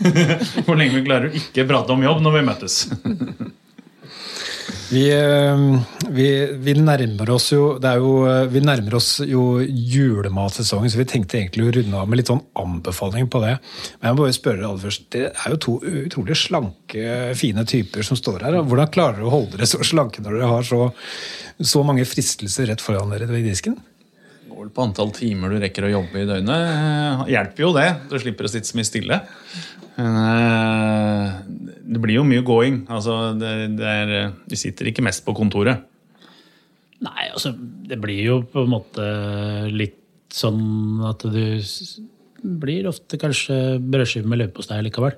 Hvor 0.66 0.74
lenge 0.80 0.96
vi 0.96 1.04
klarer 1.06 1.30
å 1.30 1.36
ikke 1.38 1.68
prate 1.70 1.94
om 1.94 2.02
jobb 2.02 2.24
når 2.26 2.34
vi 2.34 2.46
møtes. 2.48 2.78
Vi, 4.92 5.06
eh, 5.08 5.82
vi, 6.12 6.26
vi 6.60 6.74
nærmer 6.76 7.30
oss 7.32 7.46
jo 7.54 7.78
jo, 7.80 8.10
eh, 8.28 8.48
vi 8.52 8.60
nærmer 8.60 8.98
oss 8.98 9.22
jo 9.24 9.62
julematsesongen, 9.64 10.92
så 10.92 11.00
vi 11.00 11.06
tenkte 11.08 11.38
egentlig 11.40 11.70
å 11.70 11.72
runde 11.78 12.02
av 12.02 12.10
med 12.12 12.20
litt 12.20 12.32
sånn 12.32 12.42
anbefaling 12.60 13.30
på 13.32 13.40
det. 13.46 13.54
Men 14.02 14.10
jeg 14.10 14.18
må 14.18 14.26
bare 14.26 14.36
spørre 14.36 14.68
aller 14.68 14.84
først. 14.84 15.06
Det 15.16 15.24
er 15.30 15.54
jo 15.54 15.62
to 15.64 15.78
utrolig 16.04 16.36
slanke, 16.42 17.06
fine 17.40 17.64
typer 17.64 18.04
som 18.04 18.20
står 18.20 18.44
her. 18.44 18.60
Hvordan 18.68 18.92
klarer 18.92 19.22
dere 19.22 19.30
å 19.30 19.36
holde 19.38 19.56
dere 19.56 19.72
så 19.72 19.80
slanke 19.80 20.26
når 20.26 20.36
dere 20.36 20.52
har 20.58 20.68
så, 20.68 20.82
så 21.64 21.86
mange 21.88 22.04
fristelser 22.10 22.68
rett 22.74 22.84
foran 22.84 23.16
dere 23.16 23.32
ved 23.32 23.48
disken? 23.48 23.80
Vel 24.62 24.69
på 24.69 24.84
antall 24.86 25.10
timer 25.15 25.50
du 25.50 25.58
rekker 25.58 25.88
å 25.88 25.89
jobbe 25.89 26.21
i 26.21 26.28
døgnet. 26.30 26.52
eh, 26.54 27.21
Hjelper 27.34 27.63
jo 27.63 27.71
det. 27.74 27.88
Du 28.12 28.17
slipper 28.21 28.45
å 28.45 28.52
sitte 28.52 28.69
så 28.69 28.78
mye 28.78 28.86
stille. 28.86 29.17
Eh, 29.97 31.30
det 31.82 32.02
blir 32.04 32.19
jo 32.19 32.26
mye 32.28 32.43
going. 32.45 32.84
Altså, 32.93 33.15
det, 33.41 33.54
det 33.80 33.88
er, 33.89 34.12
du 34.45 34.56
sitter 34.60 34.91
ikke 34.91 35.06
mest 35.08 35.26
på 35.26 35.34
kontoret. 35.38 35.82
Nei, 37.02 37.32
altså 37.32 37.56
det 37.58 37.97
blir 38.04 38.21
jo 38.21 38.36
på 38.45 38.62
en 38.62 38.69
måte 38.76 39.08
litt 39.74 39.97
sånn 40.32 41.02
at 41.10 41.26
du 41.26 41.41
blir 42.62 42.86
ofte 42.91 43.17
kanskje 43.21 43.80
brødskive 43.82 44.30
med 44.30 44.43
leverpostei 44.43 44.78
likevel. 44.86 45.17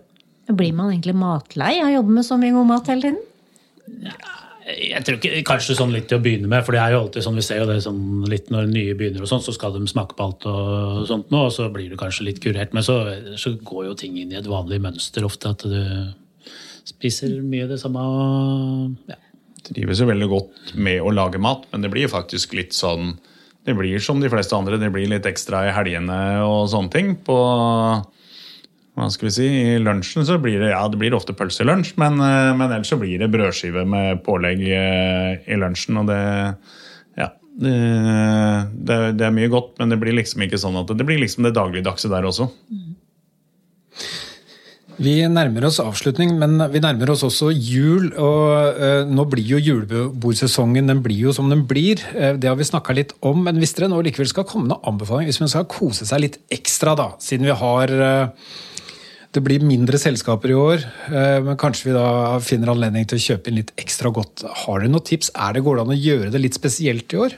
Blir 0.56 0.72
man 0.76 0.94
egentlig 0.94 1.18
matlei 1.20 1.76
av 1.82 1.92
å 1.92 1.98
jobbe 1.98 2.16
med 2.16 2.28
så 2.28 2.40
mye 2.40 2.56
god 2.56 2.72
mat 2.72 2.88
hele 2.92 3.10
tiden? 3.10 3.22
Jeg 4.64 5.04
tror 5.04 5.18
ikke, 5.18 5.42
Kanskje 5.48 5.76
sånn 5.76 5.92
litt 5.92 6.06
til 6.12 6.20
å 6.20 6.24
begynne 6.24 6.48
med, 6.48 6.64
for 6.64 6.76
det 6.76 6.82
er 6.84 6.94
jo 6.96 7.02
alltid 7.04 7.26
sånn 7.26 7.40
vi 7.40 7.44
ser 7.46 7.60
jo 7.60 7.68
det 7.68 7.82
sånn 7.84 8.24
litt 8.32 8.48
når 8.54 8.70
nye 8.72 8.96
begynner, 9.00 9.26
og 9.26 9.32
sånn, 9.32 9.44
så 9.44 9.56
skal 9.56 9.76
de 9.76 9.84
smake 9.90 10.16
på 10.16 10.28
alt 10.28 10.48
og 10.50 11.04
sånt 11.10 11.34
nå, 11.34 11.46
og 11.50 11.54
så 11.56 11.68
blir 11.74 11.92
du 11.92 11.98
kanskje 12.00 12.30
litt 12.30 12.40
kurert. 12.44 12.72
Men 12.76 12.86
så, 12.86 12.98
så 13.40 13.56
går 13.60 13.90
jo 13.90 13.98
ting 14.00 14.16
inn 14.22 14.32
i 14.32 14.40
et 14.40 14.48
vanlig 14.48 14.80
mønster 14.84 15.28
ofte, 15.28 15.52
at 15.52 15.68
du 15.68 16.54
spiser 16.88 17.36
mye 17.44 17.68
det 17.68 17.82
samme. 17.82 18.00
og 18.00 19.12
ja. 19.12 19.20
Trives 19.64 20.02
jo 20.04 20.10
veldig 20.10 20.28
godt 20.32 20.74
med 20.76 21.04
å 21.04 21.12
lage 21.16 21.40
mat, 21.40 21.68
men 21.72 21.84
det 21.84 21.92
blir 21.92 22.12
faktisk 22.12 22.56
litt 22.58 22.76
sånn 22.76 23.16
Det 23.64 23.72
blir 23.78 24.02
som 24.04 24.20
de 24.20 24.28
fleste 24.28 24.58
andre, 24.58 24.76
det 24.76 24.90
blir 24.92 25.08
litt 25.08 25.24
ekstra 25.24 25.62
i 25.70 25.72
helgene 25.72 26.18
og 26.44 26.66
sånne 26.68 26.92
ting. 26.92 27.14
På 27.24 27.38
hva 28.94 29.08
skal 29.10 29.26
vi 29.26 29.34
si, 29.34 29.46
I 29.74 29.82
lunsjen 29.82 30.26
så 30.28 30.38
blir 30.42 30.62
det 30.62 30.70
ja, 30.70 30.84
det 30.90 31.00
blir 31.02 31.16
ofte 31.18 31.34
pølse 31.34 31.64
i 31.64 31.68
lunsj, 31.68 31.96
men 31.98 32.22
ellers 32.22 32.92
så 32.92 33.00
blir 33.02 33.18
det 33.24 33.32
brødskive 33.34 33.88
med 33.90 34.22
pålegg 34.26 34.62
eh, 34.70 35.40
i 35.50 35.58
lunsjen. 35.58 35.98
og 36.04 36.12
det 36.12 36.20
ja, 37.18 37.32
det, 37.58 39.00
det, 39.18 39.26
er 39.26 39.34
mye 39.34 39.50
godt, 39.50 39.74
men 39.82 39.90
det 39.90 39.98
blir 40.02 40.14
liksom 40.20 40.46
ikke 40.46 40.62
sånn 40.62 40.78
at 40.84 40.94
det, 40.94 41.08
blir 41.08 41.22
liksom 41.22 41.48
det 41.48 41.56
dagligdagse 41.58 42.12
der 42.12 42.28
også. 42.30 42.52
Vi 45.02 45.16
nærmer 45.26 45.66
oss 45.66 45.80
avslutning, 45.82 46.36
men 46.38 46.62
vi 46.70 46.82
nærmer 46.84 47.10
oss 47.16 47.24
også 47.26 47.50
jul. 47.50 48.12
og 48.14 48.78
uh, 48.78 49.10
Nå 49.10 49.26
blir 49.32 49.56
jo 49.56 49.58
julebordsesongen 49.58 50.92
den 50.92 51.02
blir 51.02 51.32
jo 51.32 51.34
som 51.34 51.50
den 51.50 51.64
blir. 51.66 52.04
Det 52.14 52.46
har 52.46 52.60
vi 52.60 52.68
snakka 52.70 52.94
litt 52.94 53.16
om. 53.26 53.42
Men 53.48 53.58
hvis 53.58 53.74
dere 53.74 53.90
nå 53.90 54.04
likevel 54.06 54.30
skal 54.30 54.46
komme 54.46 54.70
med 54.70 54.86
anbefaling, 54.86 55.26
hvis 55.32 55.42
man 55.42 55.50
skal 55.50 55.66
kose 55.66 56.06
seg 56.06 56.22
litt 56.22 56.38
ekstra, 56.54 56.94
da, 57.00 57.10
siden 57.26 57.50
vi 57.50 57.58
har 57.58 57.96
det 59.34 59.42
blir 59.46 59.64
mindre 59.66 60.00
selskaper 60.02 60.52
i 60.54 60.58
år, 60.58 60.84
men 61.46 61.58
kanskje 61.60 61.90
vi 61.90 61.96
da 61.96 62.38
finner 62.44 62.74
anledning 62.74 63.08
til 63.10 63.18
å 63.20 63.24
kjøpe 63.24 63.50
inn 63.50 63.58
litt 63.58 63.72
ekstra 63.82 64.12
godt. 64.14 64.44
Har 64.64 64.84
dere 64.84 64.92
noen 64.94 65.06
tips? 65.08 65.32
Er 65.34 65.56
det 65.56 65.64
Går 65.66 65.82
å 65.82 65.98
gjøre 65.98 66.30
det 66.34 66.42
litt 66.44 66.58
spesielt 66.58 67.16
i 67.16 67.20
år? 67.24 67.36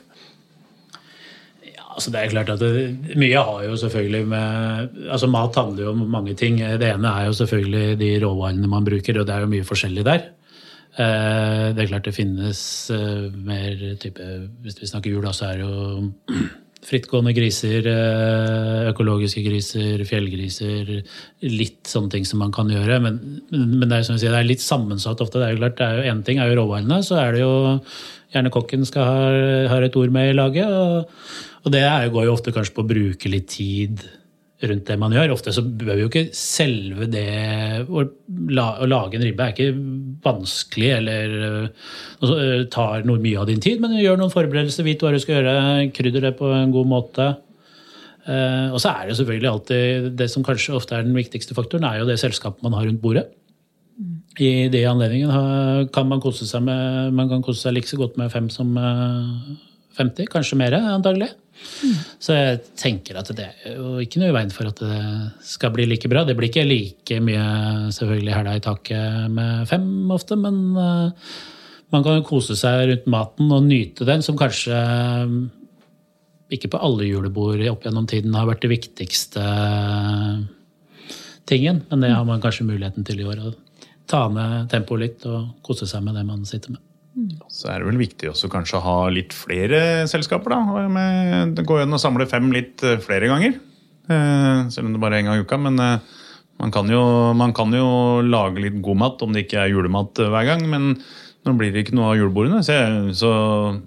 Ja, 1.64 1.86
Altså 1.96 2.12
det 2.12 2.22
er 2.22 2.34
klart 2.34 2.52
at 2.52 2.60
det, 2.60 3.16
Mye 3.16 3.44
har 3.48 3.64
jo 3.64 3.78
selvfølgelig 3.80 4.28
med 4.28 4.98
altså 5.08 5.32
Mat 5.32 5.56
handler 5.56 5.88
jo 5.88 5.94
om 5.96 6.04
mange 6.18 6.36
ting. 6.36 6.60
Det 6.60 6.90
ene 6.92 7.12
er 7.12 7.30
jo 7.30 7.38
selvfølgelig 7.40 8.00
de 8.04 8.12
råvarene 8.26 8.72
man 8.72 8.88
bruker, 8.88 9.22
og 9.22 9.28
det 9.30 9.36
er 9.36 9.46
jo 9.46 9.54
mye 9.56 9.68
forskjellig 9.68 10.04
der. 10.08 10.28
Eh, 10.96 11.76
det 11.76 11.82
er 11.84 11.90
klart 11.90 12.06
det 12.08 12.16
finnes 12.16 12.60
eh, 12.96 13.26
mer 13.28 13.82
type 14.00 14.24
Hvis 14.64 14.78
vi 14.80 14.88
snakker 14.88 15.12
jul, 15.12 15.26
så 15.36 15.50
er 15.50 15.58
det 15.60 15.66
jo 15.68 16.06
frittgående 16.86 17.34
griser, 17.34 17.88
eh, 17.90 18.90
økologiske 18.92 19.42
griser, 19.46 20.04
fjellgriser. 20.06 20.92
Litt 21.50 21.90
sånne 21.90 22.14
ting 22.14 22.28
som 22.30 22.44
man 22.44 22.54
kan 22.56 22.70
gjøre. 22.70 23.00
Men, 23.02 23.18
men 23.50 23.88
det, 23.88 23.98
er, 23.98 24.06
sier, 24.12 24.30
det 24.30 24.44
er 24.44 24.52
litt 24.52 24.64
sammensatt 24.64 25.24
ofte. 25.26 25.42
det 25.42 25.50
er 25.50 25.56
jo 25.56 25.64
klart, 25.64 25.80
det 25.80 25.88
er 25.90 25.98
jo 26.00 26.14
Én 26.14 26.22
ting 26.28 26.40
er 26.40 26.52
jo 26.52 26.62
råvarene, 26.62 27.02
så 27.06 27.18
er 27.24 27.36
det 27.36 27.44
jo 27.44 27.56
gjerne 28.36 28.54
kokken 28.54 28.86
skal 28.86 29.10
ha, 29.10 29.28
ha 29.72 29.82
et 29.86 29.98
ord 29.98 30.14
med 30.14 30.32
i 30.32 30.38
laget. 30.38 30.70
og 30.70 31.54
og 31.66 31.74
det 31.74 31.82
går 32.14 32.28
jo 32.28 32.36
ofte 32.36 32.54
kanskje 32.54 32.76
på 32.76 32.84
å 32.86 32.90
bruke 32.90 33.32
litt 33.32 33.50
tid 33.56 34.04
rundt 34.64 34.88
det 34.88 34.98
man 35.00 35.14
gjør. 35.14 35.34
Ofte 35.36 35.54
så 35.56 35.64
bør 35.66 35.98
vi 35.98 36.04
jo 36.06 36.10
ikke 36.10 36.26
selve 36.36 37.08
det 37.12 37.26
å, 37.86 38.06
lage 38.56 39.18
en 39.18 39.26
ribbe 39.26 39.48
er 39.48 39.54
ikke 39.54 39.72
vanskelig 40.26 40.92
eller 40.96 41.34
uh, 42.24 42.68
tar 42.72 43.06
noe 43.08 43.22
mye 43.22 43.42
av 43.42 43.50
din 43.50 43.64
tid, 43.64 43.82
men 43.84 43.98
gjør 44.00 44.22
noen 44.22 44.34
forberedelser, 44.34 44.88
vit 44.88 45.04
hva 45.04 45.12
du 45.14 45.20
skal 45.22 45.40
gjøre, 45.40 45.56
krydder 45.96 46.30
det 46.30 46.36
på 46.40 46.50
en 46.56 46.74
god 46.74 46.92
måte. 46.92 47.30
Uh, 48.26 48.72
og 48.72 48.80
så 48.82 48.96
er 48.96 49.10
det 49.10 49.20
selvfølgelig 49.20 49.52
alltid 49.52 50.12
det 50.22 50.30
som 50.32 50.46
kanskje 50.46 50.78
ofte 50.78 50.98
er 50.98 51.06
den 51.06 51.18
viktigste 51.18 51.58
faktoren, 51.58 51.86
er 51.88 52.02
jo 52.02 52.10
det 52.10 52.20
selskapet 52.22 52.64
man 52.66 52.78
har 52.78 52.88
rundt 52.88 53.04
bordet. 53.04 53.28
I 54.36 54.68
de 54.68 54.82
anledningen 54.84 55.88
kan 55.96 56.10
man 56.10 56.20
kose 56.20 56.44
seg 56.44 56.66
med 56.66 57.14
man 57.16 57.30
kan 57.32 57.44
kose 57.46 57.62
seg 57.62 57.78
like 57.78 57.88
så 57.88 57.96
godt 57.96 58.18
med 58.20 58.34
fem 58.34 58.50
som 58.52 58.74
50, 59.96 60.28
kanskje 60.28 60.58
mer 60.60 60.76
antagelig. 60.76 61.30
Så 62.20 62.36
jeg 62.36 62.62
tenker 62.80 63.18
at 63.20 63.30
det 63.36 63.48
er 63.48 63.76
jo 63.78 63.98
ikke 64.04 64.22
noe 64.22 64.32
i 64.32 64.36
veien 64.36 64.54
for 64.54 64.70
at 64.70 64.80
det 64.82 65.02
skal 65.46 65.74
bli 65.76 65.88
like 65.90 66.10
bra. 66.12 66.24
Det 66.28 66.36
blir 66.38 66.50
ikke 66.52 66.66
like 66.68 67.20
mye 67.24 67.92
selvfølgelig 67.96 68.36
hæla 68.36 68.56
i 68.58 68.64
taket 68.64 69.30
med 69.34 69.68
fem 69.70 69.88
ofte, 70.16 70.38
men 70.40 70.62
uh, 70.78 71.36
man 71.94 72.06
kan 72.06 72.20
jo 72.20 72.28
kose 72.28 72.58
seg 72.60 72.90
rundt 72.90 73.12
maten 73.12 73.54
og 73.56 73.68
nyte 73.68 74.08
den, 74.08 74.26
som 74.26 74.40
kanskje 74.40 74.76
uh, 74.76 75.38
ikke 76.54 76.72
på 76.74 76.82
alle 76.86 77.08
julebord 77.10 77.64
opp 77.72 77.86
gjennom 77.88 78.08
tiden 78.10 78.36
har 78.38 78.50
vært 78.50 78.66
det 78.66 78.74
viktigste 78.76 79.46
tingen, 81.50 81.84
men 81.90 82.04
det 82.04 82.14
har 82.14 82.26
man 82.28 82.42
kanskje 82.44 82.68
muligheten 82.68 83.06
til 83.06 83.22
i 83.22 83.30
år. 83.30 83.42
Å 83.42 83.54
ta 84.10 84.26
ned 84.34 84.70
tempoet 84.74 85.02
litt 85.02 85.30
og 85.30 85.56
kose 85.66 85.88
seg 85.90 86.06
med 86.06 86.18
det 86.18 86.26
man 86.28 86.46
sitter 86.48 86.76
med. 86.76 86.84
Så 87.48 87.70
er 87.72 87.80
det 87.80 87.88
vel 87.88 88.02
viktig 88.02 88.30
også 88.32 88.50
kanskje 88.52 88.80
å 88.80 88.84
ha 88.84 88.98
litt 89.14 89.34
flere 89.36 89.80
selskaper. 90.12 90.56
da, 90.56 90.88
med, 90.92 91.62
Gå 91.64 91.80
gjennom 91.80 92.00
og 92.00 92.04
samle 92.04 92.28
fem 92.28 92.50
litt 92.54 92.84
eh, 92.84 93.00
flere 93.04 93.30
ganger. 93.32 93.60
Eh, 94.12 94.66
selv 94.74 94.90
om 94.90 94.96
det 94.96 95.02
bare 95.02 95.18
er 95.18 95.24
én 95.24 95.30
gang 95.30 95.40
i 95.40 95.46
uka. 95.46 95.60
Men 95.62 95.80
eh, 95.80 96.18
man 96.60 96.74
kan, 96.76 96.92
jo, 96.92 97.06
man 97.38 97.56
kan, 97.56 97.72
jo, 97.76 97.88
lage 98.26 98.64
litt 98.64 98.82
god 98.84 99.00
mat 99.00 99.24
om 99.24 99.36
det 99.36 99.46
ikke 99.46 99.64
er 99.64 99.72
julemat 99.72 100.20
hver 100.20 100.50
gang. 100.52 100.68
Men 100.72 100.92
nå 101.46 101.56
blir 101.56 101.72
det 101.72 101.86
ikke 101.86 101.96
noe 101.96 102.12
av 102.12 102.20
julebordene. 102.20 102.60
Så, 102.68 102.76
så 103.16 103.32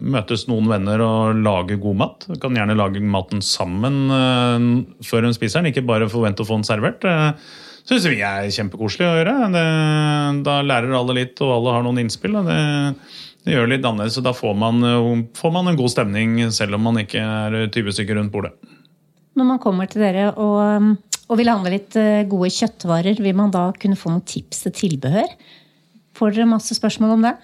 møtes 0.00 0.48
noen 0.48 0.72
venner 0.72 1.04
og 1.04 1.44
lager 1.44 1.80
god 1.84 2.00
mat. 2.00 2.28
Kan 2.40 2.56
gjerne 2.56 2.78
lage 2.78 3.04
maten 3.04 3.44
sammen 3.44 4.06
før 5.04 5.28
hun 5.28 5.36
spiser 5.36 5.60
den, 5.60 5.74
ikke 5.74 5.88
bare 5.88 6.08
forvente 6.12 6.46
å 6.46 6.48
få 6.48 6.62
den 6.62 6.68
servert 6.68 7.04
syns 7.88 8.08
vi 8.10 8.20
er 8.24 8.50
kjempekoselig 8.52 9.06
å 9.06 9.16
gjøre. 9.16 9.34
Det, 9.54 9.64
da 10.46 10.60
lærer 10.64 10.94
alle 10.98 11.16
litt, 11.22 11.40
og 11.44 11.54
alle 11.56 11.76
har 11.76 11.86
noen 11.86 12.02
innspill. 12.04 12.36
det, 12.46 12.60
det 13.46 13.54
gjør 13.54 13.70
litt 13.70 13.86
annerledes, 13.86 14.18
så 14.18 14.24
Da 14.24 14.34
får 14.36 14.56
man, 14.60 14.82
får 15.36 15.54
man, 15.54 15.70
en 15.70 15.78
god 15.78 15.94
stemning, 15.94 16.40
selv 16.54 16.76
om 16.76 16.84
man 16.90 17.00
ikke 17.00 17.22
er 17.22 17.58
20 17.72 17.96
stykker 17.96 18.20
rundt 18.20 18.34
bordet. 18.34 18.52
Når 19.38 19.46
man 19.54 19.60
kommer 19.62 19.88
til 19.88 20.02
dere 20.02 20.32
og, 20.34 20.96
og 21.28 21.38
vil 21.38 21.50
handle 21.52 21.72
litt 21.72 21.96
eh, 22.00 22.26
gode 22.28 22.50
kjøttvarer, 22.52 23.20
vil 23.22 23.36
man 23.38 23.52
da 23.54 23.68
kunne 23.78 23.96
få 23.96 24.10
noen 24.12 24.24
tips 24.26 24.66
til 24.66 24.74
tilbehør? 24.82 25.30
Får 26.18 26.34
dere 26.34 26.50
masse 26.50 26.74
spørsmål 26.74 27.14
om 27.14 27.28
det? 27.28 27.34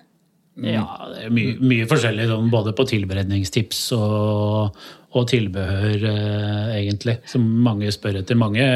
Ja, 0.63 0.85
det 1.11 1.25
er 1.27 1.33
mye, 1.35 1.55
mye 1.59 1.87
forskjellig, 1.91 2.29
sånn, 2.31 2.51
både 2.53 2.75
på 2.79 2.85
tilberedningstips 2.87 3.81
og, 3.97 4.77
og 5.19 5.25
tilbehør, 5.31 6.05
eh, 6.11 6.75
egentlig, 6.77 7.17
som 7.31 7.47
mange 7.65 7.91
spør 7.95 8.21
etter. 8.21 8.39
Mange, 8.39 8.67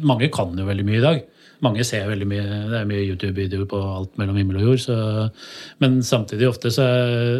mange, 0.00 0.30
kan 0.32 0.56
jo 0.56 0.64
veldig 0.68 0.86
mye 0.88 1.02
i 1.02 1.04
dag. 1.04 1.20
Mange 1.66 1.84
ser 1.84 2.06
veldig 2.08 2.28
mye, 2.30 2.46
Det 2.70 2.78
er 2.78 2.88
mye 2.88 3.04
YouTube-videoer 3.10 3.68
på 3.68 3.80
alt 3.82 4.16
mellom 4.20 4.38
himmel 4.40 4.60
og 4.60 4.70
jord. 4.70 4.82
Så, 4.86 4.96
men 5.82 6.00
samtidig 6.06 6.48
ofte 6.48 6.72
så 6.72 6.86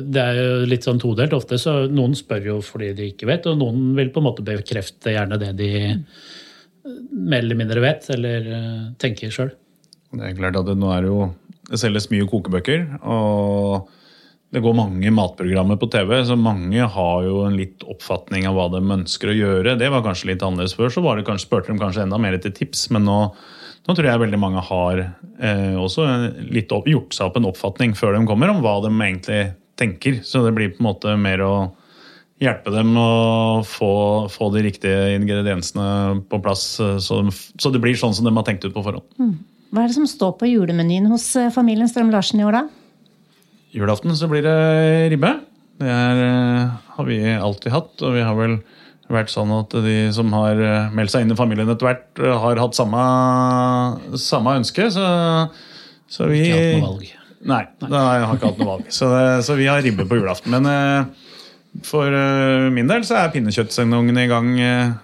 det 0.05 0.25
er 0.25 0.41
jo 0.43 0.69
litt 0.69 0.85
sånn 0.85 1.01
todelt. 1.01 1.37
Ofte 1.37 1.57
så 1.63 1.79
Noen 1.89 2.19
spør 2.19 2.51
jo 2.51 2.59
fordi 2.67 2.93
de 2.99 3.13
ikke 3.15 3.31
vet, 3.31 3.47
og 3.49 3.61
noen 3.63 3.95
vil 3.97 4.13
på 4.13 4.21
en 4.21 4.29
måte 4.29 4.45
bekrefte 4.45 5.15
gjerne 5.15 5.41
det 5.41 5.55
de 5.63 5.73
mer 7.13 7.45
eller 7.45 7.59
mindre 7.59 7.83
vet, 7.85 8.09
eller 8.15 8.49
uh, 8.53 8.87
tenker 9.01 9.33
sjøl. 9.33 9.53
Det 10.13 10.25
er 10.25 10.37
klart 10.39 10.57
at 10.57 10.67
det, 10.69 10.77
nå 10.81 10.91
er 10.93 11.05
det 11.05 11.13
jo 11.13 11.29
Det 11.69 11.81
selges 11.81 12.11
mye 12.13 12.27
kokebøker. 12.29 12.99
og 13.03 13.89
det 14.49 14.63
går 14.65 14.77
mange 14.79 15.11
matprogrammer 15.13 15.77
på 15.77 15.91
TV, 15.93 16.15
så 16.25 16.33
mange 16.41 16.81
har 16.81 17.25
jo 17.27 17.43
en 17.45 17.57
litt 17.59 17.85
oppfatning 17.85 18.47
av 18.49 18.57
hva 18.57 18.69
de 18.73 18.81
ønsker 18.81 19.29
å 19.29 19.37
gjøre. 19.37 19.75
Det 19.77 19.91
var 19.93 20.05
kanskje 20.07 20.31
litt 20.31 20.45
annerledes 20.45 20.73
før, 20.79 20.89
så 20.93 21.03
var 21.05 21.19
det 21.19 21.27
kanskje, 21.29 21.45
spurte 21.45 21.69
de 21.69 21.81
kanskje 21.83 22.07
enda 22.07 22.21
mer 22.23 22.39
etter 22.39 22.55
tips. 22.57 22.87
Men 22.97 23.05
nå, 23.05 23.19
nå 23.85 23.97
tror 23.97 24.09
jeg 24.09 24.23
veldig 24.23 24.41
mange 24.41 24.63
har 24.71 25.03
eh, 25.05 25.77
også 25.77 26.07
litt 26.49 26.73
opp, 26.73 26.89
gjort 26.89 27.13
seg 27.13 27.29
opp 27.29 27.37
en 27.37 27.51
oppfatning 27.51 27.93
før 27.99 28.17
de 28.17 28.25
kommer, 28.31 28.55
om 28.55 28.63
hva 28.65 28.79
de 28.87 28.95
egentlig 28.95 29.43
tenker. 29.79 30.23
Så 30.25 30.41
det 30.47 30.55
blir 30.57 30.73
på 30.73 30.81
en 30.81 30.89
måte 30.89 31.19
mer 31.21 31.45
å 31.45 31.53
hjelpe 32.41 32.73
dem 32.73 32.97
å 32.97 33.13
få, 33.69 33.93
få 34.33 34.49
de 34.55 34.65
riktige 34.65 35.13
ingrediensene 35.19 36.23
på 36.31 36.41
plass, 36.41 36.71
eh, 36.81 36.97
så, 37.05 37.21
så, 37.61 37.75
det 37.75 37.85
blir 37.85 38.01
sånn 38.01 38.17
som 38.17 38.25
de 38.25 38.33
har 38.33 38.49
tenkt 38.49 38.65
ut 38.65 38.73
på 38.73 38.87
forhånd. 38.87 39.05
Mm. 39.21 39.37
Hva 39.69 39.85
er 39.85 39.91
det 39.91 39.99
som 39.99 40.09
står 40.09 40.37
på 40.41 40.49
julemenyen 40.49 41.09
hos 41.13 41.29
eh, 41.37 41.53
familien 41.53 41.89
Strøm-Larsen 41.91 42.41
i 42.41 42.47
år, 42.49 42.63
da? 42.63 42.67
julaften 43.75 44.17
så 44.17 44.29
blir 44.31 44.45
det 44.47 44.57
ribbe. 45.13 45.35
Det 45.79 45.89
er, 45.93 46.23
eh, 46.25 46.71
har 46.97 47.05
vi 47.07 47.19
alltid 47.37 47.73
hatt, 47.73 47.95
og 48.03 48.17
vi 48.17 48.25
har 48.25 48.35
vel 48.39 48.59
vært 49.09 49.33
sånn 49.33 49.53
at 49.55 49.73
de 49.85 50.11
som 50.13 50.33
har 50.37 50.59
eh, 50.59 50.91
meldt 50.97 51.13
seg 51.13 51.25
inn 51.25 51.33
i 51.33 51.39
familien 51.39 51.69
etter 51.69 51.89
hvert, 51.89 52.09
har 52.19 52.61
hatt 52.61 52.77
samme, 52.77 53.05
samme 54.17 54.59
ønske. 54.63 54.91
Så, 54.93 55.07
så 56.09 56.29
vi 56.33 56.43
Ikke 56.49 56.59
hatt 56.59 56.75
noe 56.81 56.91
valg. 56.91 57.15
Nei, 57.49 57.63
da 57.85 58.03
har 58.03 58.19
jeg 58.19 58.29
ikke 58.35 58.51
hatt 58.51 58.61
noe 58.61 58.73
valg. 58.73 58.93
Så, 58.93 59.09
så, 59.47 59.55
vi 59.55 59.71
har 59.71 59.85
ribbe 59.85 60.09
på 60.09 60.19
julaften. 60.19 60.57
Men 60.57 61.13
for 61.87 62.11
min 62.75 62.89
del 62.91 63.05
så 63.07 63.21
er 63.21 63.31
pinnekjøttsesongen 63.31 64.19
i 64.19 64.27
gang. 64.27 64.49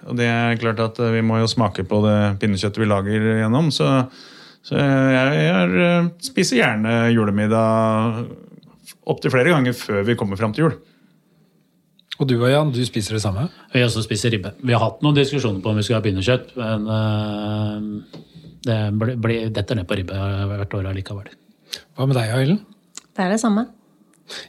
Og 0.09 0.17
det 0.19 0.27
er 0.27 0.59
klart 0.59 0.81
at 0.83 0.99
vi 1.15 1.23
må 1.23 1.39
jo 1.39 1.47
smake 1.47 1.85
på 1.87 2.01
det 2.03 2.17
pinnekjøttet 2.41 2.81
vi 2.83 2.89
lager 2.91 3.29
gjennom. 3.39 3.71
Så, 3.71 3.87
så 4.65 4.79
jeg, 4.81 5.45
jeg 5.45 6.09
spiser 6.25 6.59
gjerne 6.61 6.97
julemiddag 7.13 8.25
opptil 9.05 9.33
flere 9.33 9.53
ganger 9.53 9.75
før 9.77 10.05
vi 10.07 10.17
kommer 10.17 10.39
fram 10.39 10.55
til 10.55 10.65
jul. 10.65 10.77
Og 12.15 12.29
du 12.29 12.37
og 12.37 12.47
Jan, 12.47 12.71
du 12.71 12.79
spiser 12.87 13.17
det 13.17 13.23
samme? 13.25 13.49
Vi 13.73 13.83
også 13.83 14.05
spiser 14.05 14.31
ribbe. 14.33 14.53
Vi 14.63 14.73
har 14.73 14.81
hatt 14.81 15.01
noen 15.03 15.17
diskusjoner 15.17 15.59
på 15.61 15.71
om 15.71 15.79
vi 15.79 15.83
skal 15.83 15.99
ha 15.99 16.05
pinnekjøtt, 16.05 16.53
men 16.57 16.85
uh, 16.87 18.21
det 18.65 19.49
detter 19.53 19.77
ned 19.77 19.89
på 19.89 19.97
ribbe 19.99 20.21
hvert 20.51 20.77
år 20.79 20.87
allikevel. 20.93 21.27
Hva 21.95 22.07
med 22.07 22.17
deg, 22.17 22.31
Ailen? 22.37 22.61
Det 23.11 23.25
er 23.25 23.35
det 23.35 23.41
samme. 23.43 23.67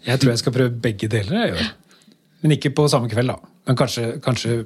Jeg 0.07 0.23
tror 0.23 0.33
jeg 0.33 0.41
skal 0.41 0.55
prøve 0.55 0.79
begge 0.87 1.11
deler. 1.11 1.43
Jeg 1.43 1.53
gjør. 1.53 1.75
Men 2.45 2.55
ikke 2.55 2.73
på 2.79 2.87
samme 2.93 3.11
kveld, 3.11 3.35
da. 3.35 3.53
Men 3.67 3.79
kanskje, 3.79 4.07
kanskje 4.23 4.61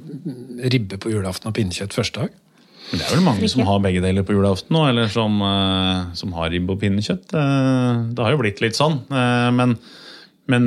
ribbe 0.70 1.00
på 1.00 1.12
julaften 1.14 1.48
og 1.48 1.56
pinnekjøtt 1.56 1.96
første 1.96 2.26
dag? 2.26 2.36
Det 2.90 3.04
er 3.04 3.14
vel 3.14 3.22
mange 3.22 3.48
som 3.50 3.62
har 3.68 3.82
begge 3.84 4.02
deler 4.02 4.24
på 4.26 4.34
julaften 4.34 4.74
nå, 4.74 4.82
eller 4.90 5.10
som, 5.12 5.38
uh, 5.44 6.10
som 6.18 6.34
har 6.34 6.50
ribbe 6.50 6.74
og 6.74 6.80
pinnekjøtt. 6.82 7.30
Uh, 7.30 8.10
det 8.10 8.24
har 8.24 8.34
jo 8.34 8.40
blitt 8.42 8.62
litt 8.64 8.78
sånn. 8.78 8.98
Uh, 9.12 9.50
men, 9.54 9.76
men 10.50 10.66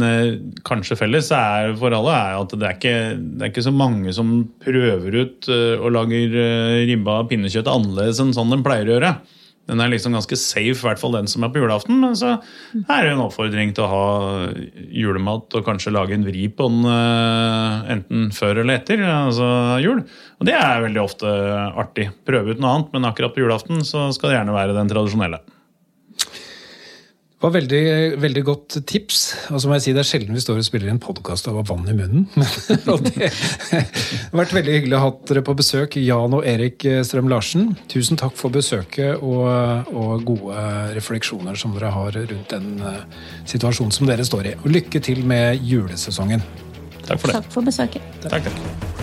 kanskje 0.63 0.95
felles 1.01 1.33
er 1.35 1.73
for 1.79 1.91
alle 1.95 2.15
er 2.15 2.39
at 2.39 2.55
det 2.55 2.69
er, 2.69 2.77
ikke, 2.79 2.95
det 3.19 3.43
er 3.43 3.51
ikke 3.51 3.65
så 3.67 3.75
mange 3.75 4.15
som 4.15 4.31
prøver 4.63 5.19
ut 5.19 5.49
og 5.51 5.89
lager 5.91 6.37
ribba 6.87 7.19
og 7.25 7.31
pinnekjøtt 7.33 7.67
annerledes 7.67 8.23
enn 8.23 8.31
sånn 8.35 8.55
de 8.55 8.61
pleier 8.63 8.87
å 8.87 8.95
gjøre. 8.95 9.15
Den 9.69 9.79
er 9.79 9.91
liksom 9.93 10.15
ganske 10.15 10.35
safe, 10.39 10.75
i 10.75 10.83
hvert 10.83 10.99
fall 10.99 11.15
den 11.15 11.29
som 11.31 11.45
er 11.45 11.51
på 11.53 11.61
julaften. 11.61 12.01
Men 12.01 12.17
så 12.19 12.33
er 12.83 13.05
det 13.05 13.13
en 13.13 13.23
oppfordring 13.23 13.71
til 13.75 13.85
å 13.85 13.91
ha 13.91 14.07
julemat 14.91 15.55
og 15.55 15.65
kanskje 15.67 15.93
lage 15.95 16.17
en 16.17 16.25
vri 16.27 16.49
på 16.51 16.67
den 16.67 16.89
eh, 16.91 17.93
enten 17.95 18.27
før 18.35 18.59
eller 18.63 18.81
etter 18.81 19.05
altså 19.07 19.47
jul. 19.83 20.03
Og 20.39 20.49
det 20.49 20.57
er 20.59 20.83
veldig 20.83 21.03
ofte 21.03 21.31
artig. 21.79 22.09
Prøve 22.27 22.55
ut 22.55 22.63
noe 22.63 22.75
annet, 22.75 22.91
men 22.95 23.07
akkurat 23.07 23.35
på 23.35 23.45
julaften 23.45 23.85
så 23.87 24.09
skal 24.15 24.33
det 24.33 24.39
gjerne 24.41 24.57
være 24.57 24.75
den 24.75 24.91
tradisjonelle. 24.91 25.39
Det 27.43 27.49
var 27.49 27.57
veldig, 27.57 28.19
veldig 28.23 28.41
godt 28.47 28.75
tips. 28.87 29.17
Og 29.51 29.59
så 29.59 29.67
må 29.67 29.75
jeg 29.75 29.83
si 29.83 29.93
Det 29.97 29.99
er 29.99 30.07
sjelden 30.07 30.37
vi 30.37 30.39
står 30.39 30.61
og 30.61 30.63
spiller 30.63 30.87
i 30.87 30.93
en 30.93 31.01
podkast 31.03 31.49
av 31.51 31.57
vann 31.67 31.83
i 31.91 31.95
munnen. 31.97 32.23
og 32.93 33.03
det, 33.03 33.27
det 33.27 33.81
har 33.81 34.39
vært 34.39 34.55
veldig 34.55 34.77
hyggelig 34.77 34.95
å 34.95 35.01
ha 35.03 35.11
dere 35.27 35.43
på 35.43 35.57
besøk, 35.59 35.99
Jan 35.99 36.37
og 36.39 36.47
Erik 36.47 36.87
Strøm-Larsen. 37.03 37.73
Tusen 37.91 38.21
takk 38.21 38.39
for 38.39 38.55
besøket 38.55 39.19
og, 39.19 39.91
og, 39.91 40.23
gode 40.23 40.63
refleksjoner 40.95 41.59
som 41.59 41.75
dere 41.75 41.91
har 41.91 42.15
rundt 42.15 42.55
den 42.55 42.79
uh, 42.79 43.03
situasjonen 43.43 43.91
som 43.91 44.07
dere 44.07 44.23
står 44.23 44.53
i. 44.53 44.57
Og 44.63 44.71
lykke 44.79 45.03
til 45.03 45.25
med 45.27 45.59
julesesongen. 45.67 46.47
Takk 47.03 47.17
for 47.17 47.27
det. 47.27 47.41
Takk 47.41 47.55
for 47.59 47.73
besøket. 47.73 48.13
Takk, 48.23 48.47
takk. 48.47 49.02